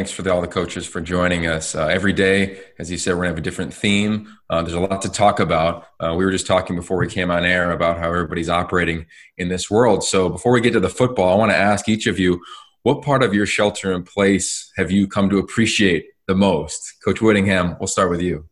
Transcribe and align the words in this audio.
Thanks 0.00 0.12
for 0.12 0.22
the, 0.22 0.32
all 0.32 0.40
the 0.40 0.48
coaches 0.48 0.86
for 0.86 1.02
joining 1.02 1.46
us. 1.46 1.74
Uh, 1.74 1.88
every 1.88 2.14
day, 2.14 2.58
as 2.78 2.90
you 2.90 2.96
said, 2.96 3.16
we're 3.16 3.24
to 3.24 3.28
have 3.28 3.36
a 3.36 3.42
different 3.42 3.74
theme. 3.74 4.34
Uh, 4.48 4.62
there's 4.62 4.72
a 4.72 4.80
lot 4.80 5.02
to 5.02 5.12
talk 5.12 5.40
about. 5.40 5.88
Uh, 6.00 6.14
we 6.16 6.24
were 6.24 6.30
just 6.30 6.46
talking 6.46 6.74
before 6.74 6.96
we 6.96 7.06
came 7.06 7.30
on 7.30 7.44
air 7.44 7.70
about 7.70 7.98
how 7.98 8.08
everybody's 8.08 8.48
operating 8.48 9.04
in 9.36 9.50
this 9.50 9.70
world. 9.70 10.02
So 10.02 10.30
before 10.30 10.52
we 10.52 10.62
get 10.62 10.72
to 10.72 10.80
the 10.80 10.88
football, 10.88 11.34
I 11.34 11.36
want 11.36 11.52
to 11.52 11.56
ask 11.58 11.86
each 11.86 12.06
of 12.06 12.18
you 12.18 12.40
what 12.82 13.02
part 13.02 13.22
of 13.22 13.34
your 13.34 13.44
shelter 13.44 13.92
in 13.92 14.02
place 14.02 14.72
have 14.78 14.90
you 14.90 15.06
come 15.06 15.28
to 15.28 15.36
appreciate 15.36 16.06
the 16.26 16.34
most? 16.34 16.94
Coach 17.04 17.20
Whittingham, 17.20 17.76
we'll 17.78 17.86
start 17.86 18.08
with 18.08 18.22
you. 18.22 18.48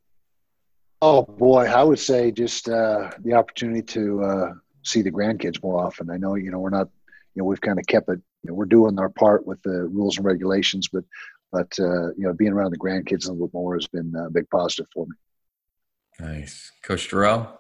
Oh, 1.01 1.23
boy. 1.23 1.65
I 1.65 1.83
would 1.83 1.99
say 1.99 2.31
just 2.31 2.69
uh, 2.69 3.11
the 3.21 3.33
opportunity 3.33 3.81
to 3.81 4.23
uh, 4.23 4.53
see 4.83 5.01
the 5.01 5.11
grandkids 5.11 5.63
more 5.63 5.83
often. 5.83 6.11
I 6.11 6.19
know, 6.19 6.35
you 6.35 6.51
know, 6.51 6.59
we're 6.59 6.69
not, 6.69 6.91
you 7.35 7.41
know, 7.41 7.47
we've 7.47 7.63
kind 7.63 7.79
of 7.79 7.87
kept 7.87 8.11
it 8.11 8.21
you 8.43 8.51
know, 8.51 8.55
we're 8.55 8.67
doing 8.67 8.99
our 8.99 9.09
part 9.09 9.47
with 9.47 9.61
the 9.63 9.87
rules 9.89 10.17
and 10.17 10.25
regulations, 10.25 10.89
but 10.89 11.05
but 11.53 11.73
uh, 11.79 12.09
you 12.09 12.25
know, 12.25 12.33
being 12.33 12.53
around 12.53 12.71
the 12.71 12.79
grandkids 12.79 13.29
a 13.29 13.33
little 13.33 13.47
bit 13.47 13.55
more 13.55 13.75
has 13.75 13.87
been 13.87 14.13
a 14.17 14.31
big 14.31 14.49
positive 14.51 14.87
for 14.93 15.07
me. 15.07 15.17
Nice, 16.21 16.73
Coach 16.83 17.11
Dorrell. 17.11 17.59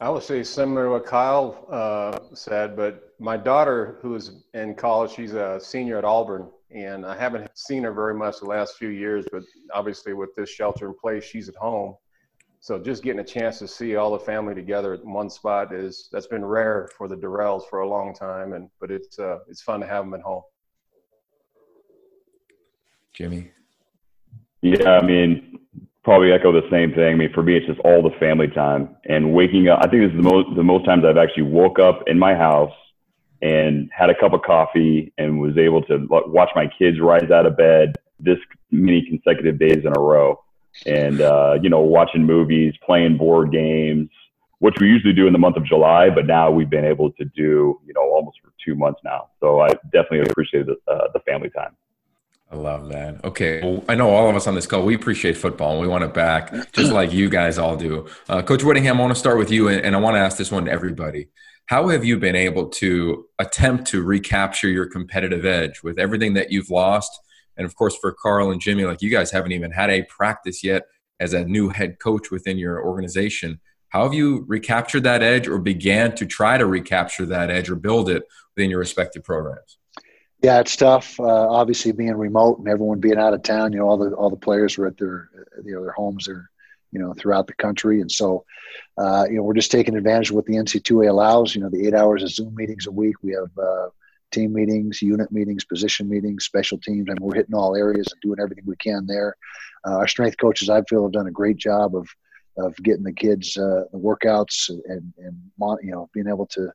I 0.00 0.10
would 0.10 0.22
say 0.22 0.42
similar 0.42 0.84
to 0.84 0.90
what 0.90 1.06
Kyle 1.06 1.66
uh, 1.70 2.18
said, 2.34 2.76
but 2.76 3.14
my 3.18 3.36
daughter, 3.36 3.98
who 4.02 4.14
is 4.14 4.44
in 4.52 4.74
college, 4.74 5.12
she's 5.12 5.32
a 5.32 5.58
senior 5.58 5.96
at 5.96 6.04
Auburn, 6.04 6.50
and 6.70 7.06
I 7.06 7.16
haven't 7.16 7.48
seen 7.54 7.84
her 7.84 7.92
very 7.92 8.12
much 8.12 8.40
the 8.40 8.46
last 8.46 8.76
few 8.76 8.88
years. 8.88 9.24
But 9.32 9.42
obviously, 9.72 10.12
with 10.12 10.34
this 10.36 10.50
shelter 10.50 10.88
in 10.88 10.94
place, 11.00 11.24
she's 11.24 11.48
at 11.48 11.56
home, 11.56 11.94
so 12.66 12.78
just 12.78 13.04
getting 13.04 13.20
a 13.20 13.24
chance 13.24 13.60
to 13.60 13.68
see 13.68 13.94
all 13.94 14.10
the 14.10 14.18
family 14.18 14.54
together 14.54 14.94
at 14.94 15.04
one 15.04 15.30
spot 15.30 15.72
is 15.72 16.08
that's 16.10 16.26
been 16.26 16.44
rare 16.44 16.88
for 16.98 17.06
the 17.06 17.16
Dorrells 17.16 17.62
for 17.70 17.80
a 17.80 17.88
long 17.88 18.12
time, 18.12 18.54
and 18.54 18.68
but 18.80 18.90
it's 18.90 19.18
uh, 19.18 19.38
it's 19.48 19.62
fun 19.62 19.80
to 19.80 19.86
have 19.86 20.04
them 20.04 20.14
at 20.14 20.20
home. 20.20 20.42
Jimmy. 23.16 23.50
Yeah, 24.62 24.90
I 24.90 25.02
mean, 25.02 25.58
probably 26.04 26.32
echo 26.32 26.52
the 26.52 26.68
same 26.70 26.92
thing. 26.92 27.14
I 27.14 27.14
mean, 27.14 27.32
for 27.32 27.42
me, 27.42 27.56
it's 27.56 27.66
just 27.66 27.80
all 27.80 28.02
the 28.02 28.16
family 28.18 28.48
time 28.48 28.96
and 29.04 29.32
waking 29.32 29.68
up. 29.68 29.80
I 29.82 29.88
think 29.88 30.02
this 30.02 30.10
is 30.10 30.16
the 30.16 30.28
most 30.30 30.54
the 30.54 30.62
most 30.62 30.84
times 30.84 31.04
I've 31.04 31.16
actually 31.16 31.44
woke 31.44 31.78
up 31.78 32.02
in 32.06 32.18
my 32.18 32.34
house 32.34 32.72
and 33.42 33.90
had 33.92 34.10
a 34.10 34.14
cup 34.14 34.32
of 34.32 34.42
coffee 34.42 35.12
and 35.18 35.40
was 35.40 35.56
able 35.58 35.82
to 35.82 36.06
watch 36.08 36.50
my 36.54 36.66
kids 36.78 37.00
rise 37.00 37.30
out 37.30 37.46
of 37.46 37.56
bed 37.56 37.96
this 38.18 38.38
many 38.70 39.02
consecutive 39.02 39.58
days 39.58 39.84
in 39.84 39.92
a 39.94 40.00
row 40.00 40.42
and 40.86 41.20
uh, 41.20 41.58
you 41.62 41.70
know 41.70 41.80
watching 41.80 42.24
movies, 42.24 42.74
playing 42.84 43.16
board 43.16 43.50
games, 43.50 44.10
which 44.58 44.74
we 44.80 44.88
usually 44.88 45.12
do 45.12 45.26
in 45.26 45.32
the 45.32 45.38
month 45.38 45.56
of 45.56 45.64
July, 45.64 46.10
but 46.10 46.26
now 46.26 46.50
we've 46.50 46.70
been 46.70 46.84
able 46.84 47.10
to 47.12 47.24
do 47.24 47.80
you 47.86 47.94
know 47.94 48.02
almost 48.02 48.38
for 48.42 48.52
two 48.64 48.74
months 48.74 49.00
now. 49.04 49.28
So 49.40 49.60
I 49.60 49.68
definitely 49.92 50.20
appreciate 50.30 50.66
the, 50.66 50.76
uh, 50.90 51.08
the 51.12 51.20
family 51.20 51.50
time. 51.50 51.76
I 52.50 52.56
love 52.56 52.88
that. 52.90 53.24
Okay. 53.24 53.60
Well, 53.60 53.84
I 53.88 53.96
know 53.96 54.10
all 54.10 54.30
of 54.30 54.36
us 54.36 54.46
on 54.46 54.54
this 54.54 54.66
call, 54.66 54.84
we 54.84 54.94
appreciate 54.94 55.36
football 55.36 55.72
and 55.72 55.80
we 55.80 55.88
want 55.88 56.04
it 56.04 56.14
back 56.14 56.72
just 56.72 56.92
like 56.92 57.12
you 57.12 57.28
guys 57.28 57.58
all 57.58 57.76
do. 57.76 58.06
Uh, 58.28 58.40
Coach 58.40 58.62
Whittingham, 58.62 58.98
I 58.98 59.00
want 59.00 59.14
to 59.14 59.18
start 59.18 59.36
with 59.36 59.50
you 59.50 59.68
and, 59.68 59.84
and 59.84 59.96
I 59.96 59.98
want 59.98 60.14
to 60.14 60.20
ask 60.20 60.36
this 60.36 60.52
one 60.52 60.66
to 60.66 60.70
everybody. 60.70 61.28
How 61.66 61.88
have 61.88 62.04
you 62.04 62.18
been 62.18 62.36
able 62.36 62.68
to 62.68 63.26
attempt 63.40 63.88
to 63.88 64.02
recapture 64.02 64.68
your 64.68 64.86
competitive 64.86 65.44
edge 65.44 65.82
with 65.82 65.98
everything 65.98 66.34
that 66.34 66.52
you've 66.52 66.70
lost 66.70 67.18
and 67.56 67.64
of 67.64 67.74
course, 67.74 67.96
for 67.96 68.12
Karl 68.12 68.50
and 68.50 68.60
Jimmy, 68.60 68.84
like 68.84 69.02
you 69.02 69.10
guys 69.10 69.30
haven't 69.30 69.52
even 69.52 69.70
had 69.70 69.90
a 69.90 70.02
practice 70.04 70.62
yet 70.62 70.84
as 71.18 71.32
a 71.32 71.44
new 71.44 71.70
head 71.70 71.98
coach 71.98 72.30
within 72.30 72.58
your 72.58 72.84
organization. 72.84 73.60
How 73.88 74.04
have 74.04 74.14
you 74.14 74.44
recaptured 74.46 75.04
that 75.04 75.22
edge 75.22 75.48
or 75.48 75.58
began 75.58 76.14
to 76.16 76.26
try 76.26 76.58
to 76.58 76.66
recapture 76.66 77.24
that 77.26 77.50
edge 77.50 77.70
or 77.70 77.76
build 77.76 78.10
it 78.10 78.24
within 78.54 78.70
your 78.70 78.80
respective 78.80 79.24
programs? 79.24 79.75
Yeah, 80.46 80.60
it's 80.60 80.76
tough. 80.76 81.18
Uh, 81.18 81.50
obviously, 81.50 81.90
being 81.90 82.14
remote 82.14 82.60
and 82.60 82.68
everyone 82.68 83.00
being 83.00 83.18
out 83.18 83.34
of 83.34 83.42
town, 83.42 83.72
you 83.72 83.80
know, 83.80 83.88
all 83.88 83.98
the 83.98 84.14
all 84.14 84.30
the 84.30 84.36
players 84.36 84.78
were 84.78 84.86
at 84.86 84.96
their 84.96 85.28
you 85.64 85.74
know 85.74 85.82
their 85.82 85.90
homes 85.90 86.28
are 86.28 86.48
you 86.92 87.00
know 87.00 87.14
throughout 87.14 87.48
the 87.48 87.54
country, 87.54 88.00
and 88.00 88.12
so 88.12 88.44
uh, 88.96 89.26
you 89.28 89.34
know 89.34 89.42
we're 89.42 89.54
just 89.54 89.72
taking 89.72 89.96
advantage 89.96 90.30
of 90.30 90.36
what 90.36 90.44
the 90.44 90.54
NCAA 90.54 91.10
allows. 91.10 91.56
You 91.56 91.62
know, 91.62 91.68
the 91.68 91.84
eight 91.84 91.94
hours 91.94 92.22
of 92.22 92.30
Zoom 92.30 92.54
meetings 92.54 92.86
a 92.86 92.92
week. 92.92 93.16
We 93.24 93.32
have 93.32 93.50
uh, 93.60 93.88
team 94.30 94.52
meetings, 94.52 95.02
unit 95.02 95.32
meetings, 95.32 95.64
position 95.64 96.08
meetings, 96.08 96.44
special 96.44 96.78
teams. 96.78 97.08
Mean, 97.08 97.16
we're 97.20 97.34
hitting 97.34 97.56
all 97.56 97.74
areas 97.74 98.06
and 98.12 98.20
doing 98.20 98.38
everything 98.40 98.66
we 98.68 98.76
can 98.76 99.04
there. 99.04 99.34
Uh, 99.84 99.96
our 99.96 100.06
strength 100.06 100.36
coaches, 100.38 100.70
I 100.70 100.80
feel, 100.82 101.02
have 101.02 101.12
done 101.12 101.26
a 101.26 101.32
great 101.32 101.56
job 101.56 101.96
of 101.96 102.08
of 102.56 102.76
getting 102.84 103.02
the 103.02 103.12
kids 103.12 103.56
uh, 103.56 103.82
the 103.90 103.98
workouts 103.98 104.68
and 104.68 105.12
and 105.18 105.36
you 105.82 105.90
know 105.90 106.08
being 106.14 106.28
able 106.28 106.46
to 106.52 106.70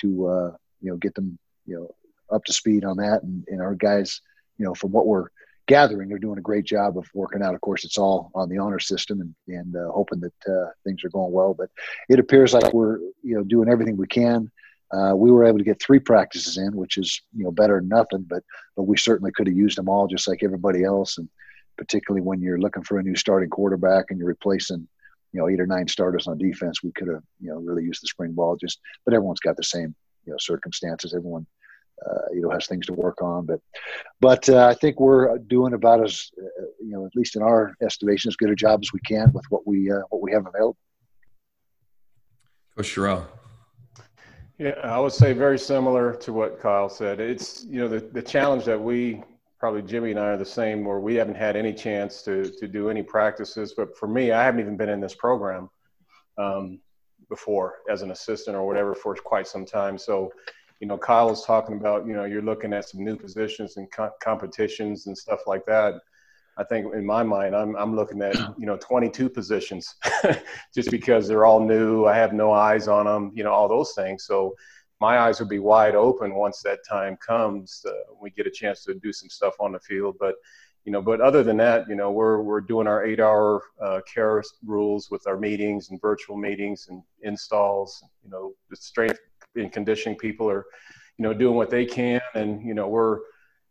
to 0.00 0.26
uh, 0.26 0.52
you 0.80 0.90
know 0.90 0.96
get 0.96 1.14
them 1.14 1.38
you 1.66 1.76
know 1.76 1.94
up 2.32 2.44
to 2.44 2.52
speed 2.52 2.84
on 2.84 2.96
that. 2.98 3.22
And, 3.22 3.44
and 3.48 3.60
our 3.60 3.74
guys, 3.74 4.20
you 4.58 4.64
know, 4.64 4.74
from 4.74 4.92
what 4.92 5.06
we're 5.06 5.28
gathering, 5.66 6.08
they're 6.08 6.18
doing 6.18 6.38
a 6.38 6.42
great 6.42 6.64
job 6.64 6.98
of 6.98 7.08
working 7.14 7.42
out. 7.42 7.54
Of 7.54 7.60
course, 7.60 7.84
it's 7.84 7.98
all 7.98 8.30
on 8.34 8.48
the 8.48 8.58
honor 8.58 8.80
system 8.80 9.20
and 9.20 9.34
and 9.48 9.76
uh, 9.76 9.90
hoping 9.92 10.20
that 10.20 10.52
uh, 10.52 10.70
things 10.84 11.04
are 11.04 11.10
going 11.10 11.32
well. 11.32 11.54
But 11.54 11.70
it 12.08 12.18
appears 12.18 12.54
like 12.54 12.72
we're 12.72 12.98
you 13.22 13.36
know 13.36 13.44
doing 13.44 13.68
everything 13.68 13.96
we 13.96 14.06
can 14.06 14.50
uh, 14.92 15.12
we 15.14 15.30
were 15.30 15.44
able 15.44 15.58
to 15.58 15.64
get 15.64 15.80
three 15.80 16.00
practices 16.00 16.58
in, 16.58 16.74
which 16.74 16.98
is 16.98 17.22
you 17.36 17.44
know 17.44 17.52
better 17.52 17.78
than 17.78 17.88
nothing. 17.88 18.24
But 18.28 18.42
but 18.76 18.84
we 18.84 18.96
certainly 18.96 19.30
could 19.32 19.46
have 19.46 19.56
used 19.56 19.78
them 19.78 19.88
all, 19.88 20.06
just 20.08 20.26
like 20.26 20.42
everybody 20.42 20.84
else. 20.84 21.18
And 21.18 21.28
particularly 21.76 22.22
when 22.22 22.40
you're 22.40 22.58
looking 22.58 22.82
for 22.82 22.98
a 22.98 23.02
new 23.02 23.14
starting 23.14 23.50
quarterback 23.50 24.06
and 24.10 24.18
you're 24.18 24.28
replacing 24.28 24.88
you 25.32 25.40
know 25.40 25.48
eight 25.48 25.60
or 25.60 25.66
nine 25.66 25.86
starters 25.86 26.26
on 26.26 26.38
defense, 26.38 26.82
we 26.82 26.92
could 26.92 27.08
have 27.08 27.22
you 27.40 27.50
know 27.50 27.60
really 27.60 27.84
used 27.84 28.02
the 28.02 28.08
spring 28.08 28.32
ball. 28.32 28.56
Just 28.56 28.80
but 29.04 29.14
everyone's 29.14 29.40
got 29.40 29.56
the 29.56 29.62
same 29.62 29.94
you 30.26 30.32
know 30.32 30.38
circumstances. 30.40 31.14
Everyone 31.14 31.46
uh, 32.08 32.32
you 32.32 32.40
know 32.40 32.50
has 32.50 32.66
things 32.66 32.86
to 32.86 32.92
work 32.92 33.22
on. 33.22 33.46
But 33.46 33.60
but 34.20 34.48
uh, 34.48 34.66
I 34.66 34.74
think 34.74 35.00
we're 35.00 35.38
doing 35.38 35.74
about 35.74 36.04
as 36.04 36.30
uh, 36.38 36.64
you 36.80 36.92
know 36.92 37.06
at 37.06 37.14
least 37.14 37.36
in 37.36 37.42
our 37.42 37.74
estimation 37.82 38.28
as 38.28 38.36
good 38.36 38.50
a 38.50 38.56
job 38.56 38.80
as 38.82 38.92
we 38.92 39.00
can 39.00 39.32
with 39.32 39.44
what 39.50 39.66
we 39.66 39.90
uh, 39.90 40.00
what 40.10 40.22
we 40.22 40.32
have 40.32 40.46
available. 40.46 40.76
Coach 42.76 42.94
Dorrell. 42.94 43.26
Yeah, 44.58 44.78
I 44.84 44.98
would 44.98 45.12
say 45.12 45.32
very 45.32 45.58
similar 45.58 46.14
to 46.16 46.32
what 46.32 46.60
Kyle 46.60 46.88
said. 46.88 47.20
It's 47.20 47.64
you 47.64 47.80
know 47.80 47.88
the 47.88 48.00
the 48.00 48.22
challenge 48.22 48.64
that 48.64 48.80
we 48.80 49.22
probably 49.58 49.82
Jimmy 49.82 50.10
and 50.10 50.18
I 50.18 50.28
are 50.28 50.36
the 50.38 50.44
same 50.44 50.84
where 50.84 51.00
we 51.00 51.14
haven't 51.14 51.36
had 51.36 51.56
any 51.56 51.72
chance 51.72 52.22
to 52.22 52.50
to 52.58 52.68
do 52.68 52.90
any 52.90 53.02
practices. 53.02 53.74
But 53.76 53.96
for 53.96 54.06
me, 54.06 54.32
I 54.32 54.42
haven't 54.42 54.60
even 54.60 54.76
been 54.76 54.88
in 54.88 55.00
this 55.00 55.14
program 55.14 55.70
um, 56.38 56.80
before 57.28 57.76
as 57.90 58.02
an 58.02 58.10
assistant 58.10 58.56
or 58.56 58.66
whatever 58.66 58.94
for 58.94 59.14
quite 59.14 59.46
some 59.46 59.64
time. 59.64 59.96
So, 59.96 60.32
you 60.80 60.86
know, 60.86 60.98
Kyle 60.98 61.28
was 61.28 61.44
talking 61.44 61.76
about 61.76 62.06
you 62.06 62.14
know 62.14 62.24
you're 62.24 62.42
looking 62.42 62.72
at 62.72 62.88
some 62.88 63.04
new 63.04 63.16
positions 63.16 63.76
and 63.76 63.90
co- 63.92 64.12
competitions 64.22 65.06
and 65.06 65.16
stuff 65.16 65.40
like 65.46 65.64
that. 65.66 65.94
I 66.60 66.64
think 66.64 66.92
in 66.94 67.06
my 67.06 67.22
mind, 67.22 67.56
I'm, 67.56 67.74
I'm 67.76 67.96
looking 67.96 68.20
at, 68.20 68.36
you 68.58 68.66
know, 68.66 68.76
22 68.76 69.30
positions 69.30 69.94
just 70.74 70.90
because 70.90 71.26
they're 71.26 71.46
all 71.46 71.60
new. 71.60 72.04
I 72.04 72.14
have 72.16 72.34
no 72.34 72.52
eyes 72.52 72.86
on 72.86 73.06
them, 73.06 73.32
you 73.34 73.42
know, 73.44 73.50
all 73.50 73.66
those 73.66 73.94
things. 73.94 74.24
So 74.24 74.54
my 75.00 75.20
eyes 75.20 75.40
will 75.40 75.48
be 75.48 75.58
wide 75.58 75.94
open 75.94 76.34
once 76.34 76.60
that 76.62 76.80
time 76.86 77.16
comes. 77.16 77.82
Uh, 77.88 78.12
we 78.20 78.30
get 78.30 78.46
a 78.46 78.50
chance 78.50 78.84
to 78.84 78.94
do 78.94 79.10
some 79.10 79.30
stuff 79.30 79.54
on 79.58 79.72
the 79.72 79.80
field. 79.80 80.16
But, 80.20 80.34
you 80.84 80.92
know, 80.92 81.00
but 81.00 81.22
other 81.22 81.42
than 81.42 81.56
that, 81.58 81.88
you 81.88 81.94
know, 81.94 82.10
we're, 82.10 82.42
we're 82.42 82.60
doing 82.60 82.86
our 82.86 83.06
eight 83.06 83.20
hour 83.20 83.62
uh, 83.80 84.00
CARA 84.12 84.42
rules 84.62 85.10
with 85.10 85.26
our 85.26 85.38
meetings 85.38 85.88
and 85.88 86.00
virtual 86.00 86.36
meetings 86.36 86.88
and 86.90 87.02
installs, 87.22 88.04
you 88.22 88.30
know, 88.30 88.52
the 88.68 88.76
strength 88.76 89.20
and 89.56 89.72
conditioning 89.72 90.18
people 90.18 90.48
are, 90.50 90.66
you 91.18 91.22
know, 91.22 91.34
doing 91.34 91.54
what 91.54 91.70
they 91.70 91.84
can. 91.84 92.20
And, 92.34 92.62
you 92.62 92.74
know, 92.74 92.88
we're, 92.88 93.18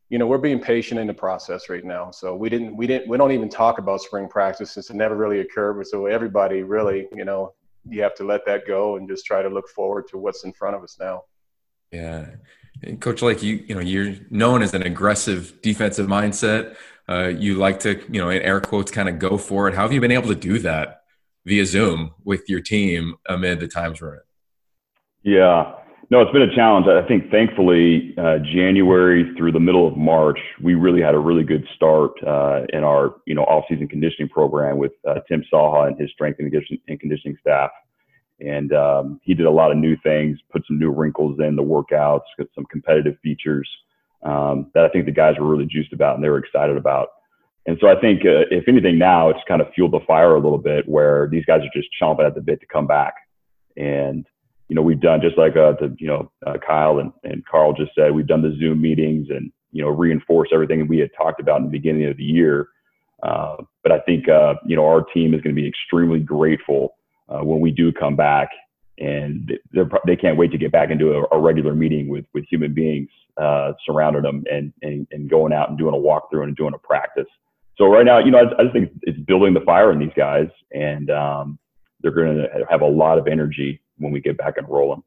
you 0.09 0.17
know, 0.17 0.27
we're 0.27 0.39
being 0.39 0.59
patient 0.59 0.99
in 0.99 1.07
the 1.07 1.13
process 1.13 1.69
right 1.69 1.85
now. 1.85 2.11
So 2.11 2.35
we 2.35 2.49
didn't, 2.49 2.75
we 2.75 2.87
didn't, 2.87 3.07
we 3.07 3.17
don't 3.17 3.31
even 3.31 3.49
talk 3.49 3.77
about 3.77 4.01
spring 4.01 4.27
practice 4.27 4.71
since 4.71 4.89
it 4.89 4.95
never 4.95 5.15
really 5.15 5.39
occurred. 5.41 5.85
So 5.87 6.07
everybody 6.07 6.63
really, 6.63 7.07
you 7.15 7.25
know, 7.25 7.53
you 7.87 8.01
have 8.01 8.15
to 8.15 8.23
let 8.23 8.45
that 8.45 8.67
go 8.67 8.97
and 8.97 9.07
just 9.07 9.25
try 9.25 9.41
to 9.41 9.49
look 9.49 9.69
forward 9.69 10.07
to 10.09 10.17
what's 10.17 10.43
in 10.43 10.53
front 10.53 10.75
of 10.75 10.83
us 10.83 10.97
now. 10.99 11.23
Yeah. 11.91 12.25
And 12.83 12.99
Coach 12.99 13.21
Lake, 13.21 13.43
you, 13.43 13.63
you 13.67 13.75
know, 13.75 13.81
you're 13.81 14.15
known 14.29 14.61
as 14.61 14.73
an 14.73 14.83
aggressive 14.83 15.61
defensive 15.61 16.07
mindset. 16.07 16.75
Uh, 17.07 17.27
you 17.27 17.55
like 17.55 17.79
to, 17.81 18.01
you 18.11 18.21
know, 18.21 18.29
in 18.29 18.41
air 18.41 18.61
quotes, 18.61 18.91
kind 18.91 19.09
of 19.09 19.19
go 19.19 19.37
for 19.37 19.67
it. 19.67 19.73
How 19.73 19.81
have 19.81 19.93
you 19.93 20.01
been 20.01 20.11
able 20.11 20.29
to 20.29 20.35
do 20.35 20.59
that 20.59 21.01
via 21.45 21.65
Zoom 21.65 22.11
with 22.23 22.47
your 22.47 22.61
team 22.61 23.15
amid 23.27 23.59
the 23.59 23.67
times 23.67 24.01
we're 24.01 24.15
in? 24.15 24.21
Yeah. 25.23 25.73
No, 26.11 26.21
it's 26.21 26.31
been 26.31 26.41
a 26.41 26.55
challenge. 26.55 26.87
I 26.87 27.07
think 27.07 27.29
thankfully, 27.29 28.15
uh, 28.17 28.39
January 28.39 29.31
through 29.37 29.51
the 29.51 29.59
middle 29.59 29.87
of 29.87 29.95
March, 29.95 30.39
we 30.61 30.73
really 30.73 31.01
had 31.01 31.13
a 31.13 31.19
really 31.19 31.43
good 31.43 31.63
start 31.75 32.11
uh, 32.25 32.61
in 32.73 32.83
our 32.83 33.15
you 33.27 33.35
know 33.35 33.43
off-season 33.43 33.87
conditioning 33.87 34.27
program 34.27 34.77
with 34.77 34.93
uh, 35.07 35.19
Tim 35.27 35.43
Socha 35.53 35.87
and 35.87 35.99
his 35.99 36.09
strength 36.11 36.39
and 36.39 36.99
conditioning 36.99 37.37
staff. 37.39 37.69
And 38.39 38.73
um, 38.73 39.19
he 39.23 39.33
did 39.35 39.45
a 39.45 39.51
lot 39.51 39.71
of 39.71 39.77
new 39.77 39.97
things, 40.01 40.39
put 40.51 40.63
some 40.65 40.79
new 40.79 40.89
wrinkles 40.89 41.39
in 41.39 41.55
the 41.55 41.61
workouts, 41.61 42.21
got 42.37 42.47
some 42.55 42.65
competitive 42.71 43.17
features 43.21 43.69
um, 44.23 44.71
that 44.73 44.85
I 44.85 44.89
think 44.89 45.05
the 45.05 45.11
guys 45.11 45.35
were 45.39 45.47
really 45.47 45.65
juiced 45.65 45.93
about 45.93 46.15
and 46.15 46.23
they 46.23 46.29
were 46.29 46.39
excited 46.39 46.77
about. 46.77 47.09
And 47.65 47.77
so 47.81 47.87
I 47.87 47.99
think 47.99 48.21
uh, 48.21 48.49
if 48.49 48.67
anything 48.67 48.97
now, 48.97 49.29
it's 49.29 49.39
kind 49.47 49.61
of 49.61 49.67
fueled 49.75 49.91
the 49.91 49.99
fire 50.07 50.35
a 50.35 50.39
little 50.39 50.57
bit 50.57 50.87
where 50.87 51.27
these 51.29 51.45
guys 51.45 51.61
are 51.61 51.79
just 51.79 51.89
chomping 52.01 52.25
at 52.25 52.33
the 52.33 52.41
bit 52.41 52.61
to 52.61 52.65
come 52.65 52.87
back. 52.87 53.13
And 53.77 54.25
you 54.69 54.75
know, 54.75 54.81
we've 54.81 55.01
done 55.01 55.19
just 55.21 55.37
like 55.37 55.57
uh, 55.57 55.73
the, 55.79 55.95
you 55.99 56.07
know, 56.07 56.31
uh, 56.47 56.57
Kyle 56.65 56.99
and, 56.99 57.11
and 57.23 57.45
Karl 57.45 57.73
just 57.73 57.93
said, 57.95 58.13
we've 58.13 58.27
done 58.27 58.41
the 58.41 58.55
Zoom 58.59 58.81
meetings 58.81 59.27
and 59.29 59.51
you 59.71 59.83
know, 59.83 59.89
reinforce 59.89 60.49
everything 60.53 60.87
we 60.87 60.99
had 60.99 61.11
talked 61.15 61.39
about 61.39 61.57
in 61.57 61.65
the 61.65 61.71
beginning 61.71 62.05
of 62.05 62.17
the 62.17 62.23
year. 62.23 62.69
Uh, 63.21 63.57
but 63.83 63.91
I 63.91 63.99
think, 63.99 64.29
uh, 64.29 64.55
you 64.65 64.75
know, 64.75 64.85
our 64.85 65.03
team 65.03 65.33
is 65.33 65.41
going 65.41 65.55
to 65.55 65.61
be 65.61 65.67
extremely 65.67 66.19
grateful 66.19 66.95
uh, 67.27 67.43
when 67.43 67.59
we 67.59 67.71
do 67.71 67.91
come 67.91 68.15
back 68.15 68.49
and 68.97 69.51
they 69.73 69.81
they 70.05 70.15
can't 70.15 70.37
wait 70.37 70.51
to 70.51 70.57
get 70.57 70.71
back 70.71 70.89
into 70.89 71.13
a, 71.13 71.23
a 71.31 71.39
regular 71.39 71.73
meeting 71.73 72.09
with, 72.09 72.25
with 72.33 72.45
human 72.49 72.73
beings 72.73 73.09
uh, 73.37 73.73
surrounding 73.85 74.23
them 74.23 74.43
and, 74.51 74.73
and, 74.81 75.07
and 75.11 75.29
going 75.29 75.53
out 75.53 75.69
and 75.69 75.77
doing 75.77 75.93
a 75.93 75.97
walkthrough 75.97 76.43
and 76.43 76.55
doing 76.55 76.73
a 76.73 76.77
practice. 76.77 77.27
So 77.77 77.85
right 77.85 78.05
now, 78.05 78.19
you 78.19 78.31
know, 78.31 78.39
I, 78.39 78.59
I 78.59 78.63
just 78.63 78.73
think 78.73 78.91
it's 79.03 79.19
building 79.19 79.53
the 79.53 79.61
fire 79.61 79.91
in 79.91 79.99
these 79.99 80.11
guys 80.15 80.49
and 80.71 81.09
um, 81.09 81.59
they're 82.01 82.11
going 82.11 82.37
to 82.37 82.65
have 82.69 82.81
a 82.81 82.87
lot 82.87 83.17
of 83.17 83.27
energy 83.27 83.81
when 83.99 84.11
we 84.11 84.19
get 84.19 84.37
back 84.37 84.57
and 84.57 84.67
rolling. 84.67 85.03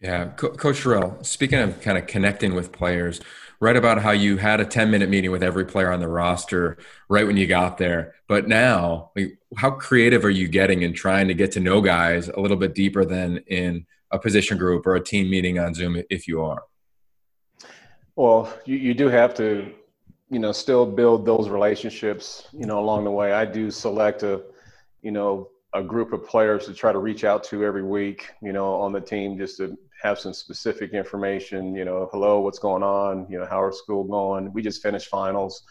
Yeah, 0.00 0.26
Co- 0.36 0.52
Coach 0.52 0.82
Dorrell. 0.82 1.24
Speaking 1.24 1.58
of 1.58 1.80
kind 1.80 1.98
of 1.98 2.06
connecting 2.06 2.54
with 2.54 2.72
players, 2.72 3.20
right 3.60 3.76
about 3.76 4.00
how 4.00 4.10
you 4.10 4.38
had 4.38 4.60
a 4.60 4.64
10 4.64 4.90
minute 4.90 5.10
meeting 5.10 5.30
with 5.30 5.42
every 5.42 5.66
player 5.66 5.92
on 5.92 6.00
the 6.00 6.08
roster 6.08 6.78
right 7.08 7.26
when 7.26 7.36
you 7.36 7.46
got 7.46 7.78
there. 7.78 8.14
But 8.26 8.48
now, 8.48 9.12
how 9.56 9.72
creative 9.72 10.24
are 10.24 10.30
you 10.30 10.48
getting 10.48 10.82
in 10.82 10.94
trying 10.94 11.28
to 11.28 11.34
get 11.34 11.52
to 11.52 11.60
know 11.60 11.80
guys 11.80 12.28
a 12.28 12.40
little 12.40 12.56
bit 12.56 12.74
deeper 12.74 13.04
than 13.04 13.38
in 13.46 13.86
a 14.10 14.18
position 14.18 14.56
group 14.56 14.86
or 14.86 14.96
a 14.96 15.04
team 15.04 15.30
meeting 15.30 15.58
on 15.58 15.74
Zoom 15.74 16.02
if 16.08 16.26
you 16.26 16.42
are? 16.42 16.62
Well, 18.16 18.52
you, 18.64 18.76
you 18.76 18.94
do 18.94 19.08
have 19.08 19.34
to, 19.34 19.72
you 20.30 20.38
know, 20.38 20.52
still 20.52 20.86
build 20.86 21.26
those 21.26 21.48
relationships, 21.48 22.48
you 22.52 22.66
know, 22.66 22.78
along 22.78 23.04
the 23.04 23.10
way. 23.10 23.32
I 23.32 23.44
do 23.44 23.70
select 23.70 24.22
a, 24.22 24.42
you 25.02 25.10
know, 25.10 25.48
a 25.72 25.82
group 25.82 26.12
of 26.12 26.26
players 26.26 26.66
to 26.66 26.74
try 26.74 26.92
to 26.92 26.98
reach 26.98 27.24
out 27.24 27.44
to 27.44 27.64
every 27.64 27.82
week, 27.82 28.28
you 28.42 28.52
know, 28.52 28.74
on 28.74 28.92
the 28.92 29.00
team 29.00 29.38
just 29.38 29.58
to 29.58 29.76
have 30.02 30.18
some 30.18 30.32
specific 30.32 30.92
information, 30.92 31.74
you 31.74 31.84
know, 31.84 32.08
hello, 32.12 32.40
what's 32.40 32.58
going 32.58 32.82
on? 32.82 33.26
You 33.30 33.38
know, 33.38 33.46
how 33.46 33.62
are 33.62 33.72
school 33.72 34.04
going? 34.04 34.52
We 34.52 34.62
just 34.62 34.82
finished 34.82 35.08
finals. 35.08 35.62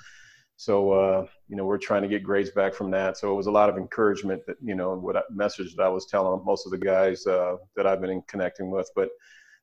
So, 0.56 0.92
uh, 0.92 1.26
you 1.48 1.56
know, 1.56 1.66
we're 1.66 1.78
trying 1.78 2.02
to 2.04 2.08
get 2.08 2.24
grades 2.24 2.50
back 2.50 2.74
from 2.74 2.92
that. 2.92 3.18
So 3.18 3.32
it 3.32 3.36
was 3.36 3.48
a 3.48 3.52
lot 3.52 3.70
of 3.70 3.78
encouragement 3.78 4.46
that, 4.46 4.58
you 4.62 4.76
know, 4.76 4.94
what 4.96 5.18
I, 5.18 5.22
message 5.30 5.76
that 5.76 5.84
I 5.84 5.90
was 5.90 6.06
telling 6.06 6.44
most 6.46 6.66
of 6.66 6.72
the 6.72 6.78
guys 6.78 7.26
uh, 7.26 7.56
that 7.76 7.88
I've 7.88 8.02
been 8.02 8.22
connecting 8.28 8.70
with. 8.70 8.90
But 8.96 9.10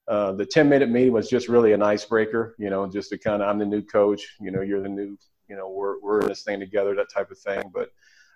uh, 0.08 0.32
the 0.32 0.46
10 0.46 0.68
minute 0.68 0.90
meeting 0.90 1.12
was 1.12 1.28
just 1.28 1.48
really 1.48 1.72
an 1.72 1.82
icebreaker, 1.82 2.54
you 2.58 2.70
know, 2.70 2.86
just 2.86 3.10
to 3.10 3.18
kind 3.18 3.42
of, 3.42 3.48
I'm 3.48 3.58
the 3.58 3.66
new 3.66 3.82
coach, 3.82 4.36
you 4.40 4.50
know, 4.50 4.62
you're 4.62 4.82
the 4.82 4.88
new, 4.88 5.18
you 5.48 5.56
know, 5.56 5.68
we're, 5.68 6.00
we're 6.00 6.20
in 6.20 6.28
this 6.28 6.42
thing 6.42 6.60
together, 6.60 6.94
that 6.94 7.10
type 7.12 7.30
of 7.30 7.38
thing. 7.38 7.70
But 7.74 7.90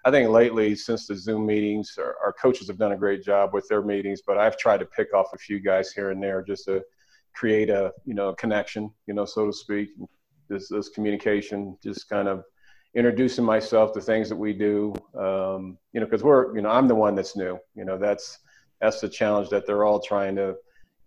I 0.05 0.11
think 0.11 0.31
lately, 0.31 0.75
since 0.75 1.07
the 1.07 1.15
Zoom 1.15 1.45
meetings, 1.45 1.95
our, 1.99 2.17
our, 2.25 2.33
coaches 2.33 2.69
have 2.69 2.79
done 2.79 2.93
a 2.93 2.97
great 2.97 3.23
job 3.23 3.53
with 3.53 3.69
their 3.69 3.83
meetings, 3.83 4.23
but 4.27 4.39
I've 4.39 4.57
tried 4.57 4.81
to 4.81 4.87
pick 4.87 5.13
off 5.13 5.35
a 5.35 5.39
few 5.39 5.61
guys 5.61 5.93
here 5.93 6.11
and 6.11 6.23
there 6.23 6.43
just 6.43 6.65
to 6.65 6.83
create 7.35 7.69
a 7.69 7.93
you 8.07 8.15
know 8.15 8.33
connection, 8.35 8.91
you 9.07 9.15
know, 9.15 9.25
so 9.25 9.47
to 9.47 9.53
speak. 9.53 9.91
This 10.49 10.69
this 10.69 10.89
communication, 10.89 11.77
just 11.83 12.09
kind 12.09 12.29
of 12.29 12.45
introducing 12.95 13.45
myself 13.45 13.93
to 13.93 14.01
things 14.01 14.29
that 14.31 14.37
we 14.37 14.53
do, 14.53 14.95
um, 15.17 15.79
you 15.93 16.01
know, 16.01 16.07
because 16.07 16.25
we're 16.25 16.57
you 16.57 16.63
know 16.63 16.71
I'm 16.71 16.89
the 16.89 16.95
one 16.95 17.15
that's 17.15 17.37
new, 17.37 17.59
you 17.75 17.85
know, 17.85 17.99
that's 17.99 18.39
that's 18.81 19.01
the 19.01 19.09
challenge 19.09 19.51
that 19.51 19.67
they're 19.67 19.85
all 19.85 20.01
trying 20.01 20.35
to 20.37 20.57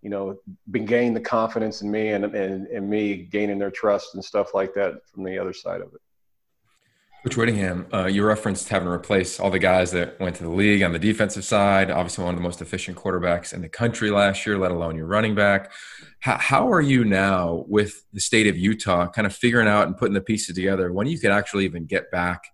you 0.02 0.10
know 0.10 0.36
gain 0.84 1.14
the 1.14 1.20
confidence 1.20 1.82
in 1.82 1.90
me 1.90 2.10
and, 2.10 2.24
and 2.26 2.66
and 2.68 2.88
me 2.88 3.16
gaining 3.16 3.58
their 3.58 3.70
trust 3.70 4.14
and 4.14 4.24
stuff 4.24 4.54
like 4.54 4.72
that 4.74 4.94
from 5.12 5.24
the 5.24 5.38
other 5.38 5.52
side 5.52 5.80
of 5.80 5.88
it. 5.94 6.00
Coach 7.24 7.38
Whittingham, 7.38 7.86
uh, 7.90 8.04
you 8.04 8.22
referenced 8.22 8.68
having 8.68 8.86
to 8.86 8.92
replace 8.92 9.40
all 9.40 9.50
the 9.50 9.58
guys 9.58 9.92
that 9.92 10.20
went 10.20 10.36
to 10.36 10.42
the 10.42 10.50
league 10.50 10.82
on 10.82 10.92
the 10.92 10.98
defensive 10.98 11.42
side. 11.42 11.90
Obviously, 11.90 12.22
one 12.22 12.34
of 12.34 12.38
the 12.38 12.42
most 12.42 12.60
efficient 12.60 12.98
quarterbacks 12.98 13.54
in 13.54 13.62
the 13.62 13.68
country 13.68 14.10
last 14.10 14.44
year, 14.44 14.58
let 14.58 14.70
alone 14.70 14.94
your 14.94 15.06
running 15.06 15.34
back. 15.34 15.72
How, 16.20 16.36
how 16.36 16.70
are 16.70 16.82
you 16.82 17.02
now 17.02 17.64
with 17.66 18.04
the 18.12 18.20
state 18.20 18.46
of 18.46 18.58
Utah, 18.58 19.08
kind 19.08 19.24
of 19.24 19.34
figuring 19.34 19.68
out 19.68 19.86
and 19.86 19.96
putting 19.96 20.12
the 20.12 20.20
pieces 20.20 20.54
together 20.54 20.92
when 20.92 21.06
you 21.06 21.18
could 21.18 21.30
actually 21.30 21.64
even 21.64 21.86
get 21.86 22.10
back 22.10 22.44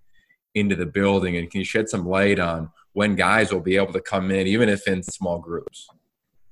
into 0.55 0.77
the 0.77 0.87
building? 0.87 1.37
And 1.37 1.51
can 1.51 1.59
you 1.59 1.65
shed 1.65 1.89
some 1.89 2.07
light 2.07 2.39
on 2.39 2.71
when 2.93 3.17
guys 3.17 3.53
will 3.53 3.59
be 3.59 3.75
able 3.75 3.93
to 3.95 4.01
come 4.01 4.31
in, 4.31 4.47
even 4.47 4.69
if 4.69 4.87
in 4.87 5.03
small 5.03 5.41
groups? 5.41 5.89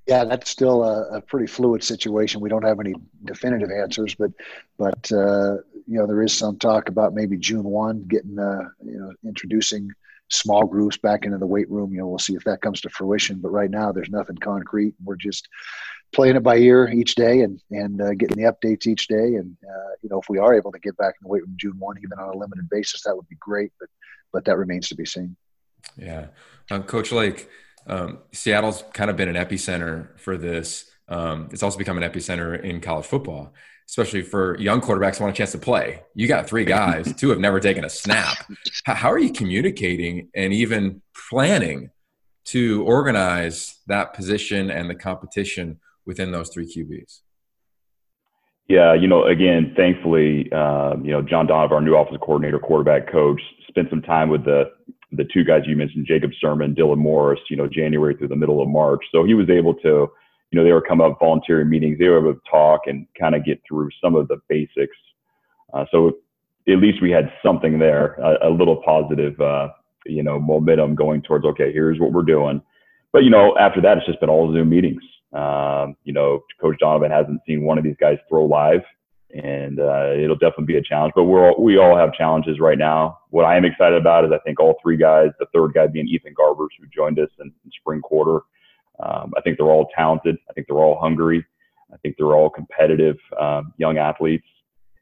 Yeah, 0.08 0.24
that's 0.24 0.50
still 0.50 0.82
a, 0.82 1.18
a, 1.18 1.20
pretty 1.20 1.46
fluid 1.46 1.84
situation. 1.84 2.40
We 2.40 2.48
don't 2.48 2.64
have 2.64 2.80
any 2.80 2.94
definitive 3.26 3.70
answers, 3.70 4.14
but 4.14 4.32
but 4.78 5.12
uh, 5.12 5.58
you 5.88 5.98
know 5.98 6.06
there 6.06 6.22
is 6.22 6.36
some 6.36 6.58
talk 6.58 6.88
about 6.88 7.14
maybe 7.14 7.36
June 7.36 7.64
one 7.64 8.04
getting 8.04 8.38
uh, 8.38 8.68
you 8.84 8.98
know 8.98 9.12
introducing 9.24 9.90
small 10.28 10.64
groups 10.64 10.98
back 10.98 11.24
into 11.24 11.38
the 11.38 11.46
weight 11.46 11.70
room. 11.70 11.92
You 11.92 12.00
know, 12.00 12.08
we'll 12.08 12.18
see 12.18 12.34
if 12.34 12.44
that 12.44 12.60
comes 12.60 12.82
to 12.82 12.90
fruition. 12.90 13.40
But 13.40 13.50
right 13.50 13.70
now, 13.70 13.92
there's 13.92 14.10
nothing 14.10 14.36
concrete. 14.36 14.94
We're 15.02 15.16
just 15.16 15.48
playing 16.12 16.36
it 16.36 16.42
by 16.42 16.56
ear 16.56 16.88
each 16.88 17.14
day 17.14 17.40
and 17.40 17.60
and 17.70 18.00
uh, 18.00 18.14
getting 18.14 18.36
the 18.36 18.52
updates 18.52 18.86
each 18.86 19.08
day. 19.08 19.36
And 19.36 19.56
uh, 19.64 19.90
you 20.02 20.10
know, 20.10 20.20
if 20.20 20.28
we 20.28 20.38
are 20.38 20.54
able 20.54 20.72
to 20.72 20.78
get 20.78 20.96
back 20.96 21.14
in 21.20 21.26
the 21.26 21.28
weight 21.28 21.42
room 21.42 21.54
June 21.56 21.78
one, 21.78 21.96
even 21.98 22.18
on 22.18 22.34
a 22.34 22.38
limited 22.38 22.68
basis, 22.68 23.02
that 23.02 23.16
would 23.16 23.28
be 23.28 23.36
great. 23.40 23.72
But 23.80 23.88
but 24.32 24.44
that 24.44 24.58
remains 24.58 24.88
to 24.88 24.94
be 24.94 25.06
seen. 25.06 25.36
Yeah, 25.96 26.26
um, 26.70 26.82
Coach 26.82 27.12
Lake 27.12 27.48
um, 27.86 28.18
Seattle's 28.32 28.84
kind 28.92 29.10
of 29.10 29.16
been 29.16 29.34
an 29.34 29.36
epicenter 29.36 30.18
for 30.18 30.36
this. 30.36 30.90
Um, 31.08 31.48
it's 31.52 31.62
also 31.62 31.78
become 31.78 31.96
an 31.96 32.08
epicenter 32.08 32.60
in 32.62 32.82
college 32.82 33.06
football, 33.06 33.54
especially 33.88 34.22
for 34.22 34.56
young 34.58 34.80
quarterbacks 34.80 35.16
who 35.16 35.24
want 35.24 35.34
a 35.34 35.36
chance 35.36 35.52
to 35.52 35.58
play. 35.58 36.02
You 36.14 36.28
got 36.28 36.46
three 36.46 36.64
guys, 36.64 37.14
two 37.14 37.30
have 37.30 37.38
never 37.38 37.58
taken 37.58 37.84
a 37.84 37.90
snap. 37.90 38.36
How 38.84 39.10
are 39.10 39.18
you 39.18 39.32
communicating 39.32 40.28
and 40.34 40.52
even 40.52 41.02
planning 41.28 41.90
to 42.46 42.82
organize 42.84 43.78
that 43.86 44.14
position 44.14 44.70
and 44.70 44.88
the 44.88 44.94
competition 44.94 45.80
within 46.06 46.32
those 46.32 46.50
three 46.50 46.66
QBs? 46.66 47.20
Yeah, 48.68 48.92
you 48.92 49.08
know, 49.08 49.24
again, 49.24 49.72
thankfully, 49.74 50.50
uh, 50.52 50.96
you 51.02 51.10
know, 51.10 51.22
John 51.22 51.46
Donovan, 51.46 51.76
our 51.76 51.80
new 51.80 51.96
offensive 51.96 52.20
coordinator, 52.20 52.58
quarterback 52.58 53.10
coach, 53.10 53.40
spent 53.68 53.88
some 53.88 54.02
time 54.02 54.28
with 54.28 54.44
the 54.44 54.64
the 55.12 55.24
two 55.32 55.42
guys 55.42 55.62
you 55.66 55.74
mentioned, 55.74 56.06
Jacob 56.06 56.32
Sirmon, 56.42 56.76
Dylan 56.76 56.98
Morris, 56.98 57.40
you 57.48 57.56
know, 57.56 57.66
January 57.66 58.14
through 58.14 58.28
the 58.28 58.36
middle 58.36 58.60
of 58.60 58.68
March. 58.68 59.02
So 59.10 59.24
he 59.24 59.32
was 59.32 59.48
able 59.48 59.72
to, 59.76 60.10
you 60.50 60.58
know, 60.58 60.64
they 60.64 60.72
would 60.72 60.86
come 60.86 61.00
up 61.00 61.18
volunteer 61.18 61.64
meetings. 61.64 61.98
They 61.98 62.08
were 62.08 62.18
able 62.18 62.34
to 62.34 62.40
talk 62.50 62.82
and 62.86 63.06
kind 63.18 63.34
of 63.34 63.44
get 63.44 63.60
through 63.68 63.90
some 64.02 64.14
of 64.14 64.28
the 64.28 64.38
basics. 64.48 64.96
Uh, 65.72 65.84
so 65.90 66.18
at 66.68 66.78
least 66.78 67.02
we 67.02 67.10
had 67.10 67.30
something 67.44 67.78
there, 67.78 68.14
a, 68.14 68.48
a 68.48 68.50
little 68.50 68.82
positive, 68.82 69.38
uh, 69.40 69.68
you 70.06 70.22
know, 70.22 70.38
momentum 70.38 70.94
going 70.94 71.22
towards, 71.22 71.44
okay, 71.44 71.72
here's 71.72 72.00
what 72.00 72.12
we're 72.12 72.22
doing. 72.22 72.62
But, 73.12 73.24
you 73.24 73.30
know, 73.30 73.56
after 73.58 73.80
that, 73.82 73.98
it's 73.98 74.06
just 74.06 74.20
been 74.20 74.30
all 74.30 74.52
Zoom 74.52 74.70
meetings. 74.70 75.02
Um, 75.32 75.96
you 76.04 76.12
know, 76.12 76.44
Coach 76.60 76.76
Donovan 76.78 77.10
hasn't 77.10 77.40
seen 77.46 77.62
one 77.62 77.76
of 77.78 77.84
these 77.84 77.96
guys 78.00 78.16
throw 78.28 78.44
live 78.44 78.80
and 79.34 79.78
uh, 79.78 80.12
it'll 80.16 80.36
definitely 80.36 80.66
be 80.66 80.76
a 80.76 80.82
challenge. 80.82 81.12
But 81.14 81.24
we're 81.24 81.50
all, 81.50 81.62
we 81.62 81.78
all 81.78 81.96
have 81.96 82.14
challenges 82.14 82.60
right 82.60 82.78
now. 82.78 83.18
What 83.30 83.44
I 83.44 83.56
am 83.56 83.64
excited 83.64 84.00
about 84.00 84.24
is 84.24 84.30
I 84.32 84.38
think 84.38 84.58
all 84.58 84.78
three 84.82 84.96
guys, 84.96 85.30
the 85.38 85.46
third 85.54 85.74
guy 85.74 85.86
being 85.86 86.08
Ethan 86.08 86.34
Garbers, 86.34 86.68
who 86.78 86.86
joined 86.94 87.18
us 87.18 87.28
in, 87.40 87.52
in 87.64 87.70
spring 87.78 88.00
quarter. 88.00 88.40
Um, 89.00 89.32
I 89.36 89.40
think 89.40 89.58
they're 89.58 89.66
all 89.70 89.88
talented. 89.94 90.36
I 90.48 90.52
think 90.52 90.66
they're 90.66 90.78
all 90.78 90.98
hungry. 90.98 91.44
I 91.92 91.96
think 91.98 92.16
they're 92.18 92.34
all 92.34 92.50
competitive 92.50 93.16
um, 93.40 93.72
young 93.78 93.96
athletes, 93.98 94.46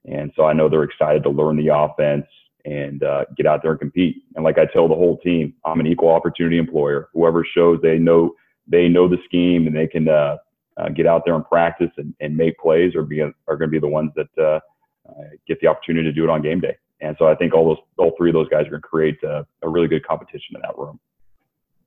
and 0.04 0.32
so 0.36 0.44
I 0.44 0.52
know 0.52 0.68
they're 0.68 0.84
excited 0.84 1.22
to 1.24 1.30
learn 1.30 1.56
the 1.56 1.74
offense 1.74 2.26
and 2.64 3.02
uh, 3.02 3.24
get 3.36 3.46
out 3.46 3.62
there 3.62 3.72
and 3.72 3.80
compete. 3.80 4.22
And 4.34 4.44
like 4.44 4.58
I 4.58 4.66
tell 4.66 4.88
the 4.88 4.94
whole 4.94 5.18
team, 5.18 5.54
I'm 5.64 5.80
an 5.80 5.86
equal 5.86 6.10
opportunity 6.10 6.58
employer. 6.58 7.08
Whoever 7.14 7.44
shows 7.44 7.80
they 7.82 7.98
know 7.98 8.34
they 8.66 8.88
know 8.88 9.08
the 9.08 9.18
scheme 9.24 9.66
and 9.66 9.76
they 9.76 9.86
can 9.86 10.08
uh, 10.08 10.36
uh, 10.76 10.88
get 10.88 11.06
out 11.06 11.22
there 11.24 11.34
and 11.34 11.44
practice 11.44 11.90
and, 11.96 12.14
and 12.20 12.36
make 12.36 12.58
plays 12.58 12.94
are 12.94 13.06
are 13.48 13.56
going 13.56 13.68
to 13.68 13.74
be 13.74 13.78
the 13.78 13.88
ones 13.88 14.10
that 14.16 14.28
uh, 14.38 14.60
uh, 15.08 15.24
get 15.46 15.60
the 15.60 15.68
opportunity 15.68 16.04
to 16.04 16.12
do 16.12 16.24
it 16.24 16.30
on 16.30 16.42
game 16.42 16.60
day. 16.60 16.76
And 17.00 17.14
so 17.18 17.26
I 17.26 17.34
think 17.34 17.54
all 17.54 17.68
those 17.68 17.84
all 17.98 18.12
three 18.18 18.30
of 18.30 18.34
those 18.34 18.48
guys 18.48 18.66
are 18.66 18.70
going 18.70 18.82
to 18.82 18.88
create 18.88 19.22
a, 19.22 19.46
a 19.62 19.68
really 19.68 19.88
good 19.88 20.06
competition 20.06 20.56
in 20.56 20.60
that 20.62 20.76
room. 20.76 20.98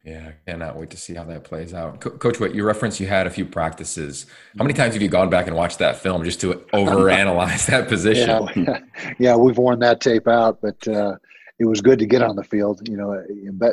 Yeah, 0.03 0.29
I 0.29 0.49
cannot 0.49 0.77
wait 0.77 0.89
to 0.91 0.97
see 0.97 1.13
how 1.13 1.25
that 1.25 1.43
plays 1.43 1.73
out. 1.73 1.99
Co- 1.99 2.11
Coach 2.11 2.39
Witt, 2.39 2.55
you 2.55 2.65
referenced 2.65 2.99
you 3.01 3.07
had 3.07 3.27
a 3.27 3.29
few 3.29 3.45
practices. 3.45 4.25
How 4.57 4.63
many 4.63 4.73
times 4.73 4.93
have 4.93 5.01
you 5.01 5.09
gone 5.09 5.29
back 5.29 5.47
and 5.47 5.55
watched 5.55 5.79
that 5.79 5.97
film 5.97 6.23
just 6.23 6.39
to 6.41 6.53
overanalyze 6.73 7.65
that 7.67 7.87
position? 7.89 8.47
Yeah, 8.55 8.79
yeah, 9.19 9.35
we've 9.35 9.57
worn 9.57 9.79
that 9.79 9.99
tape 9.99 10.27
out, 10.27 10.59
but 10.61 10.87
uh, 10.87 11.15
it 11.59 11.65
was 11.65 11.81
good 11.81 11.99
to 11.99 12.05
get 12.05 12.21
on 12.21 12.37
the 12.37 12.43
field. 12.43 12.87
You 12.87 12.95
know, 12.95 13.23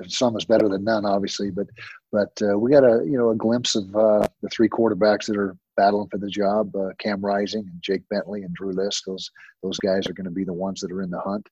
some 0.09 0.37
is 0.37 0.45
better 0.45 0.69
than 0.69 0.83
none, 0.83 1.05
obviously, 1.05 1.51
but 1.51 1.69
but 2.11 2.37
uh, 2.43 2.59
we 2.59 2.71
got 2.73 2.83
a 2.83 3.05
you 3.05 3.17
know 3.17 3.31
a 3.31 3.37
glimpse 3.37 3.77
of 3.77 3.95
uh, 3.95 4.27
the 4.43 4.49
three 4.49 4.69
quarterbacks 4.69 5.27
that 5.27 5.37
are 5.37 5.57
battling 5.77 6.09
for 6.09 6.19
the 6.19 6.29
job: 6.29 6.75
uh, 6.75 6.91
Cam 6.99 7.25
Rising 7.25 7.61
and 7.61 7.81
Jake 7.83 8.03
Bentley 8.11 8.43
and 8.43 8.55
Drew 8.55 8.75
Lisk. 8.75 9.03
Those 9.07 9.31
those 9.63 9.79
guys 9.79 10.09
are 10.09 10.13
going 10.13 10.25
to 10.25 10.31
be 10.33 10.45
the 10.45 10.53
ones 10.53 10.81
that 10.81 10.91
are 10.91 11.03
in 11.03 11.11
the 11.11 11.21
hunt. 11.21 11.49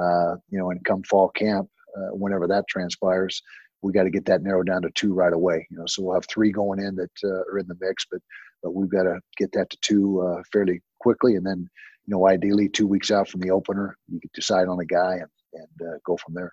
Uh, 0.00 0.36
you 0.48 0.58
know, 0.58 0.70
and 0.70 0.84
come 0.84 1.02
fall 1.02 1.28
camp, 1.30 1.68
uh, 1.96 2.14
whenever 2.14 2.46
that 2.46 2.64
transpires, 2.68 3.42
we 3.82 3.92
got 3.92 4.04
to 4.04 4.10
get 4.10 4.26
that 4.26 4.42
narrowed 4.42 4.66
down 4.66 4.82
to 4.82 4.90
two 4.94 5.12
right 5.12 5.32
away. 5.32 5.66
You 5.70 5.78
know, 5.78 5.86
so 5.86 6.02
we'll 6.02 6.14
have 6.14 6.26
three 6.26 6.52
going 6.52 6.78
in 6.78 6.94
that 6.96 7.10
uh, 7.24 7.42
are 7.52 7.58
in 7.58 7.66
the 7.68 7.76
mix, 7.80 8.06
but 8.10 8.20
but 8.62 8.74
we've 8.74 8.90
got 8.90 9.02
to 9.02 9.18
get 9.36 9.50
that 9.52 9.70
to 9.70 9.78
two 9.80 10.42
fairly 10.52 10.80
quickly, 11.00 11.34
and 11.34 11.44
then 11.44 11.68
you 12.06 12.12
know, 12.12 12.26
ideally 12.26 12.68
two 12.68 12.86
weeks 12.86 13.10
out 13.10 13.28
from 13.28 13.40
the 13.40 13.50
opener, 13.50 13.96
you 14.08 14.20
could 14.20 14.32
decide 14.32 14.68
on 14.68 14.80
a 14.80 14.84
guy 14.84 15.14
and 15.14 15.28
and 15.54 15.88
uh, 15.88 15.98
go 16.04 16.16
from 16.16 16.34
there. 16.34 16.52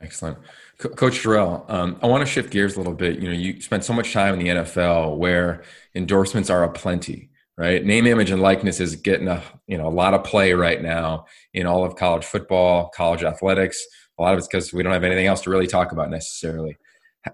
Excellent, 0.00 0.38
Co- 0.78 0.88
Coach 0.88 1.22
Dorrell. 1.22 1.68
Um, 1.68 1.98
I 2.02 2.06
want 2.06 2.26
to 2.26 2.32
shift 2.32 2.50
gears 2.50 2.74
a 2.74 2.78
little 2.78 2.94
bit. 2.94 3.18
You 3.18 3.28
know, 3.28 3.34
you 3.34 3.60
spent 3.60 3.84
so 3.84 3.92
much 3.92 4.12
time 4.12 4.34
in 4.34 4.40
the 4.40 4.62
NFL 4.62 5.18
where 5.18 5.62
endorsements 5.94 6.48
are 6.48 6.64
aplenty, 6.64 7.28
right? 7.58 7.84
Name, 7.84 8.06
image, 8.06 8.30
and 8.30 8.40
likeness 8.40 8.80
is 8.80 8.96
getting 8.96 9.28
a 9.28 9.42
you 9.66 9.76
know 9.76 9.86
a 9.86 9.90
lot 9.90 10.14
of 10.14 10.24
play 10.24 10.54
right 10.54 10.82
now 10.82 11.26
in 11.52 11.66
all 11.66 11.84
of 11.84 11.96
college 11.96 12.24
football, 12.24 12.90
college 12.94 13.22
athletics. 13.22 13.84
A 14.20 14.22
lot 14.22 14.34
of 14.34 14.38
it's 14.38 14.46
because 14.46 14.70
we 14.70 14.82
don't 14.82 14.92
have 14.92 15.02
anything 15.02 15.26
else 15.26 15.40
to 15.42 15.50
really 15.50 15.66
talk 15.66 15.92
about 15.92 16.10
necessarily. 16.10 16.76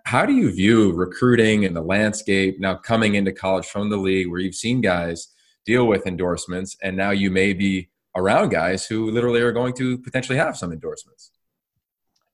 How 0.05 0.25
do 0.25 0.33
you 0.33 0.53
view 0.53 0.93
recruiting 0.93 1.65
and 1.65 1.75
the 1.75 1.83
landscape 1.83 2.61
now 2.61 2.77
coming 2.77 3.17
into 3.17 3.33
college 3.33 3.67
from 3.67 3.91
the 3.91 3.97
league, 3.97 4.31
where 4.31 4.39
you've 4.39 4.55
seen 4.55 4.81
guys 4.81 5.29
deal 5.65 5.89
with 5.89 6.07
endorsements, 6.07 6.77
and 6.85 6.97
now 6.97 7.11
you 7.11 7.29
may 7.29 7.53
be 7.53 7.89
around 8.15 8.51
guys 8.51 8.87
who 8.87 9.11
literally 9.11 9.41
are 9.41 9.51
going 9.51 9.75
to 9.75 9.99
potentially 9.99 10.39
have 10.39 10.57
some 10.57 10.73
endorsements? 10.73 11.33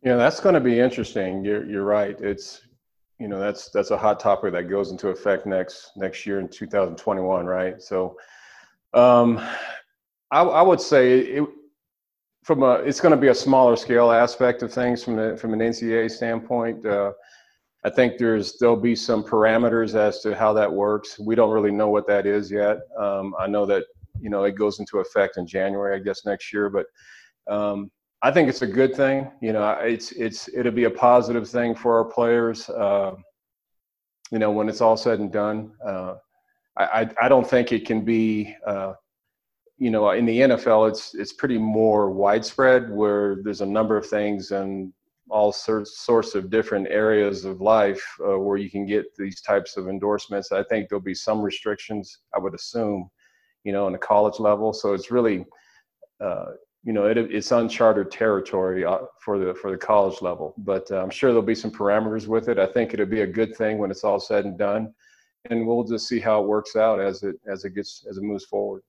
Yeah, 0.05 0.17
that's 0.17 0.39
going 0.39 0.55
to 0.55 0.61
be 0.61 0.79
interesting. 0.79 1.43
You're 1.43 1.65
you're 1.65 1.85
right. 1.85 2.21
It's 2.21 2.61
you 3.19 3.29
know 3.29 3.41
that's 3.41 3.71
that's 3.71 3.91
a 3.91 3.97
hot 3.97 4.21
topic 4.21 4.53
that 4.53 4.65
goes 4.65 4.91
into 4.91 5.09
effect 5.09 5.47
next 5.47 5.93
next 5.97 6.27
year 6.27 6.41
in 6.41 6.49
2021, 6.49 7.47
right? 7.47 7.81
So, 7.81 8.19
um, 8.93 9.39
I, 10.31 10.43
I 10.43 10.61
would 10.61 10.81
say 10.81 11.21
it 11.21 11.49
from 12.43 12.63
a 12.63 12.73
it's 12.75 13.01
going 13.01 13.15
to 13.15 13.21
be 13.21 13.29
a 13.29 13.35
smaller 13.35 13.77
scale 13.77 14.11
aspect 14.11 14.63
of 14.63 14.73
things 14.73 15.03
from 15.03 15.17
the, 15.17 15.37
from 15.37 15.53
an 15.53 15.61
NCA 15.61 16.11
standpoint. 16.11 16.85
Uh, 16.85 17.13
I 17.85 17.91
think 17.91 18.19
there's 18.19 18.59
there'll 18.59 18.77
be 18.77 18.95
some 18.95 19.25
parameters 19.25 19.95
as 19.95 20.21
to 20.21 20.35
how 20.35 20.53
that 20.55 20.73
works. 20.73 21.19
We 21.19 21.35
don't 21.35 21.51
really 21.51 21.71
know 21.71 21.89
what 21.89 22.07
that 22.09 22.27
is 22.27 22.51
yet. 22.51 22.79
Um, 22.99 23.35
I 23.39 23.47
know 23.47 23.67
that 23.67 23.85
you 24.21 24.31
know 24.31 24.45
it 24.45 24.53
goes 24.53 24.79
into 24.79 24.99
effect 24.99 25.37
in 25.37 25.47
January, 25.47 25.97
I 25.97 26.01
guess 26.01 26.25
next 26.25 26.53
year, 26.53 26.69
but 26.69 26.87
um, 27.53 27.91
I 28.23 28.31
think 28.31 28.49
it's 28.49 28.63
a 28.63 28.67
good 28.67 28.95
thing. 28.95 29.31
You 29.41 29.53
know, 29.53 29.71
it's 29.81 30.13
it's 30.13 30.49
it'll 30.49 30.73
be 30.73 30.85
a 30.85 30.91
positive 30.91 31.49
thing 31.49 31.75
for 31.75 31.99
our 31.99 32.05
players. 32.05 32.69
Uh, 32.69 33.15
you 34.31 34.39
know, 34.39 34.51
when 34.51 34.69
it's 34.69 34.81
all 34.81 34.97
said 34.97 35.19
and 35.19 35.31
done, 35.31 35.73
uh, 35.85 36.15
I, 36.79 37.11
I 37.21 37.29
don't 37.29 37.47
think 37.47 37.71
it 37.73 37.85
can 37.85 38.03
be. 38.05 38.57
Uh, 38.67 38.95
you 39.83 39.91
know, 39.91 40.11
in 40.11 40.27
the 40.27 40.39
NFL, 40.39 40.89
it's 40.89 41.12
it's 41.15 41.33
pretty 41.33 41.59
more 41.59 42.12
widespread 42.12 42.89
where 42.89 43.39
there's 43.43 43.62
a 43.62 43.67
number 43.79 43.97
of 43.97 44.07
things 44.07 44.53
and 44.53 44.93
all 45.29 45.51
sorts 45.51 46.35
of 46.37 46.51
different 46.51 46.87
areas 46.89 47.45
of 47.45 47.61
life 47.61 48.05
uh, 48.25 48.39
where 48.39 48.59
you 48.59 48.71
can 48.71 48.87
get 48.87 49.07
these 49.17 49.41
types 49.41 49.77
of 49.77 49.89
endorsements. 49.89 50.53
I 50.53 50.62
think 50.62 50.89
there'll 50.89 51.03
be 51.03 51.17
some 51.29 51.43
restrictions. 51.43 52.21
I 52.33 52.39
would 52.39 52.55
assume, 52.55 53.11
you 53.65 53.73
know, 53.73 53.89
in 53.89 53.93
the 53.93 53.99
college 53.99 54.39
level. 54.39 54.73
So 54.73 54.95
it's 54.95 55.11
really 55.11 55.45
uh, 56.21 56.53
you 56.85 56.93
know, 56.93 57.07
it, 57.07 57.19
it's 57.19 57.51
uncharted 57.51 58.12
territory 58.12 58.85
uh, 58.85 58.99
for 59.19 59.37
the 59.37 59.53
for 59.53 59.73
the 59.73 59.77
college 59.77 60.23
level. 60.23 60.55
But 60.59 60.89
uh, 60.93 61.03
I'm 61.03 61.11
sure 61.11 61.31
there'll 61.31 61.43
be 61.55 61.57
some 61.57 61.73
parameters 61.73 62.29
with 62.29 62.49
it. 62.49 62.61
I 62.61 62.67
think 62.67 62.95
it'll 62.95 63.07
be 63.07 63.23
a 63.23 63.37
good 63.41 63.57
thing 63.57 63.79
when 63.79 63.91
it's 63.91 64.05
all 64.05 64.21
said 64.21 64.45
and 64.45 64.57
done, 64.57 64.95
and 65.51 65.67
we'll 65.67 65.83
just 65.83 66.07
see 66.07 66.21
how 66.21 66.41
it 66.41 66.47
works 66.47 66.77
out 66.77 67.01
as 67.01 67.25
it 67.25 67.35
as 67.53 67.65
it 67.65 67.75
gets 67.75 68.07
as 68.09 68.17
it 68.19 68.23
moves 68.23 68.45
forward. 68.45 68.83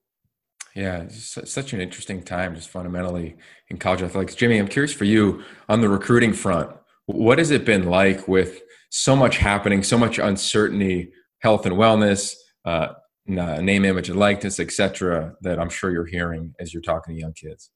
Yeah, 0.75 1.07
such 1.09 1.73
an 1.73 1.81
interesting 1.81 2.23
time, 2.23 2.55
just 2.55 2.69
fundamentally 2.69 3.35
in 3.69 3.77
college 3.77 4.01
athletics. 4.01 4.33
Jimmy, 4.33 4.57
I'm 4.57 4.67
curious 4.67 4.91
for 4.91 5.05
you 5.05 5.43
on 5.69 5.81
the 5.81 5.89
recruiting 5.89 6.33
front. 6.33 6.71
What 7.05 7.37
has 7.37 7.51
it 7.51 7.63
been 7.63 7.85
like 7.85 8.27
with 8.27 8.61
so 8.89 9.15
much 9.15 9.37
happening, 9.37 9.83
so 9.83 9.99
much 9.99 10.17
uncertainty, 10.17 11.11
health 11.41 11.67
and 11.67 11.75
wellness, 11.75 12.33
uh, 12.65 12.93
name, 13.27 13.85
image, 13.85 14.09
and 14.09 14.17
likeness, 14.17 14.59
etc., 14.59 15.35
that 15.41 15.59
I'm 15.59 15.69
sure 15.69 15.91
you're 15.91 16.05
hearing 16.05 16.55
as 16.59 16.73
you're 16.73 16.81
talking 16.81 17.15
to 17.15 17.21
young 17.21 17.33
kids? 17.33 17.69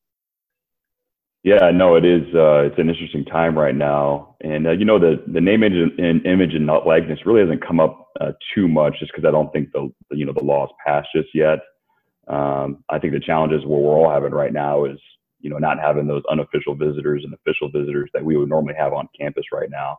Yeah, 1.44 1.72
no, 1.72 1.96
it 1.96 2.04
is. 2.04 2.24
Uh, 2.34 2.66
it's 2.66 2.80
an 2.80 2.90
interesting 2.90 3.26
time 3.26 3.58
right 3.58 3.76
now, 3.76 4.36
and 4.42 4.68
uh, 4.68 4.72
you 4.72 4.86
know 4.86 5.00
the 5.00 5.24
the 5.32 5.40
name 5.40 5.64
image 5.64 5.94
and 5.98 6.26
image 6.26 6.54
and 6.56 6.66
likeness 6.66 7.20
really 7.26 7.42
hasn't 7.42 7.66
come 7.66 7.80
up 7.80 8.08
uh, 8.20 8.32
too 8.54 8.68
much, 8.68 8.96
just 9.00 9.12
because 9.14 9.26
I 9.26 9.32
don't 9.32 9.52
think 9.54 9.70
the, 9.72 9.90
you 10.12 10.26
know 10.26 10.34
the 10.34 10.44
law 10.44 10.66
is 10.66 10.72
passed 10.86 11.08
just 11.16 11.30
yet. 11.34 11.60
Um, 12.28 12.84
I 12.90 13.00
think 13.00 13.14
the 13.14 13.20
challenges 13.20 13.66
what 13.66 13.82
we're 13.82 13.94
all 13.94 14.12
having 14.12 14.32
right 14.32 14.54
now 14.54 14.86
is 14.86 15.00
you 15.40 15.50
know 15.50 15.58
not 15.58 15.80
having 15.80 16.08
those 16.08 16.24
unofficial 16.30 16.76
visitors 16.76 17.24
and 17.24 17.34
official 17.34 17.70
visitors 17.70 18.10
that 18.14 18.24
we 18.24 18.36
would 18.36 18.50
normally 18.50 18.76
have 18.78 18.94
on 18.94 19.08
campus 19.20 19.46
right 19.54 19.70
now. 19.70 19.98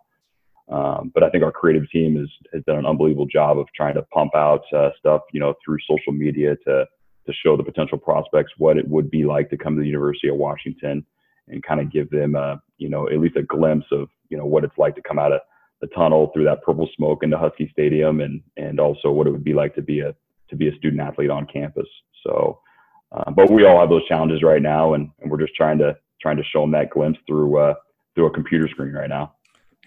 Um, 0.69 1.11
but 1.15 1.23
I 1.23 1.31
think 1.31 1.43
our 1.45 1.53
creative 1.53 1.91
team 1.91 2.17
has 2.17 2.29
has 2.53 2.63
done 2.65 2.79
an 2.79 2.87
unbelievable 2.87 3.27
job 3.27 3.59
of 3.59 3.67
trying 3.75 3.95
to 3.95 4.03
pump 4.03 4.35
out 4.35 4.63
uh, 4.77 4.91
stuff 4.99 5.23
you 5.33 5.41
know 5.41 5.55
through 5.65 5.79
social 5.89 6.13
media 6.13 6.57
to 6.67 6.87
to 7.29 7.35
show 7.45 7.57
the 7.57 7.63
potential 7.63 7.99
prospects 7.99 8.53
what 8.57 8.79
it 8.79 8.89
would 8.89 9.11
be 9.11 9.25
like 9.25 9.51
to 9.51 9.57
come 9.57 9.77
to 9.77 9.83
the 9.83 9.87
University 9.87 10.29
of 10.29 10.37
Washington 10.37 11.05
and 11.49 11.63
kind 11.63 11.81
of 11.81 11.93
give 11.93 12.11
them 12.11 12.35
a, 12.35 12.61
you 12.79 12.89
know, 12.89 13.09
at 13.09 13.21
least 13.21 13.37
a 13.37 13.43
glimpse 13.43 13.87
of, 13.93 14.09
you 14.31 14.37
know, 14.37 14.47
what 14.47 14.65
it's 14.65 14.79
like 14.79 14.95
to 14.95 15.03
come 15.03 15.19
out 15.19 15.33
of 15.33 15.41
the 15.81 15.87
tunnel 15.89 16.31
through 16.33 16.45
that 16.45 16.63
purple 16.63 16.89
smoke 16.97 17.23
into 17.23 17.39
Husky 17.39 17.69
Stadium 17.71 18.21
and, 18.21 18.41
and 18.57 18.81
also 18.81 19.11
what 19.11 19.27
it 19.27 19.31
would 19.31 19.45
be 19.45 19.55
like 19.55 19.75
to 19.75 19.83
be 19.83 20.01
a, 20.01 20.15
to 20.49 20.57
be 20.57 20.69
a 20.69 20.77
student 20.77 21.03
athlete 21.03 21.31
on 21.31 21.47
campus. 21.47 21.87
So, 22.27 22.61
uh, 23.13 23.31
but 23.31 23.51
we 23.51 23.65
all 23.65 23.81
have 23.81 23.89
those 23.89 24.07
challenges 24.07 24.43
right 24.43 24.63
now 24.63 24.95
and, 24.95 25.11
and 25.21 25.31
we're 25.31 25.41
just 25.41 25.55
trying 25.55 25.79
to, 25.79 25.97
trying 26.21 26.37
to 26.37 26.45
show 26.45 26.63
them 26.63 26.73
that 26.73 26.91
glimpse 26.91 27.19
through, 27.27 27.59
uh, 27.59 27.75
through 28.15 28.27
a 28.27 28.31
computer 28.31 28.69
screen 28.69 28.93
right 28.93 29.09
now. 29.09 29.35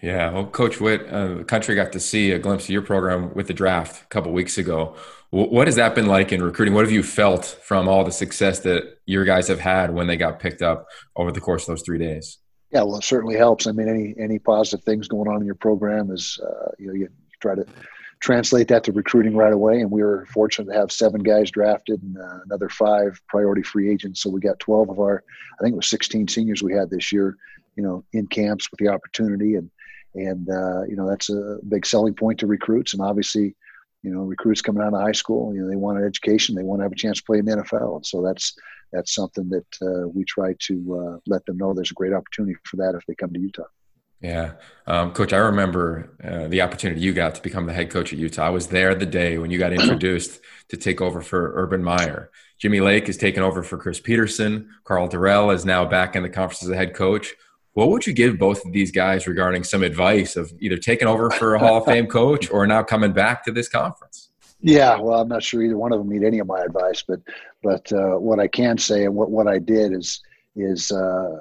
Yeah, 0.02 0.32
well, 0.32 0.46
Coach 0.46 0.80
Witt, 0.80 1.06
uh, 1.06 1.34
the 1.34 1.44
country 1.44 1.76
got 1.76 1.92
to 1.92 2.00
see 2.00 2.32
a 2.32 2.38
glimpse 2.38 2.64
of 2.64 2.70
your 2.70 2.82
program 2.82 3.32
with 3.34 3.46
the 3.46 3.54
draft 3.54 4.02
a 4.02 4.06
couple 4.06 4.32
weeks 4.32 4.58
ago. 4.58 4.96
What 5.30 5.68
has 5.68 5.76
that 5.76 5.94
been 5.94 6.06
like 6.06 6.32
in 6.32 6.42
recruiting? 6.42 6.74
What 6.74 6.84
have 6.84 6.92
you 6.92 7.04
felt 7.04 7.58
from 7.62 7.88
all 7.88 8.04
the 8.04 8.12
success 8.12 8.60
that 8.60 8.98
your 9.06 9.24
guys 9.24 9.48
have 9.48 9.60
had 9.60 9.94
when 9.94 10.08
they 10.08 10.16
got 10.16 10.40
picked 10.40 10.60
up 10.60 10.86
over 11.16 11.30
the 11.30 11.40
course 11.40 11.62
of 11.62 11.68
those 11.68 11.82
three 11.82 11.98
days? 11.98 12.38
Yeah, 12.70 12.82
well, 12.82 12.96
it 12.96 13.04
certainly 13.04 13.36
helps. 13.36 13.66
I 13.66 13.72
mean, 13.72 13.88
any 13.88 14.14
any 14.18 14.38
positive 14.38 14.84
things 14.84 15.06
going 15.06 15.28
on 15.28 15.40
in 15.40 15.46
your 15.46 15.54
program 15.54 16.10
is 16.10 16.38
uh, 16.42 16.70
you 16.78 16.88
know 16.88 16.94
you 16.94 17.08
try 17.40 17.54
to 17.54 17.64
translate 18.22 18.68
that 18.68 18.84
to 18.84 18.92
recruiting 18.92 19.36
right 19.36 19.52
away. 19.52 19.80
And 19.80 19.90
we 19.90 20.02
were 20.02 20.26
fortunate 20.32 20.72
to 20.72 20.78
have 20.78 20.92
seven 20.92 21.22
guys 21.22 21.50
drafted 21.50 22.00
and 22.02 22.16
uh, 22.16 22.38
another 22.46 22.68
five 22.68 23.20
priority 23.28 23.62
free 23.62 23.90
agents. 23.90 24.22
So 24.22 24.30
we 24.30 24.40
got 24.40 24.60
12 24.60 24.90
of 24.90 25.00
our, 25.00 25.24
I 25.58 25.62
think 25.62 25.72
it 25.72 25.76
was 25.76 25.88
16 25.88 26.28
seniors 26.28 26.62
we 26.62 26.72
had 26.72 26.88
this 26.88 27.12
year, 27.12 27.36
you 27.76 27.82
know, 27.82 28.04
in 28.12 28.28
camps 28.28 28.70
with 28.70 28.78
the 28.78 28.88
opportunity. 28.88 29.56
And, 29.56 29.70
and 30.14 30.48
uh, 30.48 30.82
you 30.84 30.94
know, 30.94 31.08
that's 31.08 31.30
a 31.30 31.58
big 31.68 31.84
selling 31.84 32.14
point 32.14 32.38
to 32.40 32.46
recruits. 32.46 32.94
And 32.94 33.02
obviously, 33.02 33.56
you 34.02 34.10
know, 34.10 34.20
recruits 34.20 34.62
coming 34.62 34.82
out 34.82 34.94
of 34.94 35.00
high 35.00 35.12
school, 35.12 35.54
you 35.54 35.60
know, 35.60 35.68
they 35.68 35.76
want 35.76 35.98
an 35.98 36.04
education, 36.04 36.54
they 36.54 36.62
want 36.62 36.80
to 36.80 36.84
have 36.84 36.92
a 36.92 36.96
chance 36.96 37.18
to 37.18 37.24
play 37.24 37.38
in 37.38 37.44
the 37.44 37.56
NFL, 37.56 37.96
and 37.96 38.06
so 38.06 38.20
that's 38.20 38.52
that's 38.92 39.14
something 39.14 39.48
that 39.48 39.66
uh, 39.80 40.08
we 40.08 40.24
try 40.24 40.54
to 40.58 40.74
uh, 40.98 41.18
let 41.26 41.46
them 41.46 41.56
know 41.56 41.72
there's 41.72 41.92
a 41.92 41.94
great 41.94 42.12
opportunity 42.12 42.56
for 42.64 42.76
that 42.76 42.94
if 42.96 43.06
they 43.06 43.14
come 43.14 43.32
to 43.32 43.40
Utah. 43.40 43.62
Yeah, 44.22 44.52
um, 44.86 45.12
coach, 45.12 45.32
I 45.32 45.38
remember 45.38 46.16
uh, 46.22 46.46
the 46.46 46.62
opportunity 46.62 47.00
you 47.00 47.12
got 47.12 47.34
to 47.34 47.42
become 47.42 47.66
the 47.66 47.72
head 47.72 47.90
coach 47.90 48.12
at 48.12 48.18
Utah. 48.18 48.46
I 48.46 48.50
was 48.50 48.68
there 48.68 48.94
the 48.94 49.04
day 49.06 49.36
when 49.38 49.50
you 49.50 49.58
got 49.58 49.72
introduced 49.80 50.40
to 50.68 50.76
take 50.76 51.00
over 51.00 51.20
for 51.20 51.52
Urban 51.56 51.82
Meyer. 51.82 52.30
Jimmy 52.58 52.80
Lake 52.80 53.08
is 53.08 53.16
taking 53.16 53.42
over 53.42 53.64
for 53.64 53.76
Chris 53.76 53.98
Petersen. 53.98 54.70
Karl 54.84 55.08
Dorrell 55.08 55.52
is 55.52 55.64
now 55.64 55.84
back 55.84 56.14
in 56.14 56.22
the 56.22 56.28
conference 56.28 56.62
as 56.62 56.68
a 56.68 56.76
head 56.76 56.94
coach. 56.94 57.34
What 57.72 57.88
would 57.88 58.06
you 58.06 58.12
give 58.12 58.38
both 58.38 58.64
of 58.64 58.72
these 58.72 58.92
guys 58.92 59.26
regarding 59.26 59.64
some 59.64 59.82
advice 59.82 60.36
of 60.36 60.52
either 60.60 60.76
taking 60.76 61.08
over 61.08 61.30
for 61.30 61.54
a 61.54 61.58
Hall 61.58 61.78
of 61.78 61.84
Fame 61.84 62.06
coach 62.20 62.50
or 62.50 62.64
now 62.66 62.84
coming 62.84 63.12
back 63.12 63.44
to 63.46 63.52
this 63.52 63.68
conference? 63.68 64.28
Yeah, 64.60 64.96
well, 65.00 65.20
I'm 65.20 65.28
not 65.28 65.42
sure 65.42 65.62
either 65.62 65.76
one 65.76 65.92
of 65.92 65.98
them 65.98 66.08
need 66.08 66.22
any 66.22 66.38
of 66.38 66.46
my 66.46 66.60
advice, 66.60 67.02
but 67.06 67.20
but 67.64 67.92
uh, 67.92 68.18
what 68.18 68.38
I 68.38 68.46
can 68.46 68.78
say 68.78 69.04
and 69.04 69.14
what, 69.16 69.30
what 69.30 69.48
I 69.48 69.58
did 69.58 69.92
is 69.92 70.20
is 70.54 70.92
uh, 70.92 71.40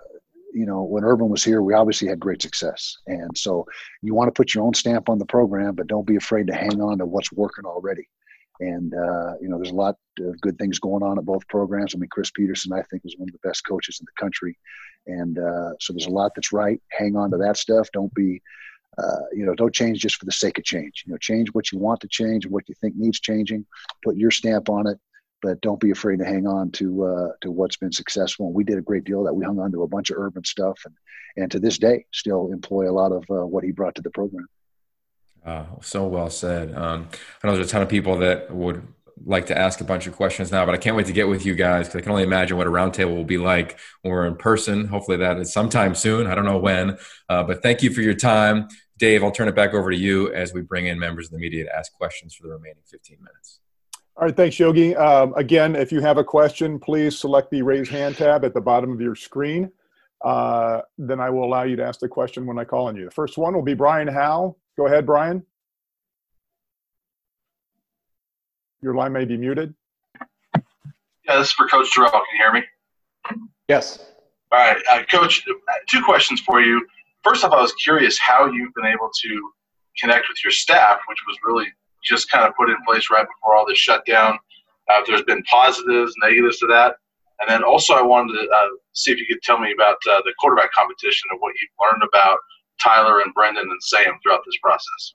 you 0.53 0.65
know 0.65 0.83
when 0.83 1.03
Urban 1.03 1.29
was 1.29 1.43
here, 1.43 1.61
we 1.61 1.73
obviously 1.73 2.07
had 2.07 2.19
great 2.19 2.41
success, 2.41 2.97
and 3.07 3.35
so 3.37 3.65
you 4.01 4.13
want 4.13 4.27
to 4.27 4.39
put 4.39 4.53
your 4.53 4.63
own 4.63 4.73
stamp 4.73 5.09
on 5.09 5.19
the 5.19 5.25
program, 5.25 5.75
but 5.75 5.87
don't 5.87 6.07
be 6.07 6.15
afraid 6.15 6.47
to 6.47 6.53
hang 6.53 6.81
on 6.81 6.97
to 6.97 7.05
what's 7.05 7.31
working 7.31 7.65
already. 7.65 8.07
And 8.59 8.93
uh, 8.93 9.33
you 9.41 9.49
know, 9.49 9.57
there's 9.57 9.71
a 9.71 9.75
lot 9.75 9.95
of 10.19 10.39
good 10.41 10.57
things 10.57 10.79
going 10.79 11.03
on 11.03 11.17
at 11.17 11.25
both 11.25 11.47
programs. 11.47 11.95
I 11.95 11.97
mean, 11.97 12.09
Chris 12.09 12.31
Petersen, 12.31 12.73
I 12.73 12.83
think, 12.83 13.03
is 13.05 13.15
one 13.17 13.29
of 13.29 13.33
the 13.33 13.47
best 13.47 13.65
coaches 13.65 13.99
in 13.99 14.05
the 14.05 14.21
country, 14.21 14.57
and 15.07 15.39
uh, 15.39 15.71
so 15.79 15.93
there's 15.93 16.07
a 16.07 16.11
lot 16.11 16.31
that's 16.35 16.53
right. 16.53 16.79
Hang 16.91 17.15
on 17.15 17.31
to 17.31 17.37
that 17.37 17.57
stuff. 17.57 17.89
Don't 17.91 18.13
be, 18.13 18.41
uh, 18.97 19.25
you 19.33 19.45
know, 19.45 19.55
don't 19.55 19.73
change 19.73 19.99
just 19.99 20.17
for 20.17 20.25
the 20.25 20.31
sake 20.31 20.57
of 20.57 20.63
change. 20.63 21.03
You 21.05 21.13
know, 21.13 21.17
change 21.17 21.49
what 21.53 21.71
you 21.71 21.79
want 21.79 22.01
to 22.01 22.07
change 22.07 22.45
and 22.45 22.53
what 22.53 22.69
you 22.69 22.75
think 22.79 22.95
needs 22.95 23.19
changing. 23.19 23.65
Put 24.03 24.17
your 24.17 24.31
stamp 24.31 24.69
on 24.69 24.87
it, 24.87 24.99
but 25.41 25.61
don't 25.61 25.79
be 25.79 25.91
afraid 25.91 26.19
to 26.19 26.25
hang 26.25 26.47
on 26.47 26.71
to 26.71 27.05
uh, 27.05 27.27
to 27.41 27.51
what's 27.51 27.77
been 27.77 27.91
successful. 27.91 28.47
And 28.47 28.55
we 28.55 28.63
did 28.63 28.77
a 28.77 28.81
great 28.81 29.03
deal 29.03 29.23
that 29.23 29.33
we 29.33 29.45
hung 29.45 29.59
on 29.59 29.71
to 29.71 29.83
a 29.83 29.87
bunch 29.87 30.09
of 30.09 30.17
urban 30.17 30.43
stuff, 30.43 30.79
and 30.85 30.95
and 31.37 31.51
to 31.51 31.59
this 31.59 31.77
day 31.77 32.05
still 32.11 32.51
employ 32.51 32.89
a 32.89 32.93
lot 32.93 33.11
of 33.11 33.23
uh, 33.29 33.45
what 33.45 33.63
he 33.63 33.71
brought 33.71 33.95
to 33.95 34.01
the 34.01 34.11
program. 34.11 34.47
Uh, 35.45 35.65
so 35.81 36.07
well 36.07 36.29
said. 36.29 36.75
Um, 36.75 37.09
I 37.41 37.47
know 37.47 37.55
there's 37.55 37.67
a 37.67 37.69
ton 37.69 37.81
of 37.81 37.89
people 37.89 38.17
that 38.19 38.53
would 38.53 38.87
like 39.25 39.47
to 39.47 39.57
ask 39.57 39.81
a 39.81 39.83
bunch 39.83 40.07
of 40.07 40.15
questions 40.15 40.51
now, 40.51 40.65
but 40.65 40.73
I 40.73 40.77
can't 40.77 40.95
wait 40.95 41.05
to 41.07 41.13
get 41.13 41.27
with 41.27 41.45
you 41.45 41.55
guys 41.55 41.87
because 41.87 41.99
I 41.99 42.01
can 42.01 42.11
only 42.11 42.23
imagine 42.23 42.57
what 42.57 42.67
a 42.67 42.71
roundtable 42.71 43.15
will 43.15 43.23
be 43.23 43.37
like 43.37 43.77
when 44.01 44.11
we're 44.11 44.25
in 44.25 44.35
person. 44.35 44.87
Hopefully, 44.87 45.17
that 45.17 45.37
is 45.39 45.51
sometime 45.51 45.95
soon. 45.95 46.27
I 46.27 46.35
don't 46.35 46.45
know 46.45 46.57
when, 46.57 46.97
uh, 47.29 47.43
but 47.43 47.61
thank 47.61 47.81
you 47.81 47.91
for 47.91 48.01
your 48.01 48.13
time. 48.13 48.67
Dave, 48.97 49.23
I'll 49.23 49.31
turn 49.31 49.47
it 49.47 49.55
back 49.55 49.73
over 49.73 49.89
to 49.89 49.97
you 49.97 50.31
as 50.33 50.53
we 50.53 50.61
bring 50.61 50.85
in 50.85 50.99
members 50.99 51.25
of 51.27 51.31
the 51.31 51.39
media 51.39 51.63
to 51.63 51.75
ask 51.75 51.91
questions 51.93 52.35
for 52.35 52.47
the 52.47 52.53
remaining 52.53 52.83
15 52.85 53.17
minutes. 53.19 53.59
All 54.21 54.27
right, 54.27 54.37
thanks, 54.37 54.59
Yogi. 54.59 54.95
Um, 54.95 55.33
again, 55.35 55.75
if 55.75 55.91
you 55.91 55.99
have 56.01 56.19
a 56.19 56.23
question, 56.23 56.77
please 56.77 57.17
select 57.17 57.49
the 57.49 57.63
raise 57.63 57.89
hand 57.89 58.15
tab 58.15 58.45
at 58.45 58.53
the 58.53 58.61
bottom 58.61 58.91
of 58.91 59.01
your 59.01 59.15
screen. 59.15 59.71
Uh, 60.23 60.81
then 60.99 61.19
I 61.19 61.31
will 61.31 61.43
allow 61.43 61.63
you 61.63 61.75
to 61.77 61.83
ask 61.83 61.99
the 61.99 62.07
question 62.07 62.45
when 62.45 62.59
I 62.59 62.63
call 62.63 62.85
on 62.85 62.95
you. 62.95 63.05
The 63.05 63.11
first 63.11 63.35
one 63.39 63.55
will 63.55 63.63
be 63.63 63.73
Brian 63.73 64.07
Howell. 64.07 64.59
Go 64.77 64.85
ahead, 64.85 65.07
Brian. 65.07 65.43
Your 68.83 68.93
line 68.93 69.11
may 69.11 69.25
be 69.25 69.37
muted. 69.37 69.73
Yeah, 70.55 71.37
this 71.39 71.47
is 71.47 71.53
for 71.53 71.67
Coach 71.67 71.87
Dorrell. 71.97 72.11
Can 72.11 72.21
you 72.33 72.37
hear 72.37 72.53
me? 72.53 72.63
Yes. 73.69 74.05
All 74.51 74.59
right, 74.59 74.77
uh, 74.91 75.01
Coach. 75.09 75.43
Two 75.89 76.03
questions 76.03 76.41
for 76.41 76.61
you. 76.61 76.85
First 77.23 77.43
off, 77.43 77.53
I 77.53 77.61
was 77.61 77.73
curious 77.73 78.19
how 78.19 78.45
you've 78.45 78.73
been 78.75 78.85
able 78.85 79.09
to 79.19 79.51
connect 79.99 80.27
with 80.29 80.37
your 80.43 80.51
staff, 80.51 80.99
which 81.07 81.19
was 81.27 81.37
really 81.43 81.65
just 82.03 82.29
kind 82.31 82.47
of 82.47 82.55
put 82.55 82.69
in 82.69 82.77
place 82.85 83.09
right 83.11 83.25
before 83.25 83.55
all 83.55 83.65
this 83.67 83.77
shutdown. 83.77 84.37
Uh, 84.89 84.99
if 84.99 85.07
there's 85.07 85.23
been 85.23 85.43
positives, 85.43 86.13
negatives 86.21 86.57
to 86.59 86.67
that, 86.67 86.95
and 87.39 87.49
then 87.49 87.63
also 87.63 87.93
I 87.93 88.01
wanted 88.01 88.33
to 88.33 88.49
uh, 88.49 88.67
see 88.93 89.11
if 89.11 89.19
you 89.19 89.25
could 89.25 89.41
tell 89.41 89.59
me 89.59 89.71
about 89.71 89.97
uh, 90.09 90.21
the 90.25 90.33
quarterback 90.39 90.71
competition 90.71 91.29
and 91.31 91.39
what 91.39 91.53
you've 91.59 91.71
learned 91.79 92.03
about 92.03 92.37
Tyler 92.81 93.21
and 93.21 93.33
Brendan 93.33 93.69
and 93.69 93.83
Sam 93.83 94.13
throughout 94.23 94.41
this 94.45 94.57
process. 94.61 95.13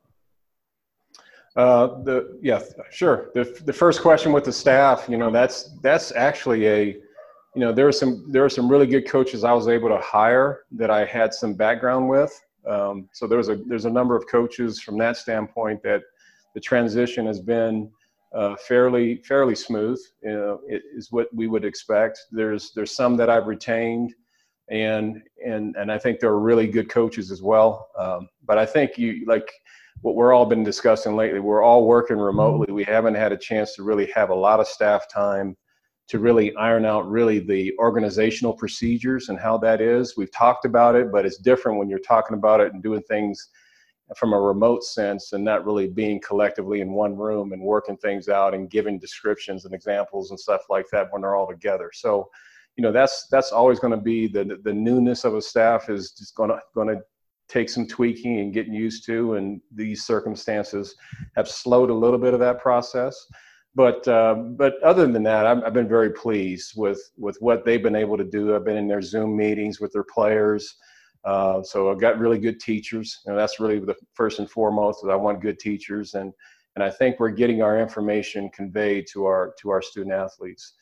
Uh, 1.56 2.02
the 2.02 2.38
yeah, 2.42 2.62
sure. 2.90 3.30
The 3.34 3.44
the 3.64 3.72
first 3.72 4.02
question 4.02 4.32
with 4.32 4.44
the 4.44 4.52
staff, 4.52 5.06
you 5.08 5.16
know, 5.16 5.30
that's 5.30 5.70
that's 5.80 6.12
actually 6.12 6.66
a, 6.66 6.84
you 7.54 7.60
know, 7.62 7.72
there 7.72 7.88
are 7.88 7.92
some 7.92 8.30
there 8.30 8.44
are 8.44 8.50
some 8.50 8.68
really 8.68 8.86
good 8.86 9.08
coaches 9.08 9.42
I 9.42 9.52
was 9.52 9.66
able 9.66 9.88
to 9.88 9.98
hire 9.98 10.64
that 10.72 10.90
I 10.90 11.06
had 11.06 11.32
some 11.32 11.54
background 11.54 12.08
with. 12.08 12.38
Um, 12.66 13.08
so 13.12 13.26
there's 13.26 13.48
a 13.48 13.56
there's 13.56 13.86
a 13.86 13.90
number 13.90 14.16
of 14.16 14.26
coaches 14.28 14.82
from 14.82 14.98
that 14.98 15.16
standpoint 15.16 15.82
that 15.82 16.02
the 16.56 16.60
transition 16.60 17.26
has 17.26 17.38
been 17.38 17.90
uh, 18.34 18.56
fairly 18.56 19.22
fairly 19.28 19.54
smooth. 19.54 20.00
Know, 20.22 20.60
it 20.66 20.82
is 20.96 21.12
what 21.12 21.28
we 21.34 21.48
would 21.48 21.66
expect. 21.66 22.18
There's 22.32 22.72
there's 22.74 22.96
some 22.96 23.14
that 23.18 23.28
I've 23.28 23.46
retained, 23.46 24.14
and 24.70 25.22
and 25.44 25.76
and 25.76 25.92
I 25.92 25.98
think 25.98 26.18
they're 26.18 26.38
really 26.38 26.66
good 26.66 26.88
coaches 26.88 27.30
as 27.30 27.42
well. 27.42 27.90
Um, 27.98 28.30
but 28.46 28.56
I 28.56 28.64
think 28.64 28.96
you 28.96 29.26
like 29.26 29.52
what 30.00 30.14
we're 30.14 30.32
all 30.32 30.46
been 30.46 30.64
discussing 30.64 31.14
lately. 31.14 31.40
We're 31.40 31.62
all 31.62 31.86
working 31.86 32.16
remotely. 32.16 32.72
We 32.72 32.84
haven't 32.84 33.16
had 33.16 33.32
a 33.32 33.36
chance 33.36 33.74
to 33.74 33.82
really 33.82 34.06
have 34.14 34.30
a 34.30 34.34
lot 34.34 34.58
of 34.58 34.66
staff 34.66 35.12
time 35.12 35.58
to 36.08 36.18
really 36.20 36.56
iron 36.56 36.86
out 36.86 37.06
really 37.06 37.38
the 37.38 37.74
organizational 37.78 38.54
procedures 38.54 39.28
and 39.28 39.38
how 39.38 39.58
that 39.58 39.82
is. 39.82 40.16
We've 40.16 40.32
talked 40.32 40.64
about 40.64 40.94
it, 40.94 41.12
but 41.12 41.26
it's 41.26 41.36
different 41.36 41.78
when 41.78 41.90
you're 41.90 41.98
talking 41.98 42.36
about 42.38 42.60
it 42.62 42.72
and 42.72 42.82
doing 42.82 43.02
things 43.02 43.50
from 44.14 44.32
a 44.32 44.40
remote 44.40 44.84
sense 44.84 45.32
and 45.32 45.44
not 45.44 45.64
really 45.64 45.88
being 45.88 46.20
collectively 46.20 46.80
in 46.80 46.92
one 46.92 47.16
room 47.16 47.52
and 47.52 47.62
working 47.62 47.96
things 47.96 48.28
out 48.28 48.54
and 48.54 48.70
giving 48.70 48.98
descriptions 48.98 49.64
and 49.64 49.74
examples 49.74 50.30
and 50.30 50.38
stuff 50.38 50.62
like 50.70 50.86
that 50.92 51.08
when 51.10 51.22
they're 51.22 51.34
all 51.34 51.48
together. 51.48 51.90
So, 51.92 52.28
you 52.76 52.82
know, 52.82 52.92
that's 52.92 53.26
that's 53.30 53.52
always 53.52 53.80
going 53.80 53.92
to 53.92 54.00
be 54.00 54.28
the 54.28 54.58
the 54.62 54.72
newness 54.72 55.24
of 55.24 55.34
a 55.34 55.42
staff 55.42 55.90
is 55.90 56.12
just 56.12 56.36
going 56.36 56.50
to 56.50 56.60
going 56.74 56.88
to 56.88 57.00
take 57.48 57.68
some 57.68 57.86
tweaking 57.86 58.40
and 58.40 58.52
getting 58.52 58.74
used 58.74 59.04
to. 59.06 59.34
And 59.34 59.60
these 59.74 60.04
circumstances 60.04 60.94
have 61.36 61.48
slowed 61.48 61.90
a 61.90 61.94
little 61.94 62.18
bit 62.18 62.34
of 62.34 62.40
that 62.40 62.60
process. 62.60 63.26
But 63.74 64.06
uh, 64.08 64.34
but 64.34 64.80
other 64.82 65.06
than 65.06 65.22
that, 65.24 65.46
I've, 65.46 65.62
I've 65.64 65.74
been 65.74 65.88
very 65.88 66.10
pleased 66.10 66.72
with 66.76 67.10
with 67.18 67.36
what 67.40 67.64
they've 67.64 67.82
been 67.82 67.96
able 67.96 68.16
to 68.16 68.24
do. 68.24 68.54
I've 68.54 68.64
been 68.64 68.76
in 68.76 68.88
their 68.88 69.02
Zoom 69.02 69.36
meetings 69.36 69.80
with 69.80 69.92
their 69.92 70.04
players. 70.04 70.76
Uh, 71.26 71.60
so 71.60 71.90
I've 71.90 72.00
got 72.00 72.20
really 72.20 72.38
good 72.38 72.60
teachers, 72.60 73.20
and 73.26 73.36
that's 73.36 73.58
really 73.58 73.80
the 73.80 73.96
first 74.14 74.38
and 74.38 74.48
foremost. 74.48 75.02
Is 75.02 75.10
I 75.10 75.16
want 75.16 75.42
good 75.42 75.58
teachers, 75.58 76.14
and 76.14 76.32
and 76.76 76.84
I 76.84 76.90
think 76.90 77.18
we're 77.18 77.30
getting 77.30 77.62
our 77.62 77.80
information 77.80 78.48
conveyed 78.50 79.06
to 79.12 79.26
our 79.26 79.52
to 79.60 79.70
our 79.70 79.82
student 79.82 80.14
athletes. 80.14 80.74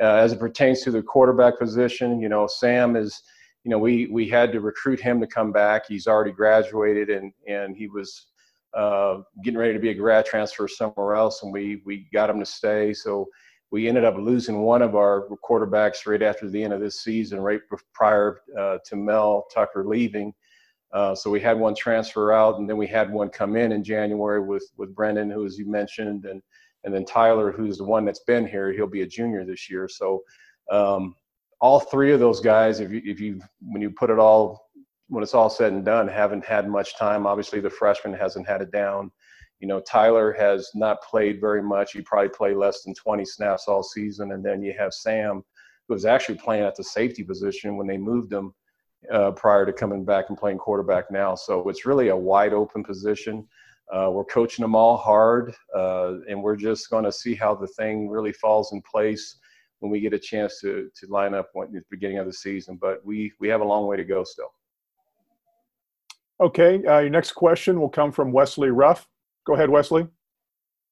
Uh, 0.00 0.14
as 0.14 0.32
it 0.32 0.40
pertains 0.40 0.80
to 0.82 0.90
the 0.90 1.02
quarterback 1.02 1.58
position, 1.58 2.18
you 2.18 2.30
know, 2.30 2.46
Sam 2.46 2.96
is, 2.96 3.22
you 3.64 3.70
know, 3.70 3.78
we 3.78 4.06
we 4.06 4.26
had 4.26 4.52
to 4.52 4.60
recruit 4.60 4.98
him 4.98 5.20
to 5.20 5.26
come 5.26 5.52
back. 5.52 5.82
He's 5.86 6.06
already 6.06 6.32
graduated, 6.32 7.10
and 7.10 7.30
and 7.46 7.76
he 7.76 7.86
was 7.86 8.28
uh, 8.72 9.18
getting 9.44 9.58
ready 9.58 9.74
to 9.74 9.80
be 9.80 9.90
a 9.90 9.94
grad 9.94 10.24
transfer 10.24 10.66
somewhere 10.66 11.14
else, 11.14 11.42
and 11.42 11.52
we 11.52 11.82
we 11.84 12.08
got 12.10 12.30
him 12.30 12.40
to 12.40 12.46
stay. 12.46 12.94
So 12.94 13.28
we 13.70 13.88
ended 13.88 14.04
up 14.04 14.16
losing 14.16 14.60
one 14.60 14.82
of 14.82 14.96
our 14.96 15.28
quarterbacks 15.48 16.06
right 16.06 16.22
after 16.22 16.48
the 16.48 16.62
end 16.62 16.72
of 16.72 16.80
this 16.80 17.02
season, 17.02 17.40
right 17.40 17.60
prior 17.94 18.40
uh, 18.58 18.78
to 18.84 18.96
Mel 18.96 19.46
Tucker 19.52 19.84
leaving. 19.86 20.34
Uh, 20.92 21.14
so 21.14 21.30
we 21.30 21.40
had 21.40 21.58
one 21.58 21.74
transfer 21.74 22.32
out, 22.32 22.58
and 22.58 22.68
then 22.68 22.76
we 22.76 22.86
had 22.86 23.12
one 23.12 23.28
come 23.28 23.54
in 23.54 23.72
in 23.72 23.84
January 23.84 24.40
with 24.40 24.66
with 24.76 24.94
Brendan, 24.94 25.30
who, 25.30 25.46
as 25.46 25.56
you 25.56 25.70
mentioned, 25.70 26.24
and 26.24 26.42
and 26.84 26.94
then 26.94 27.04
Tyler, 27.04 27.52
who's 27.52 27.78
the 27.78 27.84
one 27.84 28.04
that's 28.04 28.24
been 28.24 28.46
here. 28.46 28.72
He'll 28.72 28.86
be 28.86 29.02
a 29.02 29.06
junior 29.06 29.44
this 29.44 29.70
year. 29.70 29.88
So 29.88 30.22
um, 30.70 31.14
all 31.60 31.78
three 31.78 32.12
of 32.12 32.20
those 32.20 32.40
guys, 32.40 32.80
if 32.80 32.90
you 32.90 33.02
if 33.04 33.20
you 33.20 33.40
when 33.60 33.82
you 33.82 33.90
put 33.90 34.10
it 34.10 34.18
all 34.18 34.68
when 35.08 35.22
it's 35.22 35.34
all 35.34 35.50
said 35.50 35.72
and 35.72 35.84
done, 35.84 36.08
haven't 36.08 36.44
had 36.44 36.68
much 36.68 36.96
time. 36.96 37.26
Obviously, 37.26 37.60
the 37.60 37.70
freshman 37.70 38.14
hasn't 38.14 38.48
had 38.48 38.62
it 38.62 38.72
down. 38.72 39.12
You 39.60 39.68
know, 39.68 39.80
Tyler 39.80 40.32
has 40.32 40.70
not 40.74 41.02
played 41.02 41.40
very 41.40 41.62
much. 41.62 41.92
He 41.92 42.00
probably 42.00 42.30
played 42.30 42.56
less 42.56 42.82
than 42.82 42.94
20 42.94 43.24
snaps 43.24 43.68
all 43.68 43.82
season. 43.82 44.32
And 44.32 44.44
then 44.44 44.62
you 44.62 44.74
have 44.78 44.92
Sam, 44.94 45.44
who 45.86 45.94
was 45.94 46.06
actually 46.06 46.38
playing 46.38 46.64
at 46.64 46.74
the 46.74 46.84
safety 46.84 47.22
position 47.22 47.76
when 47.76 47.86
they 47.86 47.98
moved 47.98 48.32
him 48.32 48.54
uh, 49.12 49.32
prior 49.32 49.66
to 49.66 49.72
coming 49.72 50.04
back 50.04 50.26
and 50.28 50.38
playing 50.38 50.58
quarterback 50.58 51.10
now. 51.10 51.34
So 51.34 51.68
it's 51.68 51.86
really 51.86 52.08
a 52.08 52.16
wide 52.16 52.52
open 52.52 52.82
position. 52.82 53.46
Uh, 53.92 54.08
we're 54.10 54.24
coaching 54.24 54.62
them 54.62 54.76
all 54.76 54.96
hard, 54.96 55.52
uh, 55.76 56.18
and 56.28 56.40
we're 56.40 56.56
just 56.56 56.90
going 56.90 57.04
to 57.04 57.10
see 57.10 57.34
how 57.34 57.54
the 57.54 57.66
thing 57.66 58.08
really 58.08 58.32
falls 58.32 58.72
in 58.72 58.80
place 58.82 59.38
when 59.80 59.90
we 59.90 60.00
get 60.00 60.12
a 60.12 60.18
chance 60.18 60.60
to 60.60 60.88
to 60.94 61.06
line 61.08 61.34
up 61.34 61.50
at 61.60 61.72
the 61.72 61.82
beginning 61.90 62.18
of 62.18 62.26
the 62.26 62.32
season. 62.32 62.78
But 62.80 63.04
we 63.04 63.32
we 63.40 63.48
have 63.48 63.62
a 63.62 63.64
long 63.64 63.86
way 63.86 63.96
to 63.96 64.04
go 64.04 64.22
still. 64.22 64.52
Okay, 66.40 66.84
uh, 66.86 67.00
your 67.00 67.10
next 67.10 67.32
question 67.32 67.80
will 67.80 67.88
come 67.88 68.12
from 68.12 68.32
Wesley 68.32 68.70
Ruff. 68.70 69.08
Go 69.46 69.54
ahead, 69.54 69.70
Wesley. 69.70 70.06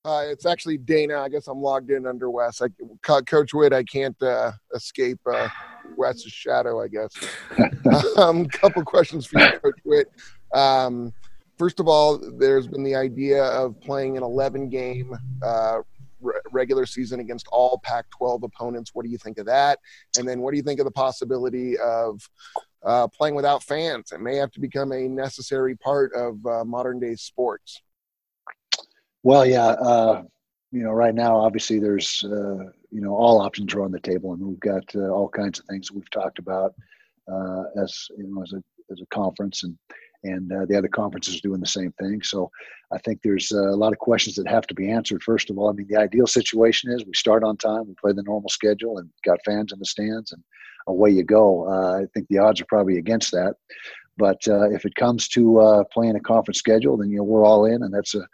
Uh, 0.05 0.25
it's 0.27 0.47
actually 0.47 0.79
Dana. 0.79 1.21
I 1.21 1.29
guess 1.29 1.49
I'm 1.49 1.61
logged 1.61 1.91
in 1.91 2.07
under 2.07 2.31
Wes. 2.31 2.63
I, 2.63 2.69
Coach 3.03 3.53
Witt, 3.53 3.73
I 3.73 3.83
can't 3.85 4.21
uh, 4.23 4.53
escape 4.75 5.19
uh, 5.31 5.49
Wes's 5.97 6.33
shadow, 6.33 6.81
I 6.81 6.89
guess. 6.89 7.11
um, 8.17 8.47
couple 8.47 8.83
questions 8.85 9.27
for 9.27 9.41
you, 9.41 9.51
Coach 9.59 9.81
Witt. 9.85 10.09
Um, 10.55 11.13
first 11.59 11.81
of 11.81 11.89
all, 11.89 12.19
there's 12.39 12.67
been 12.67 12.85
the 12.85 12.95
idea 12.95 13.43
of 13.45 13.79
playing 13.81 14.17
an 14.17 14.23
11 14.23 14.71
game 14.71 15.15
uh, 15.43 15.81
re- 16.21 16.41
regular 16.53 16.87
season 16.87 17.21
against 17.21 17.49
all 17.49 17.81
Pac 17.83 18.07
12 18.17 18.45
opponents. 18.45 18.93
What 18.95 19.05
do 19.05 19.11
you 19.11 19.19
think 19.19 19.39
of 19.39 19.47
that? 19.47 19.79
And 20.17 20.27
then 20.27 20.41
what 20.41 20.53
do 20.53 20.57
you 20.57 20.63
think 20.63 20.81
of 20.81 20.87
the 20.87 20.93
possibility 20.93 21.77
of 21.79 22.21
uh, 22.85 23.09
playing 23.09 23.35
without 23.35 23.63
fans? 23.63 24.13
It 24.13 24.21
may 24.21 24.37
have 24.37 24.53
to 24.53 24.61
become 24.61 24.93
a 24.93 25.09
necessary 25.09 25.77
part 25.77 26.15
of 26.15 26.45
uh, 26.47 26.65
modern 26.65 27.01
day 27.01 27.17
sports. 27.17 27.83
Well, 29.29 29.45
yeah, 29.45 29.67
uh, 29.67 30.23
you 30.73 30.83
know, 30.83 30.93
right 30.93 31.15
now, 31.15 31.37
obviously, 31.37 31.79
there's 31.79 32.25
uh, 32.25 32.65
you 32.91 33.03
know 33.03 33.15
all 33.15 33.43
options 33.43 33.75
are 33.75 33.83
on 33.83 33.93
the 33.93 34.01
table, 34.01 34.33
and 34.33 34.41
we've 34.41 34.59
got 34.59 34.85
uh, 34.95 35.11
all 35.11 35.29
kinds 35.29 35.59
of 35.59 35.67
things 35.67 35.93
we've 35.93 36.09
talked 36.09 36.39
about 36.39 36.73
uh, 37.31 37.65
as 37.77 38.09
you 38.17 38.27
know 38.27 38.43
as 38.43 38.55
a 38.55 38.63
as 38.91 39.03
a 39.03 39.07
conference, 39.15 39.65
and 39.65 39.77
and 40.25 40.51
uh, 40.51 40.65
the 40.65 40.79
other 40.79 40.89
conferences 40.89 41.37
are 41.37 41.43
doing 41.43 41.61
the 41.61 41.67
same 41.67 41.93
thing. 42.01 42.23
So 42.23 42.51
I 42.91 42.97
think 42.97 43.21
there's 43.23 43.53
uh, 43.53 43.69
a 43.69 43.77
lot 43.77 43.93
of 43.93 43.99
questions 43.99 44.35
that 44.37 44.49
have 44.49 44.67
to 44.69 44.75
be 44.75 44.91
answered. 44.91 45.23
First 45.23 45.51
of 45.51 45.59
all, 45.59 45.69
I 45.69 45.73
mean, 45.75 45.89
the 45.91 46.01
ideal 46.01 46.27
situation 46.27 46.91
is 46.91 47.05
we 47.05 47.13
start 47.13 47.45
on 47.45 47.59
time, 47.59 47.87
we 47.87 47.95
play 48.01 48.15
the 48.15 48.23
normal 48.23 48.49
schedule, 48.49 48.97
and 48.97 49.11
got 49.27 49.45
fans 49.45 49.75
in 49.75 49.79
the 49.79 49.85
stands, 49.85 50.33
and 50.33 50.43
away 50.87 51.11
you 51.11 51.23
go. 51.23 51.69
I 51.69 52.07
think 52.15 52.29
the 52.29 52.39
odds 52.39 52.63
are 52.63 52.67
probably 52.67 52.97
against 52.97 53.33
that. 53.33 53.57
But 54.17 54.39
if 54.47 54.87
it 54.87 54.95
comes 54.95 55.29
to 55.29 55.85
playing 55.93 56.17
a 56.17 56.21
conference 56.21 56.61
schedule, 56.61 56.97
then 56.97 57.11
you 57.11 57.19
know 57.19 57.25
we're 57.25 57.45
all 57.45 57.67
in, 57.67 57.83
and 57.83 57.93
that's 57.93 58.15
a 58.15 58.27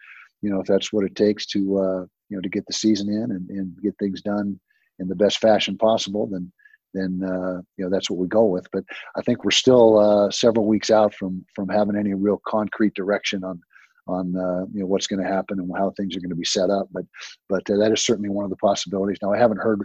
you 0.45 0.51
know 0.51 0.61
if 0.61 0.67
that's 0.67 0.93
what 0.93 1.05
it 1.05 1.17
takes 1.17 1.47
to 1.47 1.79
uh, 1.79 2.01
you 2.29 2.37
know 2.37 2.41
to 2.43 2.49
get 2.49 2.67
the 2.67 2.73
season 2.73 3.09
in 3.09 3.31
and, 3.33 3.49
and 3.49 3.75
get 3.83 3.95
things 3.99 4.21
done 4.21 4.61
in 4.99 5.09
the 5.09 5.17
best 5.17 5.39
fashion 5.39 5.77
possible, 5.79 6.29
then 6.31 6.53
then 6.93 7.21
uh, 7.25 7.61
you 7.77 7.85
know 7.85 7.91
that's 7.91 8.11
what 8.11 8.19
we 8.19 8.29
go 8.29 8.45
with. 8.45 8.67
But 8.71 8.85
I 9.17 9.23
think 9.23 9.43
we're 9.43 9.51
still 9.51 9.99
uh, 9.99 10.31
several 10.31 10.67
weeks 10.67 10.91
out 10.91 11.15
from 11.15 11.45
from 11.55 11.69
having 11.69 11.97
any 11.97 12.13
real 12.13 12.41
concrete 12.47 12.95
direction 12.95 13.43
on 13.43 13.61
on 14.07 14.37
uh, 14.37 14.67
you 14.73 14.81
know 14.81 14.87
what's 14.87 15.07
going 15.07 15.23
to 15.23 15.29
happen 15.29 15.59
and 15.59 15.71
how 15.77 15.91
things 15.91 16.15
are 16.15 16.21
going 16.21 16.31
to 16.31 16.37
be 16.37 16.45
set 16.45 16.69
up. 16.71 16.89
But 16.93 17.05
but 17.49 17.69
uh, 17.71 17.77
that 17.79 17.93
is 17.93 18.05
certainly 18.05 18.29
one 18.29 18.45
of 18.45 18.51
the 18.51 18.57
possibilities. 18.57 19.19
Now 19.23 19.33
I 19.33 19.39
haven't 19.39 19.61
heard 19.61 19.81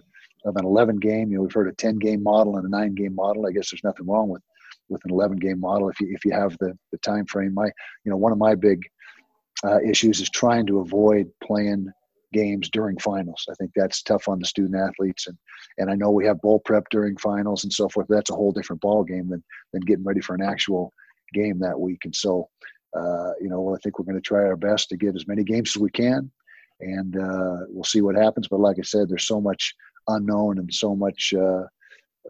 of 0.46 0.56
an 0.58 0.66
11 0.66 0.98
game. 0.98 1.32
You 1.32 1.38
know 1.38 1.44
we've 1.44 1.54
heard 1.54 1.70
a 1.70 1.76
10 1.76 2.00
game 2.00 2.22
model 2.22 2.58
and 2.58 2.66
a 2.66 2.70
nine 2.70 2.96
game 2.96 3.16
model. 3.16 3.48
I 3.48 3.52
guess 3.52 3.72
there's 3.72 3.84
nothing 3.84 4.08
wrong 4.08 4.28
with 4.30 4.42
with 4.90 5.02
an 5.06 5.12
11 5.12 5.38
game 5.38 5.60
model 5.60 5.90
if 5.90 6.00
you 6.02 6.08
if 6.12 6.26
you 6.26 6.32
have 6.34 6.58
the 6.60 6.78
the 6.92 6.98
time 7.00 7.26
frame. 7.26 7.54
My 7.54 7.66
you 8.04 8.12
know 8.12 8.18
one 8.18 8.32
of 8.32 8.38
my 8.38 8.56
big 8.56 8.82
uh, 9.66 9.80
issues 9.82 10.20
is 10.20 10.30
trying 10.30 10.66
to 10.68 10.80
avoid 10.80 11.32
playing 11.44 11.92
games 12.32 12.70
during 12.70 12.98
finals. 13.00 13.46
I 13.50 13.54
think 13.56 13.72
that's 13.76 14.02
tough 14.04 14.28
on 14.28 14.40
the 14.40 14.46
student 14.46 14.76
athletes, 14.76 15.28
and 15.28 15.38
and 15.78 15.90
I 15.90 15.96
know 15.96 16.12
we 16.12 16.26
have 16.26 16.42
bowl 16.42 16.60
prep 16.60 16.86
during 16.90 17.18
finals 17.18 17.64
and 17.64 17.74
so 17.74 17.90
forth. 17.90 18.08
That's 18.10 18.30
a 18.30 18.36
whole 18.36 18.52
different 18.52 18.82
ball 18.82 19.04
game 19.04 19.30
than 19.30 19.44
than 19.74 19.82
getting 19.82 20.06
ready 20.06 20.22
for 20.22 20.36
an 20.36 20.42
actual 20.42 20.94
game 21.34 21.60
that 21.60 21.80
week. 21.80 22.00
And 22.06 22.16
so, 22.16 22.50
uh, 22.96 23.32
you 23.40 23.50
know, 23.50 23.76
I 23.76 23.78
think 23.80 24.00
we're 24.00 24.06
going 24.06 24.16
to 24.16 24.22
try 24.22 24.44
our 24.44 24.56
best 24.56 24.90
to 24.90 24.98
get 24.98 25.16
as 25.16 25.28
many 25.28 25.44
games 25.44 25.76
as 25.76 25.82
we 25.82 25.90
can, 25.90 26.32
and 26.80 27.18
uh, 27.18 27.66
we'll 27.68 27.84
see 27.84 28.02
what 28.02 28.16
happens. 28.16 28.48
But 28.48 28.60
like 28.60 28.78
I 28.80 28.84
said, 28.84 29.10
there's 29.10 29.28
so 29.28 29.42
much 29.42 29.74
unknown 30.08 30.60
and 30.60 30.74
so 30.74 30.96
much. 30.96 31.34
Uh, 31.36 31.64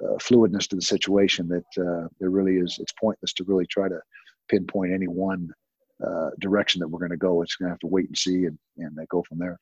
uh 0.06 0.18
fluidness 0.20 0.68
to 0.70 0.78
the 0.78 0.82
situation 0.82 1.50
that 1.50 1.84
uh, 1.84 2.08
there 2.20 2.30
really 2.30 2.58
is. 2.58 2.78
It's 2.80 2.94
pointless 2.94 3.34
to 3.34 3.44
really 3.44 3.65
try 3.65 3.89
to 3.89 4.00
pinpoint 4.48 4.94
any 4.94 5.08
one 5.08 5.50
uh, 6.06 6.30
direction 6.40 6.80
that 6.80 6.88
we're 6.88 7.00
going 7.00 7.12
to 7.12 7.18
go. 7.18 7.42
It's 7.42 7.56
going 7.56 7.68
to 7.68 7.74
have 7.74 7.80
to 7.80 7.88
wait 7.88 8.08
and 8.08 8.18
see 8.18 8.46
and, 8.46 8.58
and 8.78 8.98
go 9.10 9.24
from 9.28 9.40
there. 9.40 9.60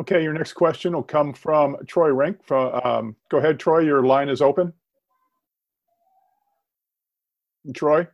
Okay, 0.00 0.22
your 0.22 0.32
next 0.32 0.52
question 0.52 0.92
will 0.92 1.02
come 1.02 1.32
from 1.32 1.76
Troy 1.88 2.08
Rink. 2.08 2.38
From, 2.44 2.80
um, 2.84 3.16
go 3.30 3.38
ahead, 3.38 3.58
Troy. 3.58 3.80
Your 3.80 4.04
line 4.04 4.28
is 4.28 4.40
open. 4.40 4.72
Troy. 7.74 8.06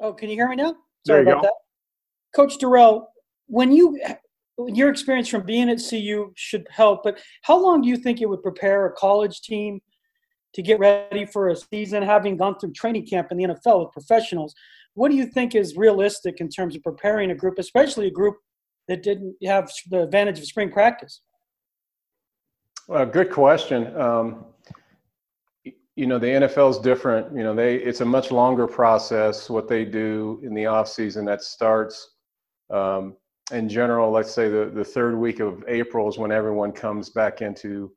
Oh, 0.00 0.12
can 0.14 0.30
you 0.30 0.34
hear 0.34 0.48
me 0.48 0.56
now? 0.56 0.74
There 1.04 1.16
Sorry 1.16 1.26
you 1.26 1.30
about 1.30 1.42
go. 1.42 1.48
that. 1.48 1.54
Coach 2.34 2.58
Dorrell, 2.58 3.04
when 3.46 3.70
you 3.70 4.00
your 4.66 4.90
experience 4.90 5.28
from 5.28 5.44
being 5.44 5.68
at 5.68 5.80
CU 5.86 6.32
should 6.34 6.66
help, 6.70 7.02
but 7.04 7.20
how 7.42 7.58
long 7.58 7.82
do 7.82 7.88
you 7.88 7.96
think 7.96 8.20
it 8.20 8.28
would 8.28 8.42
prepare 8.42 8.86
a 8.86 8.92
college 8.92 9.42
team 9.42 9.80
to 10.54 10.62
get 10.62 10.78
ready 10.78 11.24
for 11.24 11.48
a 11.48 11.56
season, 11.56 12.02
having 12.02 12.36
gone 12.36 12.58
through 12.58 12.72
training 12.72 13.06
camp 13.06 13.28
in 13.30 13.38
the 13.38 13.44
NFL 13.44 13.84
with 13.84 13.92
professionals? 13.92 14.54
What 14.94 15.10
do 15.10 15.16
you 15.16 15.26
think 15.26 15.54
is 15.54 15.76
realistic 15.76 16.40
in 16.40 16.48
terms 16.48 16.76
of 16.76 16.82
preparing 16.82 17.30
a 17.30 17.34
group, 17.34 17.58
especially 17.58 18.06
a 18.06 18.10
group 18.10 18.36
that 18.88 19.02
didn't 19.02 19.36
have 19.44 19.70
the 19.88 20.02
advantage 20.02 20.38
of 20.38 20.46
spring 20.46 20.70
practice? 20.70 21.22
Well, 22.88 23.06
good 23.06 23.30
question. 23.30 23.96
Um, 23.96 24.44
you 25.96 26.06
know, 26.06 26.18
the 26.18 26.26
NFL 26.26 26.70
is 26.70 26.78
different. 26.78 27.34
You 27.36 27.42
know, 27.42 27.54
they 27.54 27.76
it's 27.76 28.00
a 28.00 28.04
much 28.04 28.30
longer 28.30 28.66
process. 28.66 29.48
What 29.48 29.68
they 29.68 29.84
do 29.84 30.40
in 30.42 30.54
the 30.54 30.66
off 30.66 30.88
season 30.88 31.24
that 31.26 31.42
starts 31.42 32.10
um, 32.70 33.16
in 33.52 33.68
general. 33.68 34.10
Let's 34.10 34.32
say 34.32 34.48
the 34.48 34.70
the 34.74 34.84
third 34.84 35.16
week 35.16 35.40
of 35.40 35.64
April 35.68 36.08
is 36.08 36.18
when 36.18 36.32
everyone 36.32 36.72
comes 36.72 37.10
back 37.10 37.42
into 37.42 37.92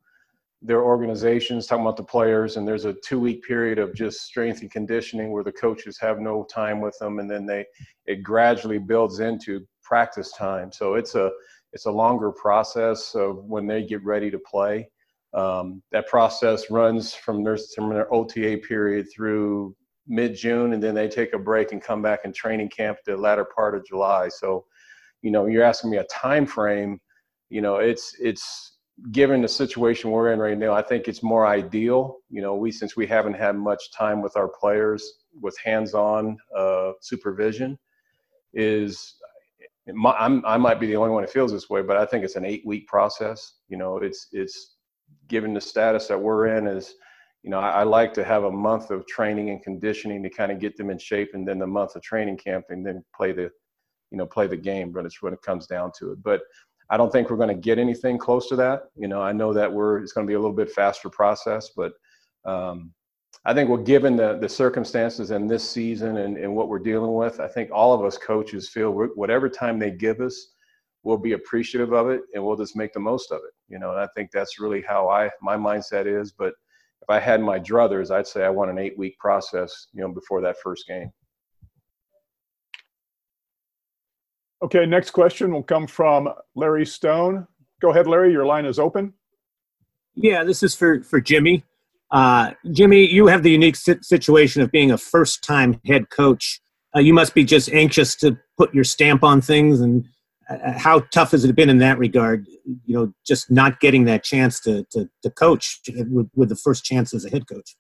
their 0.65 0.83
organizations. 0.83 1.67
Talking 1.67 1.83
about 1.85 1.97
the 1.97 2.03
players, 2.03 2.57
and 2.57 2.67
there's 2.67 2.85
a 2.85 2.93
two 3.05 3.19
week 3.19 3.43
period 3.43 3.79
of 3.79 3.93
just 3.93 4.21
strength 4.21 4.61
and 4.61 4.71
conditioning 4.71 5.31
where 5.31 5.43
the 5.43 5.51
coaches 5.51 5.97
have 5.99 6.19
no 6.19 6.43
time 6.45 6.81
with 6.81 6.97
them, 6.99 7.19
and 7.19 7.29
then 7.29 7.45
they 7.45 7.65
it 8.05 8.23
gradually 8.23 8.79
builds 8.79 9.19
into 9.19 9.65
practice 9.83 10.31
time. 10.33 10.71
So 10.71 10.95
it's 10.95 11.15
a 11.15 11.31
it's 11.73 11.85
a 11.85 11.91
longer 11.91 12.31
process 12.31 13.13
of 13.15 13.45
when 13.45 13.67
they 13.67 13.83
get 13.83 14.03
ready 14.03 14.31
to 14.31 14.39
play. 14.39 14.89
Um, 15.33 15.83
that 15.91 16.07
process 16.07 16.71
runs 16.71 17.13
from 17.13 17.43
their, 17.43 17.57
from 17.75 17.89
their 17.89 18.11
OTA 18.13 18.59
period 18.65 19.07
through 19.13 19.75
mid 20.07 20.35
June, 20.35 20.73
and 20.73 20.81
then 20.81 20.95
they 20.95 21.09
take 21.09 21.33
a 21.33 21.39
break 21.39 21.73
and 21.73 21.81
come 21.81 22.01
back 22.01 22.21
in 22.23 22.31
training 22.31 22.69
camp 22.69 22.97
the 23.05 23.17
latter 23.17 23.45
part 23.45 23.75
of 23.75 23.85
July. 23.85 24.29
So, 24.29 24.65
you 25.21 25.31
know, 25.31 25.47
you're 25.47 25.63
asking 25.63 25.91
me 25.91 25.97
a 25.97 26.05
time 26.05 26.45
frame. 26.45 26.99
You 27.49 27.61
know, 27.61 27.77
it's 27.77 28.15
it's 28.19 28.74
given 29.11 29.41
the 29.41 29.47
situation 29.47 30.11
we're 30.11 30.31
in 30.31 30.39
right 30.39 30.57
now. 30.57 30.73
I 30.73 30.81
think 30.81 31.07
it's 31.07 31.21
more 31.21 31.45
ideal. 31.45 32.17
You 32.29 32.41
know, 32.41 32.55
we 32.55 32.71
since 32.71 32.95
we 32.95 33.05
haven't 33.05 33.33
had 33.35 33.55
much 33.55 33.91
time 33.91 34.21
with 34.21 34.37
our 34.37 34.47
players 34.47 35.03
with 35.41 35.57
hands-on 35.63 36.37
uh, 36.57 36.91
supervision, 37.01 37.77
is 38.53 39.15
I'm, 39.87 40.43
I 40.45 40.57
might 40.57 40.79
be 40.79 40.87
the 40.87 40.95
only 40.95 41.11
one 41.11 41.23
who 41.23 41.29
feels 41.29 41.51
this 41.51 41.69
way, 41.69 41.81
but 41.81 41.97
I 41.97 42.05
think 42.05 42.23
it's 42.23 42.37
an 42.37 42.45
eight 42.45 42.63
week 42.65 42.87
process. 42.87 43.55
You 43.67 43.77
know, 43.77 43.97
it's, 43.97 44.27
it's 44.31 44.77
given 45.27 45.53
the 45.53 45.61
status 45.61 46.07
that 46.07 46.19
we're 46.19 46.47
in 46.57 46.67
is, 46.67 46.95
you 47.43 47.51
know, 47.51 47.59
I, 47.59 47.69
I 47.69 47.83
like 47.83 48.13
to 48.15 48.23
have 48.23 48.45
a 48.45 48.51
month 48.51 48.89
of 48.89 49.05
training 49.05 49.49
and 49.51 49.61
conditioning 49.61 50.23
to 50.23 50.29
kind 50.29 50.51
of 50.51 50.59
get 50.59 50.75
them 50.77 50.89
in 50.89 50.97
shape 50.97 51.31
and 51.33 51.47
then 51.47 51.59
the 51.59 51.67
month 51.67 51.95
of 51.95 52.01
training 52.01 52.37
camp 52.37 52.65
and 52.69 52.83
then 52.83 53.03
play 53.15 53.31
the, 53.31 53.51
you 54.09 54.17
know, 54.17 54.25
play 54.25 54.47
the 54.47 54.57
game, 54.57 54.91
but 54.91 55.05
it's 55.05 55.21
when 55.21 55.33
it 55.33 55.41
comes 55.43 55.67
down 55.67 55.91
to 55.99 56.13
it. 56.13 56.23
But 56.23 56.41
I 56.89 56.97
don't 56.97 57.11
think 57.11 57.29
we're 57.29 57.37
going 57.37 57.49
to 57.49 57.55
get 57.55 57.79
anything 57.79 58.17
close 58.17 58.47
to 58.49 58.55
that. 58.57 58.83
You 58.95 59.07
know, 59.07 59.21
I 59.21 59.31
know 59.31 59.53
that 59.53 59.71
we're, 59.71 59.99
it's 59.99 60.13
going 60.13 60.25
to 60.27 60.29
be 60.29 60.35
a 60.35 60.39
little 60.39 60.55
bit 60.55 60.71
faster 60.71 61.09
process, 61.09 61.71
but, 61.75 61.93
um, 62.45 62.93
I 63.47 63.53
think 63.53 63.69
well, 63.69 63.77
given 63.77 64.15
the, 64.15 64.39
the 64.39 64.49
circumstances 64.49 65.29
in 65.29 65.45
this 65.45 65.69
season 65.69 66.17
and, 66.17 66.35
and 66.35 66.55
what 66.55 66.67
we're 66.67 66.79
dealing 66.79 67.13
with, 67.13 67.39
I 67.39 67.47
think 67.47 67.69
all 67.71 67.93
of 67.93 68.03
us 68.03 68.17
coaches 68.17 68.69
feel 68.69 68.91
whatever 68.91 69.49
time 69.49 69.77
they 69.77 69.91
give 69.91 70.19
us, 70.19 70.53
we'll 71.03 71.17
be 71.17 71.33
appreciative 71.33 71.93
of 71.93 72.09
it 72.09 72.21
and 72.33 72.43
we'll 72.43 72.55
just 72.55 72.75
make 72.75 72.91
the 72.93 72.99
most 72.99 73.31
of 73.31 73.37
it. 73.37 73.53
You 73.69 73.77
know, 73.77 73.91
and 73.91 73.99
I 73.99 74.07
think 74.15 74.31
that's 74.31 74.59
really 74.59 74.81
how 74.81 75.09
I 75.09 75.29
my 75.41 75.55
mindset 75.55 76.07
is. 76.07 76.31
But 76.31 76.53
if 77.01 77.09
I 77.09 77.19
had 77.19 77.39
my 77.39 77.59
druthers, 77.59 78.09
I'd 78.09 78.25
say 78.25 78.43
I 78.43 78.49
want 78.49 78.71
an 78.71 78.79
eight 78.79 78.97
week 78.97 79.17
process, 79.19 79.87
you 79.93 80.01
know, 80.01 80.11
before 80.11 80.41
that 80.41 80.57
first 80.63 80.87
game. 80.87 81.11
Okay, 84.65 84.83
next 84.87 85.11
question 85.11 85.53
will 85.53 85.61
come 85.61 85.85
from 85.85 86.27
Larry 86.55 86.87
Stone. 86.87 87.45
Go 87.83 87.91
ahead, 87.91 88.07
Larry. 88.07 88.31
Your 88.31 88.47
line 88.47 88.65
is 88.65 88.79
open. 88.79 89.13
Yeah, 90.15 90.43
this 90.43 90.63
is 90.63 90.73
for 90.73 91.03
for 91.03 91.21
Jimmy. 91.21 91.63
Uh, 92.09 92.53
Jimmy, 92.71 93.05
you 93.05 93.27
have 93.27 93.43
the 93.43 93.51
unique 93.51 93.75
situation 93.75 94.63
of 94.63 94.71
being 94.71 94.89
a 94.89 94.97
first-time 94.97 95.79
head 95.85 96.09
coach. 96.09 96.59
Uh, 96.95 96.99
you 96.99 97.13
must 97.13 97.35
be 97.35 97.43
just 97.43 97.69
anxious 97.73 98.15
to 98.15 98.39
put 98.57 98.73
your 98.73 98.83
stamp 98.83 99.23
on 99.23 99.39
things. 99.39 99.81
And 99.81 100.03
uh, 100.49 100.71
how 100.71 101.01
tough 101.13 101.29
has 101.31 101.45
it 101.45 101.55
been 101.55 101.69
in 101.69 101.77
that 101.77 101.99
regard? 101.99 102.47
You 102.85 102.95
know, 102.95 103.13
just 103.23 103.51
not 103.51 103.79
getting 103.79 104.05
that 104.05 104.23
chance 104.23 104.59
to 104.61 104.83
to, 104.93 105.07
to 105.21 105.29
coach 105.29 105.79
with, 106.09 106.27
with 106.35 106.49
the 106.49 106.55
first 106.55 106.83
chance 106.83 107.13
as 107.13 107.23
a 107.23 107.29
head 107.29 107.47
coach. 107.47 107.75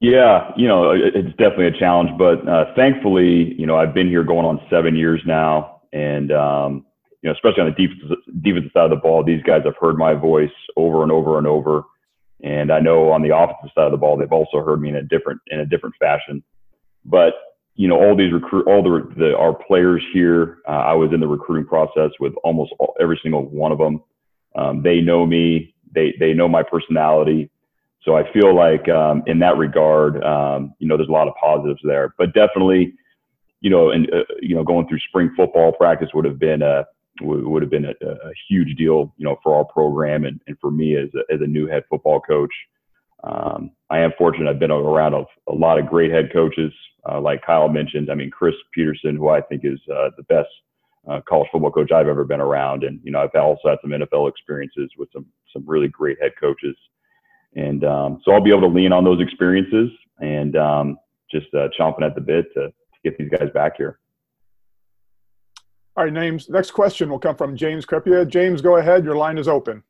Yeah, 0.00 0.52
you 0.56 0.68
know, 0.68 0.90
it's 0.92 1.30
definitely 1.38 1.68
a 1.68 1.78
challenge, 1.78 2.10
but 2.18 2.46
uh, 2.46 2.66
thankfully, 2.76 3.54
you 3.58 3.66
know, 3.66 3.76
I've 3.76 3.94
been 3.94 4.08
here 4.08 4.24
going 4.24 4.44
on 4.44 4.60
seven 4.68 4.94
years 4.94 5.22
now, 5.26 5.80
and 5.92 6.30
um, 6.32 6.84
you 7.22 7.30
know, 7.30 7.32
especially 7.32 7.62
on 7.62 7.74
the 7.74 7.88
defensive 7.88 8.18
defensive 8.42 8.72
side 8.74 8.84
of 8.84 8.90
the 8.90 8.96
ball, 8.96 9.24
these 9.24 9.42
guys 9.42 9.62
have 9.64 9.76
heard 9.80 9.96
my 9.96 10.12
voice 10.12 10.50
over 10.76 11.02
and 11.02 11.10
over 11.10 11.38
and 11.38 11.46
over, 11.46 11.84
and 12.42 12.70
I 12.70 12.78
know 12.78 13.10
on 13.10 13.22
the 13.22 13.34
offensive 13.34 13.70
side 13.74 13.86
of 13.86 13.90
the 13.92 13.96
ball, 13.96 14.18
they've 14.18 14.30
also 14.30 14.62
heard 14.62 14.82
me 14.82 14.90
in 14.90 14.96
a 14.96 15.02
different 15.02 15.40
in 15.48 15.60
a 15.60 15.66
different 15.66 15.94
fashion. 15.98 16.42
But 17.06 17.32
you 17.74 17.88
know, 17.88 17.96
all 17.96 18.14
these 18.14 18.34
recruit, 18.34 18.66
all 18.66 18.82
the, 18.82 19.14
the 19.16 19.36
our 19.36 19.54
players 19.54 20.02
here, 20.12 20.58
uh, 20.68 20.72
I 20.72 20.92
was 20.92 21.10
in 21.14 21.20
the 21.20 21.26
recruiting 21.26 21.66
process 21.66 22.10
with 22.20 22.34
almost 22.44 22.74
all, 22.78 22.94
every 23.00 23.18
single 23.22 23.46
one 23.46 23.72
of 23.72 23.78
them. 23.78 24.02
Um, 24.56 24.82
they 24.82 25.00
know 25.00 25.24
me, 25.24 25.74
they 25.94 26.14
they 26.20 26.34
know 26.34 26.48
my 26.48 26.62
personality. 26.62 27.50
So 28.06 28.16
I 28.16 28.22
feel 28.32 28.54
like 28.54 28.88
um, 28.88 29.24
in 29.26 29.40
that 29.40 29.58
regard, 29.58 30.22
um, 30.22 30.72
you 30.78 30.86
know, 30.86 30.96
there's 30.96 31.08
a 31.08 31.12
lot 31.12 31.26
of 31.26 31.34
positives 31.42 31.80
there. 31.82 32.14
But 32.16 32.32
definitely, 32.34 32.94
you 33.60 33.68
know, 33.68 33.90
and 33.90 34.08
uh, 34.14 34.22
you 34.40 34.54
know, 34.54 34.62
going 34.62 34.86
through 34.86 35.00
spring 35.08 35.32
football 35.36 35.72
practice 35.72 36.08
would 36.14 36.24
have 36.24 36.38
been 36.38 36.62
a 36.62 36.86
would 37.20 37.62
have 37.62 37.70
been 37.70 37.86
a, 37.86 38.06
a 38.06 38.32
huge 38.48 38.76
deal, 38.76 39.12
you 39.16 39.24
know, 39.24 39.36
for 39.42 39.56
our 39.56 39.64
program 39.64 40.24
and, 40.24 40.40
and 40.46 40.56
for 40.60 40.70
me 40.70 40.96
as 40.96 41.08
a, 41.14 41.34
as 41.34 41.40
a 41.40 41.46
new 41.46 41.66
head 41.66 41.82
football 41.90 42.20
coach. 42.20 42.52
Um, 43.24 43.70
I 43.90 44.00
am 44.00 44.12
fortunate. 44.18 44.48
I've 44.48 44.60
been 44.60 44.70
around 44.70 45.14
a, 45.14 45.24
a 45.48 45.54
lot 45.54 45.78
of 45.78 45.88
great 45.88 46.12
head 46.12 46.30
coaches, 46.32 46.72
uh, 47.10 47.20
like 47.20 47.44
Kyle 47.44 47.68
mentioned. 47.68 48.10
I 48.10 48.14
mean, 48.14 48.30
Chris 48.30 48.54
Petersen, 48.72 49.16
who 49.16 49.30
I 49.30 49.40
think 49.40 49.62
is 49.64 49.80
uh, 49.90 50.10
the 50.16 50.22
best 50.24 50.48
uh, 51.08 51.20
college 51.26 51.48
football 51.50 51.72
coach 51.72 51.90
I've 51.90 52.08
ever 52.08 52.24
been 52.24 52.40
around, 52.40 52.84
and 52.84 53.00
you 53.02 53.10
know, 53.10 53.20
I've 53.20 53.34
also 53.34 53.70
had 53.70 53.78
some 53.80 53.90
NFL 53.90 54.28
experiences 54.28 54.90
with 54.98 55.08
some 55.12 55.26
some 55.52 55.64
really 55.66 55.88
great 55.88 56.18
head 56.20 56.32
coaches. 56.38 56.76
And 57.56 57.84
um, 57.84 58.20
so 58.24 58.32
I'll 58.32 58.42
be 58.42 58.50
able 58.50 58.60
to 58.62 58.74
lean 58.74 58.92
on 58.92 59.02
those 59.02 59.20
experiences 59.20 59.90
and 60.20 60.56
um, 60.56 60.98
just 61.30 61.46
uh, 61.54 61.68
chomping 61.78 62.02
at 62.02 62.14
the 62.14 62.20
bit 62.20 62.46
to, 62.54 62.68
to 62.68 62.72
get 63.02 63.18
these 63.18 63.30
guys 63.30 63.48
back 63.52 63.72
here. 63.76 63.98
All 65.96 66.04
right, 66.04 66.12
names. 66.12 66.50
Next 66.50 66.72
question 66.72 67.08
will 67.08 67.18
come 67.18 67.36
from 67.36 67.56
James 67.56 67.86
Crepea. 67.86 68.28
James, 68.28 68.60
go 68.60 68.76
ahead. 68.76 69.04
Your 69.04 69.16
line 69.16 69.38
is 69.38 69.48
open. 69.48 69.82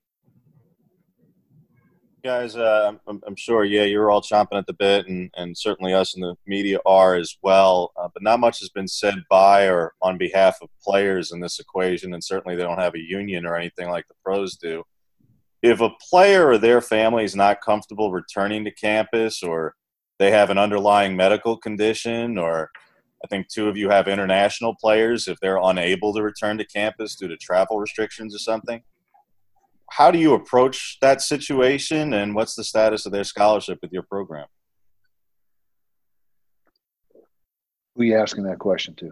guys 2.27 2.57
uh, 2.57 2.93
I'm, 3.07 3.21
I'm 3.25 3.37
sure 3.37 3.65
yeah 3.65 3.85
you're 3.85 4.11
all 4.11 4.21
chomping 4.21 4.59
at 4.59 4.67
the 4.67 4.73
bit 4.73 5.07
and, 5.07 5.31
and 5.37 5.57
certainly 5.57 5.95
us 5.95 6.17
in 6.17 6.23
the 6.23 6.35
media 6.45 6.79
are 6.85 7.15
as 7.15 7.37
well 7.41 7.93
uh, 7.97 8.09
but 8.13 8.21
not 8.21 8.41
much 8.41 8.59
has 8.59 8.69
been 8.69 8.89
said 8.89 9.15
by 9.31 9.69
or 9.69 9.93
on 10.03 10.19
behalf 10.19 10.57
of 10.61 10.69
players 10.83 11.31
in 11.31 11.39
this 11.39 11.61
equation 11.61 12.15
and 12.15 12.25
certainly 12.25 12.57
they 12.57 12.65
don't 12.65 12.81
have 12.81 12.97
a 12.97 12.99
union 13.01 13.47
or 13.47 13.55
anything 13.55 13.89
like 13.89 14.09
the 14.09 14.15
pros 14.25 14.57
do 14.57 14.83
if 15.62 15.81
a 15.81 15.90
player 16.11 16.47
or 16.47 16.59
their 16.59 16.81
family 16.81 17.25
is 17.25 17.35
not 17.35 17.61
comfortable 17.61 18.12
returning 18.12 18.64
to 18.64 18.71
campus 18.71 19.42
or 19.42 19.75
they 20.19 20.31
have 20.31 20.51
an 20.51 20.59
underlying 20.59 21.16
medical 21.16 21.57
condition 21.57 22.38
or 22.38 22.71
i 23.25 23.27
think 23.29 23.49
two 23.49 23.69
of 23.69 23.77
you 23.77 23.88
have 23.88 24.09
international 24.09 24.75
players 24.81 25.29
if 25.29 25.38
they're 25.40 25.61
unable 25.62 26.12
to 26.12 26.23
return 26.23 26.59
to 26.59 26.66
campus 26.66 27.16
due 27.16 27.29
to 27.29 27.37
travel 27.37 27.79
restrictions 27.79 28.35
or 28.35 28.38
something 28.38 28.83
how 29.92 30.11
do 30.11 30.19
you 30.19 30.35
approach 30.35 30.99
that 31.01 31.23
situation 31.23 32.12
and 32.12 32.35
what's 32.35 32.55
the 32.55 32.64
status 32.64 33.07
of 33.07 33.12
their 33.12 33.25
scholarship 33.25 33.79
with 33.83 33.92
your 33.92 34.03
program 34.03 34.47
Who 37.95 38.03
are 38.03 38.05
you 38.05 38.19
asking 38.19 38.45
that 38.45 38.59
question 38.59 38.95
to? 38.97 39.11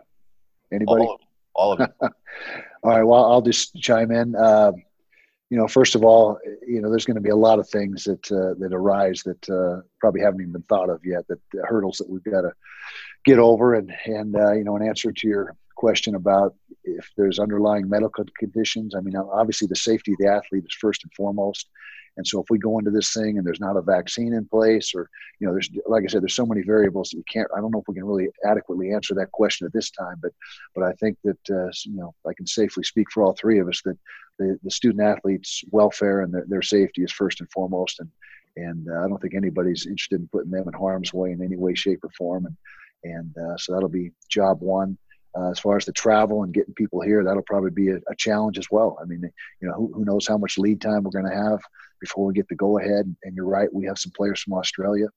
Anybody? 0.72 1.04
all 1.04 1.14
of, 1.14 1.20
all 1.54 1.72
of 1.72 1.80
it 1.80 1.90
All 2.84 2.90
right. 2.90 3.02
Well, 3.02 3.24
I'll 3.24 3.40
just 3.40 3.74
chime 3.76 4.10
in. 4.10 4.36
Um, 4.36 4.82
you 5.54 5.60
know, 5.60 5.68
first 5.68 5.94
of 5.94 6.02
all, 6.02 6.36
you 6.66 6.82
know, 6.82 6.90
there's 6.90 7.04
going 7.04 7.14
to 7.14 7.20
be 7.20 7.30
a 7.30 7.36
lot 7.36 7.60
of 7.60 7.68
things 7.68 8.02
that 8.02 8.32
uh, 8.32 8.54
that 8.58 8.72
arise 8.72 9.22
that 9.22 9.48
uh, 9.48 9.82
probably 10.00 10.20
haven't 10.20 10.40
even 10.40 10.50
been 10.50 10.62
thought 10.62 10.90
of 10.90 11.00
yet. 11.04 11.28
That 11.28 11.38
the 11.52 11.64
hurdles 11.64 11.98
that 11.98 12.10
we've 12.10 12.24
got 12.24 12.40
to 12.40 12.50
get 13.24 13.38
over, 13.38 13.74
and 13.74 13.94
and 14.04 14.34
uh, 14.34 14.50
you 14.50 14.64
know, 14.64 14.74
in 14.74 14.82
answer 14.82 15.12
to 15.12 15.28
your 15.28 15.54
question 15.76 16.16
about 16.16 16.56
if 16.84 17.10
there's 17.16 17.38
underlying 17.38 17.88
medical 17.88 18.24
conditions. 18.38 18.94
I 18.94 19.00
mean, 19.00 19.16
obviously 19.16 19.68
the 19.68 19.76
safety 19.76 20.12
of 20.12 20.18
the 20.18 20.28
athlete 20.28 20.64
is 20.64 20.76
first 20.80 21.02
and 21.04 21.12
foremost. 21.12 21.68
And 22.16 22.26
so 22.26 22.40
if 22.40 22.46
we 22.48 22.58
go 22.58 22.78
into 22.78 22.92
this 22.92 23.12
thing 23.12 23.38
and 23.38 23.46
there's 23.46 23.60
not 23.60 23.76
a 23.76 23.82
vaccine 23.82 24.34
in 24.34 24.46
place, 24.46 24.94
or 24.94 25.10
you 25.40 25.46
know, 25.46 25.52
there's 25.52 25.68
like 25.86 26.04
I 26.04 26.06
said, 26.06 26.22
there's 26.22 26.36
so 26.36 26.46
many 26.46 26.62
variables 26.62 27.10
that 27.10 27.16
you 27.16 27.24
can't. 27.28 27.48
I 27.56 27.60
don't 27.60 27.72
know 27.72 27.80
if 27.80 27.88
we 27.88 27.94
can 27.94 28.04
really 28.04 28.28
adequately 28.48 28.92
answer 28.92 29.14
that 29.14 29.32
question 29.32 29.66
at 29.66 29.72
this 29.72 29.90
time, 29.90 30.16
but 30.22 30.32
but 30.76 30.84
I 30.84 30.92
think 30.92 31.18
that 31.24 31.50
uh, 31.50 31.70
you 31.84 31.96
know 31.96 32.14
I 32.24 32.32
can 32.34 32.46
safely 32.46 32.84
speak 32.84 33.08
for 33.10 33.24
all 33.24 33.34
three 33.34 33.58
of 33.58 33.68
us 33.68 33.82
that 33.84 33.98
the, 34.38 34.58
the 34.62 34.70
student 34.70 35.02
athletes' 35.02 35.64
welfare 35.70 36.20
and 36.20 36.32
their, 36.32 36.44
their 36.46 36.62
safety 36.62 37.02
is 37.02 37.12
first 37.12 37.40
and 37.40 37.50
foremost, 37.50 37.98
and 37.98 38.10
and 38.56 38.86
uh, 38.88 39.04
I 39.04 39.08
don't 39.08 39.20
think 39.20 39.34
anybody's 39.34 39.86
interested 39.86 40.20
in 40.20 40.28
putting 40.28 40.52
them 40.52 40.68
in 40.68 40.74
harm's 40.74 41.12
way 41.12 41.32
in 41.32 41.42
any 41.42 41.56
way, 41.56 41.74
shape, 41.74 42.04
or 42.04 42.10
form. 42.10 42.46
And 42.46 42.56
and 43.04 43.36
uh, 43.36 43.56
so 43.56 43.72
that'll 43.72 43.88
be 43.88 44.12
job 44.30 44.60
one. 44.60 44.96
Uh, 45.36 45.50
as 45.50 45.58
far 45.58 45.76
as 45.76 45.84
the 45.84 45.92
travel 45.92 46.44
and 46.44 46.54
getting 46.54 46.74
people 46.74 47.00
here, 47.00 47.24
that'll 47.24 47.42
probably 47.42 47.70
be 47.70 47.90
a, 47.90 47.96
a 48.08 48.14
challenge 48.16 48.58
as 48.58 48.68
well. 48.70 48.96
I 49.00 49.04
mean, 49.04 49.22
you 49.60 49.68
know, 49.68 49.74
who, 49.74 49.92
who 49.92 50.04
knows 50.04 50.28
how 50.28 50.38
much 50.38 50.58
lead 50.58 50.80
time 50.80 51.02
we're 51.02 51.10
going 51.10 51.28
to 51.28 51.36
have 51.36 51.60
before 52.00 52.26
we 52.26 52.34
get 52.34 52.48
the 52.48 52.54
go 52.54 52.78
ahead. 52.78 53.14
And 53.24 53.34
you're 53.34 53.44
right, 53.46 53.72
we 53.72 53.86
have 53.86 53.98
some 53.98 54.12
players 54.16 54.40
from 54.40 54.52
Australia 54.54 55.08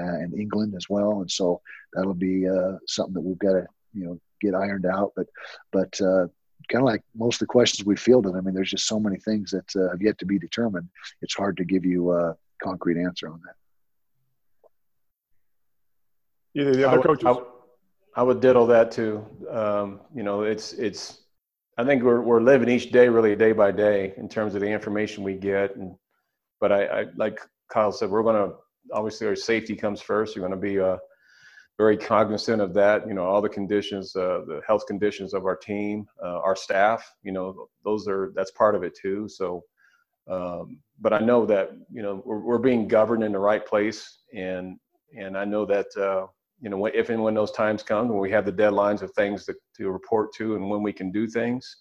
uh, 0.00 0.04
and 0.04 0.34
England 0.34 0.74
as 0.76 0.88
well, 0.88 1.20
and 1.20 1.30
so 1.30 1.60
that'll 1.92 2.14
be 2.14 2.48
uh, 2.48 2.78
something 2.86 3.14
that 3.14 3.22
we've 3.22 3.38
got 3.38 3.52
to 3.52 3.66
you 3.92 4.04
know 4.06 4.20
get 4.40 4.54
ironed 4.54 4.86
out. 4.86 5.12
But 5.16 5.26
but 5.72 6.00
uh, 6.00 6.26
kind 6.68 6.82
of 6.82 6.84
like 6.84 7.02
most 7.14 7.36
of 7.36 7.40
the 7.40 7.46
questions 7.46 7.86
we 7.86 7.96
fielded, 7.96 8.36
I 8.36 8.40
mean, 8.40 8.54
there's 8.54 8.70
just 8.70 8.86
so 8.86 9.00
many 9.00 9.18
things 9.18 9.50
that 9.50 9.76
uh, 9.76 9.90
have 9.90 10.02
yet 10.02 10.18
to 10.18 10.26
be 10.26 10.38
determined. 10.38 10.88
It's 11.22 11.34
hard 11.34 11.56
to 11.56 11.64
give 11.64 11.84
you 11.84 12.12
a 12.12 12.36
concrete 12.62 13.02
answer 13.02 13.28
on 13.28 13.40
that. 13.46 13.54
Either 16.60 16.74
the 16.74 16.88
other 16.88 17.00
I 17.00 17.02
coaches. 17.02 17.26
I, 17.26 17.55
I 18.16 18.22
would 18.22 18.40
diddle 18.40 18.66
that 18.68 18.90
too. 18.90 19.26
Um, 19.50 20.00
you 20.14 20.22
know, 20.22 20.42
it's 20.42 20.72
it's. 20.72 21.20
I 21.76 21.84
think 21.84 22.02
we're 22.02 22.22
we're 22.22 22.40
living 22.40 22.70
each 22.70 22.90
day 22.90 23.08
really 23.08 23.36
day 23.36 23.52
by 23.52 23.70
day 23.70 24.14
in 24.16 24.28
terms 24.28 24.54
of 24.54 24.62
the 24.62 24.68
information 24.68 25.22
we 25.22 25.34
get, 25.34 25.76
and 25.76 25.94
but 26.58 26.72
I, 26.72 26.86
I 26.86 27.04
like 27.16 27.40
Kyle 27.70 27.92
said, 27.92 28.08
we're 28.08 28.22
going 28.22 28.48
to 28.48 28.56
obviously 28.92 29.26
our 29.26 29.36
safety 29.36 29.76
comes 29.76 30.00
first. 30.00 30.34
You're 30.34 30.48
going 30.48 30.58
to 30.58 30.66
be 30.68 30.80
uh, 30.80 30.96
very 31.76 31.98
cognizant 31.98 32.62
of 32.62 32.72
that. 32.72 33.06
You 33.06 33.12
know, 33.12 33.24
all 33.24 33.42
the 33.42 33.50
conditions, 33.50 34.16
uh, 34.16 34.40
the 34.46 34.62
health 34.66 34.86
conditions 34.86 35.34
of 35.34 35.44
our 35.44 35.56
team, 35.56 36.06
uh, 36.24 36.38
our 36.38 36.56
staff. 36.56 37.14
You 37.22 37.32
know, 37.32 37.68
those 37.84 38.08
are 38.08 38.32
that's 38.34 38.52
part 38.52 38.74
of 38.74 38.82
it 38.82 38.96
too. 38.96 39.28
So, 39.28 39.62
um, 40.30 40.78
but 40.98 41.12
I 41.12 41.18
know 41.18 41.44
that 41.44 41.72
you 41.92 42.00
know 42.00 42.22
we're, 42.24 42.40
we're 42.40 42.58
being 42.58 42.88
governed 42.88 43.24
in 43.24 43.32
the 43.32 43.38
right 43.38 43.66
place, 43.66 44.22
and 44.34 44.78
and 45.14 45.36
I 45.36 45.44
know 45.44 45.66
that 45.66 45.86
uh, 45.98 46.28
you 46.60 46.70
know, 46.70 46.86
if 46.86 47.10
and 47.10 47.22
when 47.22 47.34
those 47.34 47.52
times 47.52 47.82
come, 47.82 48.08
when 48.08 48.18
we 48.18 48.30
have 48.30 48.46
the 48.46 48.52
deadlines 48.52 49.02
of 49.02 49.10
things 49.12 49.44
to, 49.46 49.54
to 49.76 49.90
report 49.90 50.32
to 50.34 50.56
and 50.56 50.68
when 50.68 50.82
we 50.82 50.92
can 50.92 51.12
do 51.12 51.26
things, 51.26 51.76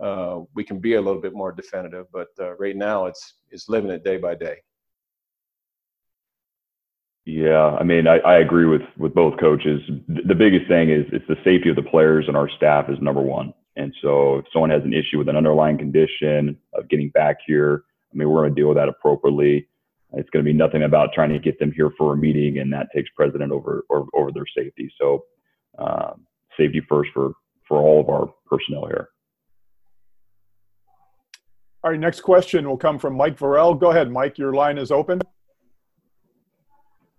uh, 0.00 0.40
we 0.54 0.64
can 0.64 0.78
be 0.78 0.94
a 0.94 1.00
little 1.00 1.20
bit 1.20 1.34
more 1.34 1.52
definitive. 1.52 2.06
But 2.12 2.28
uh, 2.40 2.54
right 2.56 2.76
now, 2.76 3.06
it's 3.06 3.34
it's 3.50 3.68
living 3.68 3.90
it 3.90 4.04
day 4.04 4.16
by 4.16 4.34
day. 4.34 4.56
Yeah, 7.24 7.76
I 7.80 7.82
mean, 7.82 8.06
I, 8.06 8.18
I 8.18 8.38
agree 8.38 8.66
with 8.66 8.82
with 8.98 9.14
both 9.14 9.38
coaches. 9.38 9.80
The 10.08 10.34
biggest 10.34 10.68
thing 10.68 10.90
is 10.90 11.04
it's 11.12 11.26
the 11.28 11.36
safety 11.44 11.68
of 11.68 11.76
the 11.76 11.82
players 11.82 12.26
and 12.28 12.36
our 12.36 12.48
staff 12.48 12.88
is 12.88 12.98
number 13.00 13.22
one. 13.22 13.52
And 13.76 13.92
so, 14.00 14.38
if 14.38 14.46
someone 14.52 14.70
has 14.70 14.84
an 14.84 14.94
issue 14.94 15.18
with 15.18 15.28
an 15.28 15.36
underlying 15.36 15.76
condition 15.76 16.56
of 16.72 16.88
getting 16.88 17.10
back 17.10 17.38
here, 17.46 17.84
I 18.12 18.16
mean, 18.16 18.30
we're 18.30 18.42
going 18.42 18.54
to 18.54 18.60
deal 18.60 18.68
with 18.68 18.78
that 18.78 18.88
appropriately. 18.88 19.68
It's 20.12 20.30
going 20.30 20.44
to 20.44 20.50
be 20.50 20.56
nothing 20.56 20.84
about 20.84 21.12
trying 21.12 21.30
to 21.30 21.38
get 21.38 21.58
them 21.58 21.72
here 21.72 21.90
for 21.98 22.12
a 22.12 22.16
meeting, 22.16 22.58
and 22.58 22.72
that 22.72 22.88
takes 22.94 23.10
precedent 23.16 23.52
over 23.52 23.84
over, 23.90 24.06
over 24.14 24.32
their 24.32 24.46
safety. 24.56 24.90
So, 25.00 25.24
um, 25.78 26.26
safety 26.56 26.80
first 26.88 27.10
for 27.12 27.32
for 27.66 27.78
all 27.78 28.00
of 28.00 28.08
our 28.08 28.28
personnel 28.46 28.86
here. 28.86 29.08
All 31.82 31.90
right, 31.90 32.00
next 32.00 32.20
question 32.20 32.68
will 32.68 32.76
come 32.76 32.98
from 32.98 33.16
Mike 33.16 33.38
Vorel. 33.38 33.78
Go 33.78 33.90
ahead, 33.90 34.10
Mike. 34.10 34.38
Your 34.38 34.52
line 34.52 34.78
is 34.78 34.90
open. 34.90 35.20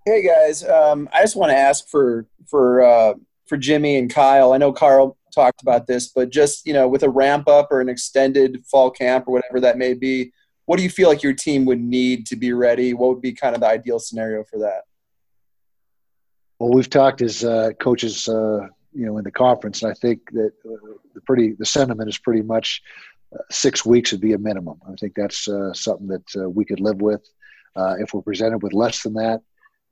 Hey 0.05 0.25
guys, 0.25 0.63
um, 0.63 1.09
I 1.11 1.21
just 1.21 1.35
want 1.35 1.51
to 1.51 1.57
ask 1.57 1.89
for 1.89 2.25
for 2.47 2.81
uh, 2.81 3.13
for 3.45 3.57
Jimmy 3.57 3.97
and 3.97 4.09
Kyle. 4.09 4.53
I 4.53 4.57
know 4.57 4.71
Karl 4.71 5.17
talked 5.35 5.61
about 5.61 5.85
this, 5.87 6.07
but 6.07 6.29
just 6.29 6.65
you 6.65 6.73
know, 6.73 6.87
with 6.87 7.03
a 7.03 7.09
ramp 7.09 7.49
up 7.49 7.67
or 7.71 7.81
an 7.81 7.89
extended 7.89 8.63
fall 8.65 8.89
camp 8.89 9.27
or 9.27 9.31
whatever 9.33 9.59
that 9.59 9.77
may 9.77 9.93
be, 9.93 10.31
what 10.67 10.77
do 10.77 10.83
you 10.83 10.89
feel 10.89 11.07
like 11.07 11.23
your 11.23 11.33
team 11.33 11.65
would 11.65 11.81
need 11.81 12.27
to 12.27 12.35
be 12.35 12.51
ready? 12.53 12.93
What 12.93 13.09
would 13.09 13.21
be 13.21 13.31
kind 13.31 13.55
of 13.55 13.61
the 13.61 13.67
ideal 13.67 13.99
scenario 13.99 14.43
for 14.43 14.59
that? 14.59 14.81
Well, 16.59 16.71
we've 16.71 16.89
talked 16.89 17.21
as 17.21 17.43
uh, 17.43 17.71
coaches, 17.79 18.27
uh, 18.27 18.67
you 18.93 19.05
know, 19.05 19.17
in 19.17 19.23
the 19.23 19.31
conference, 19.31 19.81
and 19.81 19.91
I 19.91 19.95
think 19.95 20.29
that 20.31 20.51
uh, 20.65 20.93
the 21.15 21.21
pretty 21.21 21.55
the 21.57 21.65
sentiment 21.65 22.09
is 22.09 22.17
pretty 22.17 22.41
much 22.41 22.81
uh, 23.33 23.43
six 23.49 23.85
weeks 23.85 24.11
would 24.11 24.19
be 24.21 24.33
a 24.33 24.37
minimum. 24.37 24.79
I 24.85 24.95
think 24.99 25.13
that's 25.15 25.47
uh, 25.47 25.73
something 25.73 26.07
that 26.07 26.51
we 26.53 26.65
could 26.65 26.81
live 26.81 27.01
with. 27.01 27.25
if 27.75 28.13
we're 28.13 28.21
presented 28.21 28.61
with 28.61 28.73
less 28.73 29.03
than 29.03 29.13
that, 29.13 29.41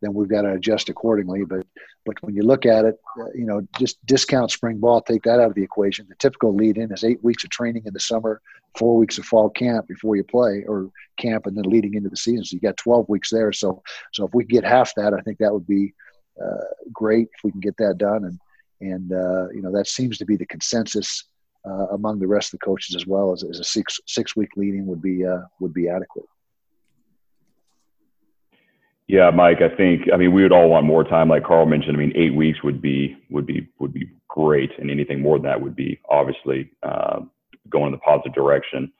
then 0.05 0.13
we've 0.13 0.29
got 0.29 0.43
to 0.43 0.53
adjust 0.53 0.89
accordingly. 0.89 1.43
But 1.43 1.65
but 2.05 2.21
when 2.21 2.35
you 2.35 2.43
look 2.43 2.65
at 2.65 2.85
it, 2.85 2.99
uh, 3.19 3.31
you 3.33 3.45
know, 3.45 3.67
just 3.79 4.03
discount 4.05 4.51
spring 4.51 4.77
ball, 4.77 5.01
take 5.01 5.23
that 5.23 5.39
out 5.39 5.49
of 5.49 5.55
the 5.55 5.63
equation. 5.63 6.05
The 6.07 6.15
typical 6.15 6.55
lead 6.55 6.77
in 6.77 6.91
is 6.91 7.03
eight 7.03 7.23
weeks 7.23 7.43
of 7.43 7.49
training 7.49 7.83
in 7.85 7.93
the 7.93 7.99
summer, 7.99 8.41
four 8.77 8.95
weeks 8.95 9.17
of 9.17 9.25
fall 9.25 9.49
camp 9.49 9.87
before 9.87 10.15
you 10.15 10.23
play, 10.23 10.63
or 10.67 10.89
camp 11.17 11.47
and 11.47 11.57
then 11.57 11.63
leading 11.63 11.95
into 11.95 12.09
the 12.09 12.17
season. 12.17 12.45
So 12.45 12.53
you 12.55 12.61
got 12.61 12.77
12 12.77 13.09
weeks 13.09 13.29
there. 13.31 13.51
So 13.51 13.81
so 14.13 14.25
if 14.25 14.33
we 14.33 14.45
get 14.45 14.63
half 14.63 14.93
that, 14.95 15.13
I 15.13 15.21
think 15.21 15.39
that 15.39 15.53
would 15.53 15.67
be 15.67 15.93
uh, 16.41 16.65
great 16.93 17.27
if 17.35 17.43
we 17.43 17.51
can 17.51 17.61
get 17.61 17.77
that 17.77 17.97
done. 17.97 18.25
And 18.25 18.39
and 18.81 19.11
uh, 19.11 19.49
you 19.49 19.61
know 19.61 19.71
that 19.71 19.87
seems 19.87 20.17
to 20.19 20.25
be 20.25 20.37
the 20.37 20.45
consensus 20.45 21.23
uh, 21.67 21.87
among 21.93 22.19
the 22.19 22.27
rest 22.27 22.53
of 22.53 22.59
the 22.59 22.65
coaches 22.65 22.95
as 22.95 23.07
well 23.07 23.31
as, 23.31 23.43
as 23.43 23.59
a 23.59 23.63
six 23.63 23.99
six 24.05 24.35
week 24.35 24.49
leading 24.55 24.85
would 24.85 25.01
be 25.01 25.25
uh, 25.25 25.41
would 25.59 25.73
be 25.73 25.89
adequate. 25.89 26.25
Yeah, 29.07 29.29
Mike, 29.29 29.59
I 29.61 29.75
think 29.75 30.03
I 30.11 30.17
mean 30.17 30.33
we 30.33 30.41
would 30.43 30.51
all 30.51 30.69
want 30.69 30.85
more 30.85 31.03
time, 31.03 31.29
like 31.29 31.43
Karl 31.43 31.65
mentioned. 31.67 31.95
I 31.95 31.99
mean, 31.99 32.13
eight 32.15 32.33
weeks 32.33 32.63
would 32.63 32.81
be 32.81 33.15
would 33.29 33.45
be 33.45 33.67
would 33.79 33.93
be 33.93 34.09
great, 34.27 34.71
and 34.79 34.89
anything 34.89 35.21
more 35.21 35.37
than 35.37 35.45
that 35.45 35.61
would 35.61 35.75
be 35.75 35.99
obviously 36.09 36.71
uh, 36.81 37.19
going 37.69 37.87
in 37.87 37.91
the 37.91 37.99
positive 37.99 38.33
direction. 38.33 38.91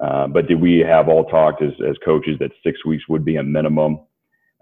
Uh, 0.00 0.28
but 0.28 0.46
did 0.46 0.60
we 0.60 0.78
have 0.78 1.08
all 1.08 1.24
talked 1.24 1.62
as 1.62 1.72
as 1.88 1.96
coaches 2.04 2.36
that 2.38 2.52
six 2.64 2.84
weeks 2.84 3.08
would 3.08 3.24
be 3.24 3.36
a 3.36 3.42
minimum? 3.42 4.00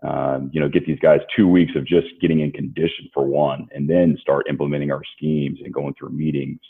Um, 0.03 0.51
you 0.55 0.61
know, 0.61 0.69
get 0.69 0.87
these 0.87 0.99
guys 1.01 1.21
two 1.37 1.49
weeks 1.49 1.73
of 1.77 1.85
just 1.87 2.07
getting 2.23 2.41
in 2.41 2.53
condition 2.53 3.11
for 3.13 3.27
one, 3.27 3.69
and 3.73 3.91
then 3.91 4.17
start 4.23 4.47
implementing 4.49 4.91
our 4.91 5.03
schemes 5.17 5.59
and 5.63 5.75
going 5.75 5.93
through 5.99 6.11
meetings, 6.11 6.61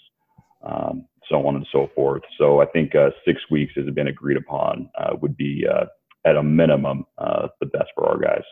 um, 0.64 1.07
so 1.28 1.46
on 1.46 1.54
and 1.54 1.66
so 1.70 1.88
forth. 1.94 2.22
So 2.38 2.61
I 2.61 2.66
think 2.66 2.96
uh, 2.96 3.11
six 3.24 3.40
weeks 3.50 3.74
has 3.76 3.87
been 3.94 4.09
agreed 4.09 4.38
upon 4.38 4.90
uh, 4.98 5.14
would 5.20 5.37
be 5.37 5.64
uh, 5.70 5.85
at 6.24 6.37
a 6.37 6.42
minimum, 6.42 7.04
uh, 7.16 7.48
the 7.61 7.66
best 7.66 7.90
for 7.94 8.09
our 8.09 8.18
guys. 8.18 8.44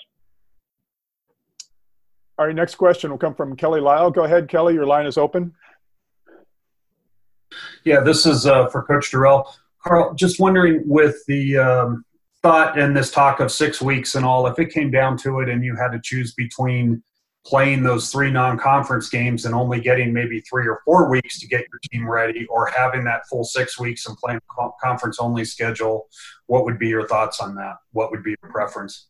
All 2.39 2.47
right, 2.47 2.55
next 2.55 2.75
question 2.75 3.11
will 3.11 3.19
come 3.19 3.35
from 3.35 3.57
Kelly 3.57 3.81
Lyell. 3.81 4.11
Go 4.11 4.25
ahead, 4.25 4.49
Kelly. 4.49 4.75
Your 4.75 4.87
line 4.87 5.07
is 5.07 5.17
open. 5.17 5.55
Yeah, 7.85 8.01
this 8.01 8.27
is 8.27 8.47
uh, 8.47 8.67
for 8.69 8.83
Coach 8.83 9.11
Dorrell. 9.11 9.51
Karl, 9.83 10.15
just 10.15 10.39
wondering 10.41 10.83
with 10.87 11.25
the 11.27 11.57
um, 11.57 12.05
thought 12.43 12.79
and 12.79 12.97
this 12.97 13.11
talk 13.11 13.41
of 13.41 13.51
six 13.51 13.81
weeks 13.81 14.17
and 14.17 14.25
all, 14.25 14.47
if 14.47 14.59
it 14.59 14.71
came 14.71 14.91
down 14.91 15.17
to 15.19 15.41
it 15.41 15.49
and 15.49 15.65
you 15.65 15.77
had 15.77 15.93
to 15.93 16.01
choose 16.03 16.35
between 16.35 17.03
playing 17.47 17.85
those 17.85 18.11
three 18.11 18.31
non-conference 18.31 19.09
games 19.09 19.45
and 19.45 19.55
only 19.55 19.81
getting 19.81 20.13
maybe 20.13 20.41
three 20.41 20.67
or 20.67 20.81
four 20.85 21.09
weeks 21.09 21.39
to 21.39 21.47
get 21.47 21.65
your 21.71 21.79
team 21.91 22.09
ready 22.09 22.45
or 22.47 22.67
having 22.67 23.05
that 23.05 23.23
full 23.29 23.45
six 23.45 23.79
weeks 23.79 24.07
and 24.07 24.17
playing 24.19 24.41
conference 24.83 25.19
only 25.21 25.45
schedule 25.45 26.09
what 26.47 26.65
would 26.65 26.79
be 26.79 26.89
your 26.89 27.07
thoughts 27.07 27.41
on 27.41 27.55
that? 27.55 27.77
What 27.93 28.11
would 28.11 28.25
be 28.25 28.31
your 28.43 28.51
preference? 28.51 29.07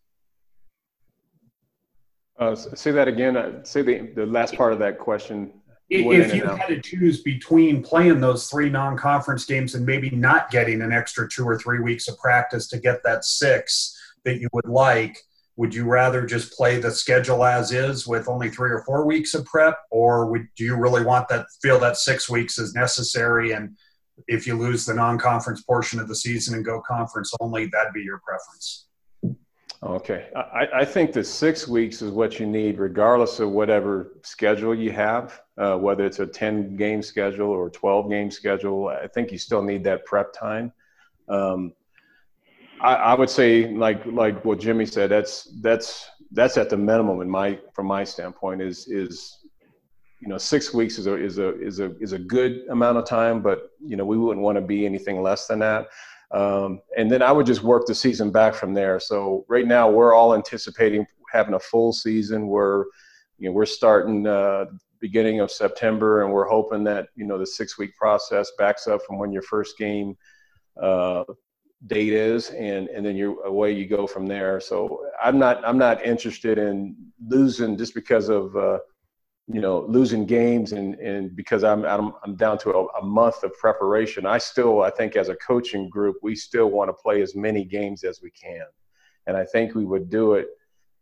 Uh, 2.38 2.54
say 2.54 2.90
that 2.90 3.08
again. 3.08 3.36
Uh, 3.36 3.64
say 3.64 3.80
the, 3.80 4.10
the 4.14 4.26
last 4.26 4.54
part 4.54 4.74
of 4.74 4.78
that 4.80 4.98
question. 4.98 5.52
If 5.88 6.34
you 6.34 6.44
had 6.44 6.66
to 6.66 6.80
choose 6.82 7.22
between 7.22 7.82
playing 7.82 8.20
those 8.20 8.50
three 8.50 8.68
non-conference 8.68 9.46
games 9.46 9.74
and 9.74 9.86
maybe 9.86 10.10
not 10.10 10.50
getting 10.50 10.82
an 10.82 10.92
extra 10.92 11.26
two 11.28 11.44
or 11.44 11.58
three 11.58 11.80
weeks 11.80 12.08
of 12.08 12.18
practice 12.18 12.66
to 12.68 12.78
get 12.78 13.02
that 13.04 13.24
six 13.24 13.96
that 14.24 14.40
you 14.40 14.48
would 14.52 14.66
like 14.66 15.16
would 15.56 15.74
you 15.74 15.84
rather 15.84 16.26
just 16.26 16.52
play 16.52 16.78
the 16.78 16.90
schedule 16.90 17.44
as 17.44 17.72
is 17.72 18.06
with 18.06 18.28
only 18.28 18.50
three 18.50 18.70
or 18.70 18.82
four 18.84 19.06
weeks 19.06 19.34
of 19.34 19.44
prep? 19.46 19.78
Or 19.90 20.30
would 20.30 20.46
do 20.56 20.64
you 20.64 20.76
really 20.76 21.04
want 21.04 21.28
that 21.28 21.46
feel 21.62 21.78
that 21.80 21.96
six 21.96 22.28
weeks 22.28 22.58
is 22.58 22.74
necessary? 22.74 23.52
And 23.52 23.76
if 24.28 24.46
you 24.46 24.54
lose 24.54 24.84
the 24.84 24.94
non-conference 24.94 25.62
portion 25.62 25.98
of 25.98 26.08
the 26.08 26.14
season 26.14 26.54
and 26.54 26.64
go 26.64 26.80
conference 26.80 27.32
only 27.40 27.66
that'd 27.66 27.92
be 27.92 28.02
your 28.02 28.20
preference. 28.24 28.86
Okay. 29.82 30.28
I, 30.34 30.80
I 30.80 30.84
think 30.84 31.12
the 31.12 31.22
six 31.22 31.68
weeks 31.68 32.02
is 32.02 32.10
what 32.10 32.40
you 32.40 32.46
need 32.46 32.78
regardless 32.78 33.40
of 33.40 33.50
whatever 33.50 34.18
schedule 34.22 34.74
you 34.74 34.90
have 34.92 35.40
uh, 35.58 35.76
whether 35.76 36.04
it's 36.04 36.18
a 36.18 36.26
10 36.26 36.76
game 36.76 37.02
schedule 37.02 37.48
or 37.48 37.70
12 37.70 38.10
game 38.10 38.30
schedule. 38.30 38.88
I 38.88 39.06
think 39.06 39.32
you 39.32 39.38
still 39.38 39.62
need 39.62 39.84
that 39.84 40.04
prep 40.04 40.32
time. 40.32 40.72
Um, 41.28 41.72
I, 42.86 42.94
I, 42.94 43.14
would 43.14 43.30
say, 43.30 43.74
like 43.74 44.04
like 44.06 44.44
what 44.44 44.60
Jimmy 44.60 44.86
said, 44.86 45.10
that's 45.10 45.48
that's 45.60 46.08
that's 46.30 46.56
at 46.56 46.70
the 46.70 46.76
minimum 46.76 47.20
in 47.20 47.28
my 47.28 47.58
from 47.74 47.86
my 47.86 48.04
standpoint 48.04 48.62
is 48.62 48.86
is 48.86 49.46
you 50.20 50.28
know, 50.28 50.38
six 50.38 50.72
weeks 50.72 50.98
is 50.98 51.06
a 51.06 51.14
is 51.14 51.38
a 51.38 51.60
is 51.60 51.80
a 51.80 51.96
is 52.00 52.12
a 52.12 52.18
good 52.18 52.62
amount 52.70 52.98
of 52.98 53.04
time, 53.04 53.42
but 53.42 53.70
you 53.80 53.96
know, 53.96 54.04
we 54.04 54.16
wouldn't 54.16 54.44
want 54.44 54.56
to 54.56 54.62
be 54.62 54.86
anything 54.86 55.22
less 55.22 55.46
than 55.46 55.58
that. 55.58 55.88
Um, 56.30 56.80
and 56.96 57.10
then 57.10 57.22
I 57.22 57.32
would 57.32 57.46
just 57.46 57.62
work 57.62 57.86
the 57.86 57.94
season 57.94 58.30
back 58.30 58.54
from 58.54 58.74
there. 58.74 58.98
So 58.98 59.44
right 59.48 59.66
now, 59.66 59.90
we're 59.90 60.14
all 60.14 60.34
anticipating 60.34 61.06
having 61.32 61.54
a 61.54 61.60
full 61.60 61.92
season. 61.92 62.46
We're 62.46 62.84
you 63.38 63.48
know 63.48 63.52
we're 63.52 63.66
starting 63.66 64.26
uh, 64.26 64.66
beginning 65.00 65.40
of 65.40 65.50
September, 65.50 66.22
and 66.22 66.32
we're 66.32 66.48
hoping 66.48 66.82
that 66.84 67.08
you 67.14 67.26
know 67.26 67.38
the 67.38 67.46
six 67.46 67.78
week 67.78 67.94
process 67.96 68.50
backs 68.58 68.86
up 68.86 69.02
from 69.06 69.18
when 69.18 69.32
your 69.32 69.42
first 69.42 69.76
game 69.76 70.16
uh, 70.82 71.24
date 71.86 72.12
is, 72.12 72.50
and 72.50 72.88
and 72.88 73.04
then 73.04 73.16
you're 73.16 73.42
away 73.44 73.72
you 73.72 73.86
go 73.86 74.06
from 74.06 74.26
there. 74.26 74.60
So 74.60 75.06
I'm 75.22 75.38
not 75.38 75.64
I'm 75.64 75.78
not 75.78 76.04
interested 76.04 76.58
in 76.58 76.96
losing 77.26 77.76
just 77.76 77.94
because 77.94 78.28
of 78.28 78.56
uh, 78.56 78.78
you 79.46 79.60
know 79.60 79.84
losing 79.88 80.26
games 80.26 80.72
and 80.72 80.94
and 80.94 81.36
because 81.36 81.64
I'm 81.64 81.84
I'm, 81.84 82.12
I'm 82.24 82.34
down 82.36 82.58
to 82.58 82.70
a, 82.70 82.86
a, 83.00 83.04
month 83.04 83.42
of 83.42 83.56
preparation. 83.58 84.26
I 84.26 84.38
still 84.38 84.82
I 84.82 84.90
think 84.90 85.16
as 85.16 85.28
a 85.28 85.36
coaching 85.36 85.88
group 85.88 86.16
we 86.22 86.34
still 86.34 86.68
want 86.68 86.88
to 86.88 86.94
play 86.94 87.22
as 87.22 87.34
many 87.34 87.64
games 87.64 88.04
as 88.04 88.20
we 88.22 88.30
can, 88.30 88.64
and 89.26 89.36
I 89.36 89.44
think 89.44 89.74
we 89.74 89.84
would 89.84 90.08
do 90.08 90.34
it 90.34 90.48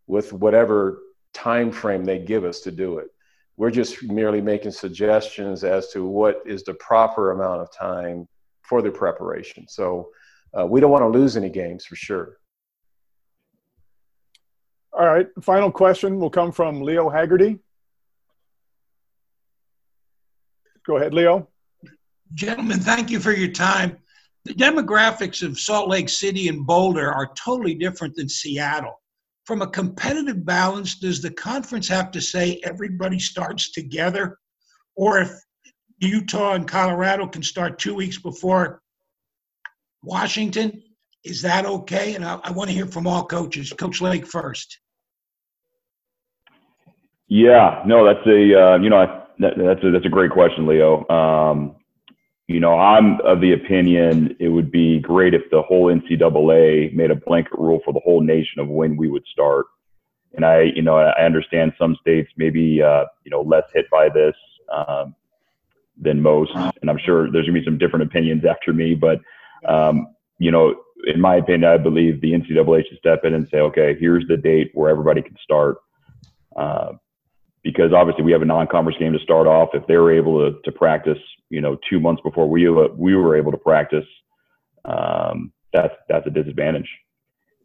with 0.07 0.33
whatever 0.33 0.99
time 1.33 1.71
frame 1.73 2.05
they 2.05 2.19
give 2.19 2.45
us 2.45 2.61
to 2.61 2.71
do 2.71 2.99
it. 2.99 3.09
We're 3.57 3.71
just 3.71 4.03
merely 4.03 4.41
making 4.41 4.73
suggestions 4.73 5.63
as 5.63 5.89
to 5.93 6.05
what 6.05 6.43
is 6.45 6.65
the 6.65 6.75
proper 6.75 7.31
amount 7.31 7.63
of 7.63 7.73
time 7.73 8.27
for 8.63 8.83
the 8.83 8.91
preparation. 8.91 9.67
So 9.69 10.11
uh, 10.59 10.67
we 10.67 10.81
don't 10.81 10.91
want 10.91 11.03
to 11.03 11.09
lose 11.09 11.37
any 11.37 11.51
games 11.51 11.85
for 11.85 11.97
sure. 11.97 12.39
All 14.93 15.07
right. 15.07 15.27
Final 15.43 15.73
question 15.73 16.21
will 16.21 16.31
come 16.31 16.53
from 16.53 16.81
Leo 16.81 17.11
Haggerty. 17.11 17.59
Go 20.87 20.99
ahead, 20.99 21.13
Leo. 21.13 21.49
Gentlemen, 22.35 22.79
thank 22.79 23.11
you 23.11 23.19
for 23.19 23.33
your 23.33 23.51
time. 23.51 23.97
The 24.45 24.55
demographics 24.55 25.43
of 25.43 25.59
Salt 25.59 25.89
Lake 25.89 26.09
City 26.09 26.49
and 26.49 26.67
Boulder 26.67 27.11
are 27.11 27.33
totally 27.35 27.75
different 27.75 28.15
than 28.15 28.29
Seattle. 28.29 29.01
From 29.47 29.63
a 29.63 29.67
competitive 29.67 30.45
balance, 30.45 30.99
does 30.99 31.21
the 31.21 31.31
conference 31.31 31.89
have 31.89 32.11
to 32.13 32.21
say 32.21 32.61
everybody 32.65 33.19
starts 33.19 33.73
together? 33.73 34.39
Or 34.97 35.19
if 35.19 35.33
Utah 35.99 36.53
and 36.53 36.69
Colorado 36.69 37.27
can 37.27 37.43
start 37.43 37.79
two 37.79 37.95
weeks 37.95 38.19
before 38.19 38.83
Washington. 40.05 40.83
Is 41.25 41.41
that 41.43 41.65
okay? 41.65 42.15
And 42.15 42.25
I, 42.25 42.39
I 42.45 42.51
want 42.53 42.69
to 42.69 42.75
hear 42.75 42.87
from 42.87 43.07
all 43.07 43.25
coaches. 43.25 43.73
Coach 43.73 44.01
Lake 44.01 44.27
first. 44.27 44.79
Yeah, 47.29 47.83
no, 47.87 48.05
that's 48.05 48.27
a 48.27 48.31
uh, 48.31 48.77
you 48.77 48.91
know 48.91 49.25
that, 49.39 49.55
that's 49.57 49.83
a 49.83 49.91
that's 49.91 50.05
a 50.05 50.11
great 50.11 50.31
question, 50.31 50.67
Leo. 50.67 51.09
Um, 51.09 51.77
you 52.47 52.61
know, 52.61 52.79
I'm 52.79 53.21
of 53.23 53.41
the 53.41 53.55
opinion 53.55 54.37
it 54.39 54.49
would 54.49 54.71
be 54.71 55.01
great 55.01 55.33
if 55.33 55.43
the 55.51 55.63
whole 55.63 55.87
NCAA 55.87 56.93
made 56.95 57.11
a 57.11 57.15
blanket 57.15 57.53
rule 57.59 57.81
for 57.85 57.95
the 57.95 58.01
whole 58.05 58.21
nation 58.21 58.61
of 58.61 58.69
when 58.69 58.97
we 58.97 59.09
would 59.09 59.25
start. 59.33 59.67
And 60.35 60.45
I, 60.45 60.65
you 60.75 60.83
know, 60.83 60.99
I 60.99 61.25
understand 61.25 61.73
some 61.79 61.97
states 62.01 62.31
maybe 62.37 62.83
uh, 62.83 63.07
you 63.25 63.31
know 63.31 63.41
less 63.41 63.65
hit 63.73 63.87
by 63.91 64.11
this 64.11 64.35
um, 64.71 65.15
than 65.99 66.21
most, 66.21 66.53
and 66.55 66.91
I'm 66.91 66.99
sure 66.99 67.31
there's 67.31 67.47
gonna 67.47 67.59
be 67.59 67.65
some 67.65 67.79
different 67.79 68.05
opinions 68.05 68.45
after 68.45 68.75
me, 68.75 68.95
but 68.95 69.21
um, 69.67 70.09
you 70.39 70.51
know, 70.51 70.75
in 71.07 71.21
my 71.21 71.37
opinion, 71.37 71.71
I 71.71 71.77
believe 71.77 72.21
the 72.21 72.33
NCAA 72.33 72.89
should 72.89 72.99
step 72.99 73.25
in 73.25 73.35
and 73.35 73.49
say, 73.51 73.59
okay, 73.59 73.97
here's 73.99 74.27
the 74.27 74.37
date 74.37 74.71
where 74.75 74.91
everybody 74.91 75.23
can 75.23 75.37
start. 75.43 75.77
Uh, 76.57 76.93
because 77.63 77.93
obviously 77.93 78.23
we 78.23 78.33
have 78.33 78.43
a 78.43 78.47
non-conference 78.47 78.99
game 78.99 79.13
to 79.13 79.19
start 79.19 79.47
off. 79.47 79.71
If 79.73 79.87
they 79.87 79.97
were 79.97 80.13
able 80.13 80.39
to, 80.39 80.59
to 80.65 80.73
practice, 80.73 81.19
you 81.49 81.61
know, 81.61 81.79
two 81.89 81.99
months 81.99 82.23
before 82.23 82.49
we 82.49 82.69
we 82.69 83.17
were 83.17 83.37
able 83.37 83.51
to 83.53 83.59
practice, 83.59 84.05
um, 84.85 85.53
that's 85.73 85.95
that's 86.09 86.27
a 86.27 86.31
disadvantage. 86.31 86.89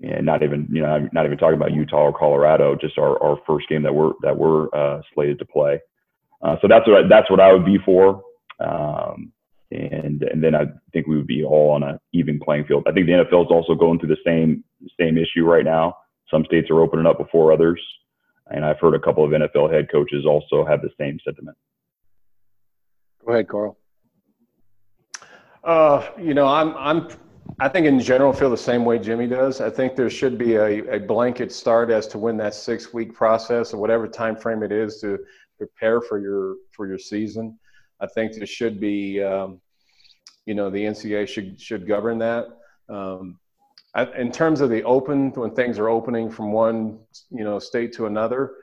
And 0.02 0.26
not 0.26 0.42
even 0.42 0.68
you 0.72 0.82
know 0.82 0.88
I'm 0.88 1.10
not 1.12 1.26
even 1.26 1.38
talking 1.38 1.58
about 1.58 1.74
Utah 1.74 2.04
or 2.04 2.18
Colorado, 2.18 2.76
just 2.76 2.98
our, 2.98 3.22
our 3.22 3.38
first 3.46 3.68
game 3.68 3.84
that 3.84 3.94
we're 3.94 4.14
that 4.22 4.38
we're 4.38 4.74
uh, 4.74 5.02
slated 5.14 5.38
to 5.40 5.46
play. 5.46 5.80
Uh, 6.42 6.56
so 6.62 6.70
that's 6.70 6.88
what 6.88 7.10
that's 7.10 7.30
what 7.30 7.42
I 7.42 7.52
would 7.52 7.66
be 7.66 7.78
for. 7.86 8.24
Um, 8.62 9.34
and 9.72 10.24
and 10.24 10.44
then 10.44 10.56
I 10.56 10.66
think 10.94 11.08
we 11.08 11.16
would 11.16 11.28
be 11.28 11.44
all 11.44 11.72
on 11.72 11.84
an 11.84 12.00
even 12.14 12.40
playing 12.40 12.66
field. 12.66 12.84
I 12.88 12.92
think 12.92 13.06
the 13.06 13.14
NFL 13.14 13.46
is 13.46 13.52
also 13.52 13.76
going 13.76 14.00
through 14.00 14.10
the 14.10 14.18
same 14.26 14.64
same 15.00 15.18
issue 15.18 15.46
right 15.46 15.66
now. 15.66 15.98
Some 16.32 16.46
states 16.46 16.70
are 16.70 16.82
opening 16.82 17.06
up 17.06 17.18
before 17.18 17.52
others, 17.52 17.82
and 18.48 18.66
I've 18.66 18.80
heard 18.80 18.96
a 18.96 19.00
couple 19.00 19.24
of 19.24 19.32
NFL 19.32 19.72
head 19.72 19.92
coaches 19.92 20.26
also 20.26 20.66
have 20.66 20.82
the 20.82 20.90
same 21.00 21.20
sentiment. 21.24 21.58
Go 23.26 23.34
ahead, 23.34 23.48
Karl. 23.48 23.78
Uh, 25.64 26.08
you 26.20 26.34
know, 26.34 26.48
I'm 26.48 26.76
I'm 26.78 27.08
I 27.60 27.68
think 27.68 27.86
in 27.86 28.00
general 28.00 28.34
feel 28.34 28.50
the 28.50 28.58
same 28.58 28.86
way 28.86 28.98
Jimmy 28.98 29.28
does. 29.28 29.62
I 29.62 29.70
think 29.70 29.96
there 29.96 30.10
should 30.10 30.38
be 30.38 30.56
a, 30.56 30.96
a 30.96 31.00
blanket 31.00 31.52
start 31.52 31.92
as 31.92 32.08
to 32.08 32.18
when 32.18 32.38
that 32.38 32.54
six 32.56 32.94
week 32.94 33.14
process 33.14 33.74
or 33.74 33.78
whatever 33.78 34.08
time 34.08 34.36
frame 34.36 34.64
it 34.64 34.72
is 34.72 35.00
to 35.02 35.20
prepare 35.58 36.02
for 36.02 36.20
your 36.20 36.56
for 36.72 36.88
your 36.88 36.98
season. 36.98 37.60
I 38.02 38.08
think 38.08 38.34
there 38.34 38.46
should 38.46 38.80
be, 38.80 39.22
um, 39.24 39.60
you 40.46 40.56
know, 40.56 40.70
the 40.70 40.84
NCA 40.84 41.28
should 41.28 41.60
should 41.60 41.88
govern 41.88 42.20
that. 42.20 42.48
Um, 42.88 43.40
I, 43.94 44.06
in 44.18 44.32
terms 44.32 44.62
of 44.62 44.70
the 44.70 44.84
open, 44.84 45.32
when 45.32 45.52
things 45.52 45.80
are 45.80 45.90
opening 45.90 46.30
from 46.30 46.52
one, 46.52 47.00
you 47.32 47.44
know, 47.44 47.60
state 47.60 47.92
to 47.94 48.06
another, 48.06 48.54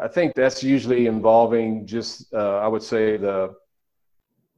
I 0.00 0.08
think 0.08 0.34
that's 0.34 0.62
usually 0.62 1.06
involving 1.06 1.86
just, 1.86 2.32
uh, 2.32 2.58
I 2.58 2.68
would 2.68 2.82
say 2.82 3.16
the 3.16 3.54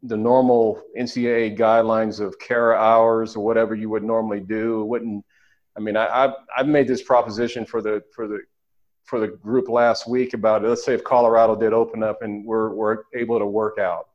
the 0.05 0.17
normal 0.17 0.83
NCAA 0.99 1.59
guidelines 1.59 2.21
of 2.21 2.39
CARA 2.39 2.77
hours 2.77 3.37
or 3.37 3.45
whatever 3.45 3.75
you 3.75 3.89
would 3.89 4.05
normally 4.05 4.41
do. 4.41 4.85
Wouldn't. 4.85 5.25
I 5.77 5.81
mean, 5.81 5.97
I, 5.97 6.07
I've 6.25 6.35
I've 6.57 6.69
made 6.69 6.87
this 6.87 7.03
proposition 7.03 7.65
for 7.65 7.81
the 7.83 8.03
for 8.15 8.29
the 8.29 8.41
for 9.05 9.21
the 9.21 9.29
group 9.29 9.69
last 9.69 10.09
week 10.09 10.35
about 10.35 10.65
let's 10.65 10.85
say 10.85 10.95
if 10.95 11.05
Colorado 11.05 11.55
did 11.55 11.73
open 11.73 12.03
up 12.03 12.23
and 12.23 12.45
we're, 12.45 12.71
we're 12.71 12.99
able 13.15 13.39
to 13.39 13.47
work 13.47 13.79
out. 13.79 14.09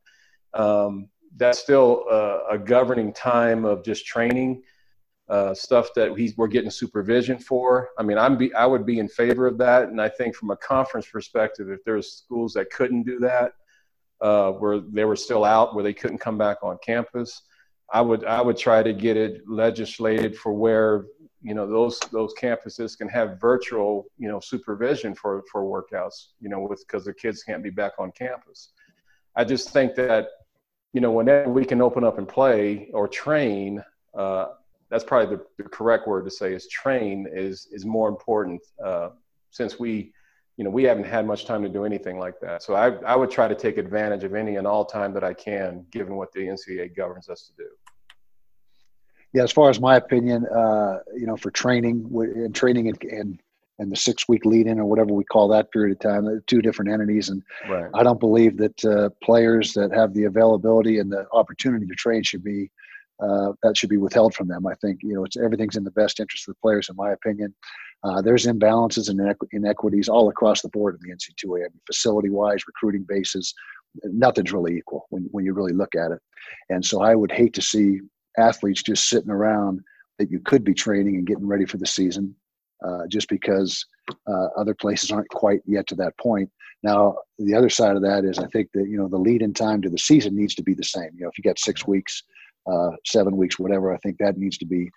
Um, 0.54 1.08
that's 1.36 1.60
still 1.60 2.04
a, 2.10 2.54
a, 2.54 2.58
governing 2.58 3.12
time 3.12 3.64
of 3.64 3.84
just 3.84 4.04
training 4.04 4.62
uh, 5.28 5.54
stuff 5.54 5.90
that 5.94 6.18
he's, 6.18 6.36
we're 6.36 6.48
getting 6.48 6.70
supervision 6.70 7.38
for. 7.38 7.90
I 7.96 8.02
mean, 8.02 8.18
I'm 8.18 8.36
be, 8.36 8.52
I 8.52 8.66
would 8.66 8.84
be 8.84 8.98
in 8.98 9.06
favor 9.06 9.46
of 9.46 9.56
that. 9.58 9.88
And 9.88 10.00
I 10.00 10.08
think 10.08 10.34
from 10.34 10.50
a 10.50 10.56
conference 10.56 11.06
perspective, 11.06 11.70
if 11.70 11.84
there's 11.84 12.12
schools 12.12 12.52
that 12.54 12.70
couldn't 12.70 13.04
do 13.04 13.20
that, 13.20 13.52
uh, 14.20 14.50
where 14.50 14.80
they 14.80 15.04
were 15.04 15.16
still 15.16 15.44
out, 15.44 15.74
where 15.74 15.84
they 15.84 15.94
couldn't 15.94 16.18
come 16.18 16.36
back 16.36 16.58
on 16.64 16.78
campus, 16.84 17.42
I 17.92 18.00
would 18.00 18.24
I 18.24 18.40
would 18.40 18.56
try 18.56 18.82
to 18.82 18.92
get 18.92 19.16
it 19.16 19.42
legislated 19.48 20.36
for 20.36 20.52
where 20.52 21.06
you 21.42 21.54
know 21.54 21.66
those 21.66 21.98
those 22.12 22.34
campuses 22.34 22.96
can 22.96 23.08
have 23.08 23.40
virtual 23.40 24.06
you 24.18 24.28
know 24.28 24.40
supervision 24.40 25.14
for 25.14 25.42
for 25.50 25.62
workouts 25.62 26.28
you 26.40 26.48
know 26.48 26.60
with 26.60 26.84
because 26.86 27.04
the 27.04 27.14
kids 27.14 27.42
can't 27.42 27.62
be 27.62 27.70
back 27.70 27.92
on 27.98 28.12
campus. 28.12 28.70
I 29.36 29.44
just 29.44 29.70
think 29.70 29.94
that 29.94 30.28
you 30.92 31.00
know 31.00 31.10
whenever 31.10 31.50
we 31.50 31.64
can 31.64 31.80
open 31.80 32.04
up 32.04 32.18
and 32.18 32.28
play 32.28 32.90
or 32.92 33.08
train 33.08 33.82
uh, 34.14 34.46
that's 34.90 35.04
probably 35.04 35.36
the, 35.36 35.62
the, 35.62 35.68
correct 35.68 36.08
word 36.08 36.24
to 36.24 36.30
say 36.30 36.52
is 36.52 36.68
train 36.68 37.26
is 37.32 37.68
is 37.72 37.86
more 37.86 38.08
important 38.08 38.60
uh, 38.84 39.10
since 39.50 39.78
we 39.78 40.12
you 40.56 40.64
know 40.64 40.70
we 40.70 40.82
haven't 40.82 41.04
had 41.04 41.26
much 41.26 41.46
time 41.46 41.62
to 41.62 41.68
do 41.68 41.84
anything 41.84 42.18
like 42.18 42.38
that. 42.40 42.62
So 42.62 42.74
I, 42.74 42.90
I 43.06 43.16
would 43.16 43.30
try 43.30 43.48
to 43.48 43.54
take 43.54 43.78
advantage 43.78 44.24
of 44.24 44.34
any 44.34 44.56
and 44.56 44.66
all 44.66 44.84
time 44.84 45.14
that 45.14 45.24
i 45.24 45.32
can 45.32 45.86
given 45.90 46.16
what 46.16 46.32
the 46.32 46.40
ncaa 46.40 46.94
governs 46.94 47.28
us 47.30 47.46
to 47.46 47.52
do 47.64 47.68
yeah, 49.32 49.42
as 49.42 49.52
far 49.52 49.70
as 49.70 49.80
my 49.80 49.96
opinion, 49.96 50.46
uh, 50.46 50.98
you 51.14 51.26
know, 51.26 51.36
for 51.36 51.50
training 51.50 52.10
and 52.12 52.54
training 52.54 52.88
and, 52.88 53.02
and 53.04 53.40
and 53.78 53.90
the 53.90 53.96
six 53.96 54.28
week 54.28 54.44
lead 54.44 54.66
in 54.66 54.78
or 54.78 54.84
whatever 54.84 55.14
we 55.14 55.24
call 55.24 55.48
that 55.48 55.72
period 55.72 55.92
of 55.92 55.98
time, 56.00 56.42
two 56.46 56.60
different 56.60 56.90
entities. 56.90 57.30
And 57.30 57.42
right. 57.68 57.90
I 57.94 58.02
don't 58.02 58.20
believe 58.20 58.58
that 58.58 58.84
uh, 58.84 59.08
players 59.24 59.72
that 59.72 59.90
have 59.94 60.12
the 60.12 60.24
availability 60.24 60.98
and 60.98 61.10
the 61.10 61.26
opportunity 61.32 61.86
to 61.86 61.94
train 61.94 62.22
should 62.22 62.44
be 62.44 62.70
uh, 63.22 63.52
that 63.62 63.76
should 63.76 63.90
be 63.90 63.96
withheld 63.96 64.34
from 64.34 64.48
them. 64.48 64.66
I 64.66 64.74
think 64.76 65.00
you 65.02 65.14
know 65.14 65.24
it's 65.24 65.36
everything's 65.36 65.76
in 65.76 65.84
the 65.84 65.90
best 65.92 66.20
interest 66.20 66.48
of 66.48 66.54
the 66.54 66.60
players, 66.60 66.88
in 66.88 66.96
my 66.96 67.12
opinion. 67.12 67.54
Uh, 68.02 68.22
there's 68.22 68.46
imbalances 68.46 69.10
and 69.10 69.20
inequities 69.52 70.08
all 70.08 70.30
across 70.30 70.62
the 70.62 70.70
board 70.70 70.94
in 70.94 71.00
the 71.06 71.14
NC2A. 71.14 71.56
I 71.56 71.68
mean, 71.68 71.80
facility 71.86 72.30
wise, 72.30 72.62
recruiting 72.66 73.04
bases, 73.06 73.52
nothing's 74.04 74.52
really 74.52 74.76
equal 74.76 75.06
when 75.10 75.28
when 75.32 75.44
you 75.44 75.52
really 75.52 75.74
look 75.74 75.94
at 75.94 76.12
it. 76.12 76.20
And 76.70 76.84
so 76.84 77.02
I 77.02 77.14
would 77.14 77.30
hate 77.30 77.54
to 77.54 77.62
see 77.62 78.00
athletes 78.38 78.82
just 78.82 79.08
sitting 79.08 79.30
around 79.30 79.80
that 80.18 80.30
you 80.30 80.40
could 80.40 80.64
be 80.64 80.74
training 80.74 81.16
and 81.16 81.26
getting 81.26 81.46
ready 81.46 81.64
for 81.64 81.78
the 81.78 81.86
season 81.86 82.34
uh, 82.86 83.06
just 83.08 83.28
because 83.28 83.84
uh, 84.26 84.46
other 84.56 84.74
places 84.74 85.10
aren't 85.10 85.28
quite 85.28 85.60
yet 85.66 85.86
to 85.86 85.94
that 85.94 86.16
point. 86.18 86.50
Now, 86.82 87.16
the 87.38 87.54
other 87.54 87.68
side 87.68 87.96
of 87.96 88.02
that 88.02 88.24
is 88.24 88.38
I 88.38 88.46
think 88.46 88.68
that, 88.74 88.88
you 88.88 88.96
know, 88.96 89.08
the 89.08 89.18
lead 89.18 89.42
in 89.42 89.52
time 89.52 89.82
to 89.82 89.90
the 89.90 89.98
season 89.98 90.34
needs 90.34 90.54
to 90.54 90.62
be 90.62 90.74
the 90.74 90.84
same. 90.84 91.10
You 91.14 91.24
know, 91.24 91.28
if 91.28 91.36
you 91.36 91.44
got 91.44 91.58
six 91.58 91.86
weeks, 91.86 92.22
uh, 92.70 92.90
seven 93.04 93.36
weeks, 93.36 93.58
whatever, 93.58 93.94
I 93.94 93.98
think 93.98 94.16
that 94.18 94.38
needs 94.38 94.56
to 94.58 94.66
be 94.66 94.90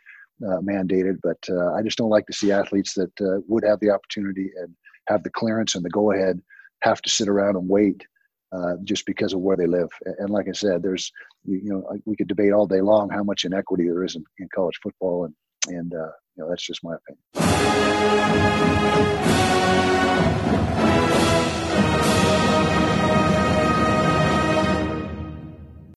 uh, 0.45 0.59
mandated. 0.59 1.17
But 1.21 1.39
uh, 1.49 1.73
I 1.73 1.81
just 1.81 1.97
don't 1.97 2.09
like 2.09 2.25
to 2.27 2.33
see 2.33 2.51
athletes 2.51 2.93
that 2.93 3.11
uh, 3.21 3.41
would 3.47 3.65
have 3.65 3.79
the 3.81 3.89
opportunity 3.89 4.51
and 4.57 4.73
have 5.07 5.23
the 5.23 5.29
clearance 5.31 5.75
and 5.75 5.83
the 5.83 5.89
go 5.89 6.11
ahead 6.11 6.41
have 6.83 7.01
to 7.01 7.09
sit 7.09 7.27
around 7.27 7.55
and 7.55 7.67
wait 7.67 8.05
uh, 8.53 8.75
just 8.83 9.05
because 9.07 9.33
of 9.33 9.39
where 9.39 9.57
they 9.57 9.65
live. 9.65 9.89
And 10.19 10.29
like 10.29 10.47
I 10.47 10.51
said, 10.51 10.83
there's 10.83 11.11
you, 11.43 11.59
you, 11.63 11.69
know 11.69 11.83
we 12.05 12.15
could 12.15 12.27
debate 12.27 12.53
all 12.53 12.67
day 12.67 12.81
long 12.81 13.09
how 13.09 13.23
much 13.23 13.45
inequity 13.45 13.85
there 13.85 14.03
is 14.03 14.15
in, 14.15 14.23
in 14.37 14.47
college 14.53 14.79
football, 14.83 15.25
and 15.25 15.33
and 15.75 15.91
uh, 15.95 16.11
you 16.35 16.43
know 16.43 16.49
that's 16.49 16.61
just 16.61 16.83
my 16.83 16.93
opinion. 16.93 17.23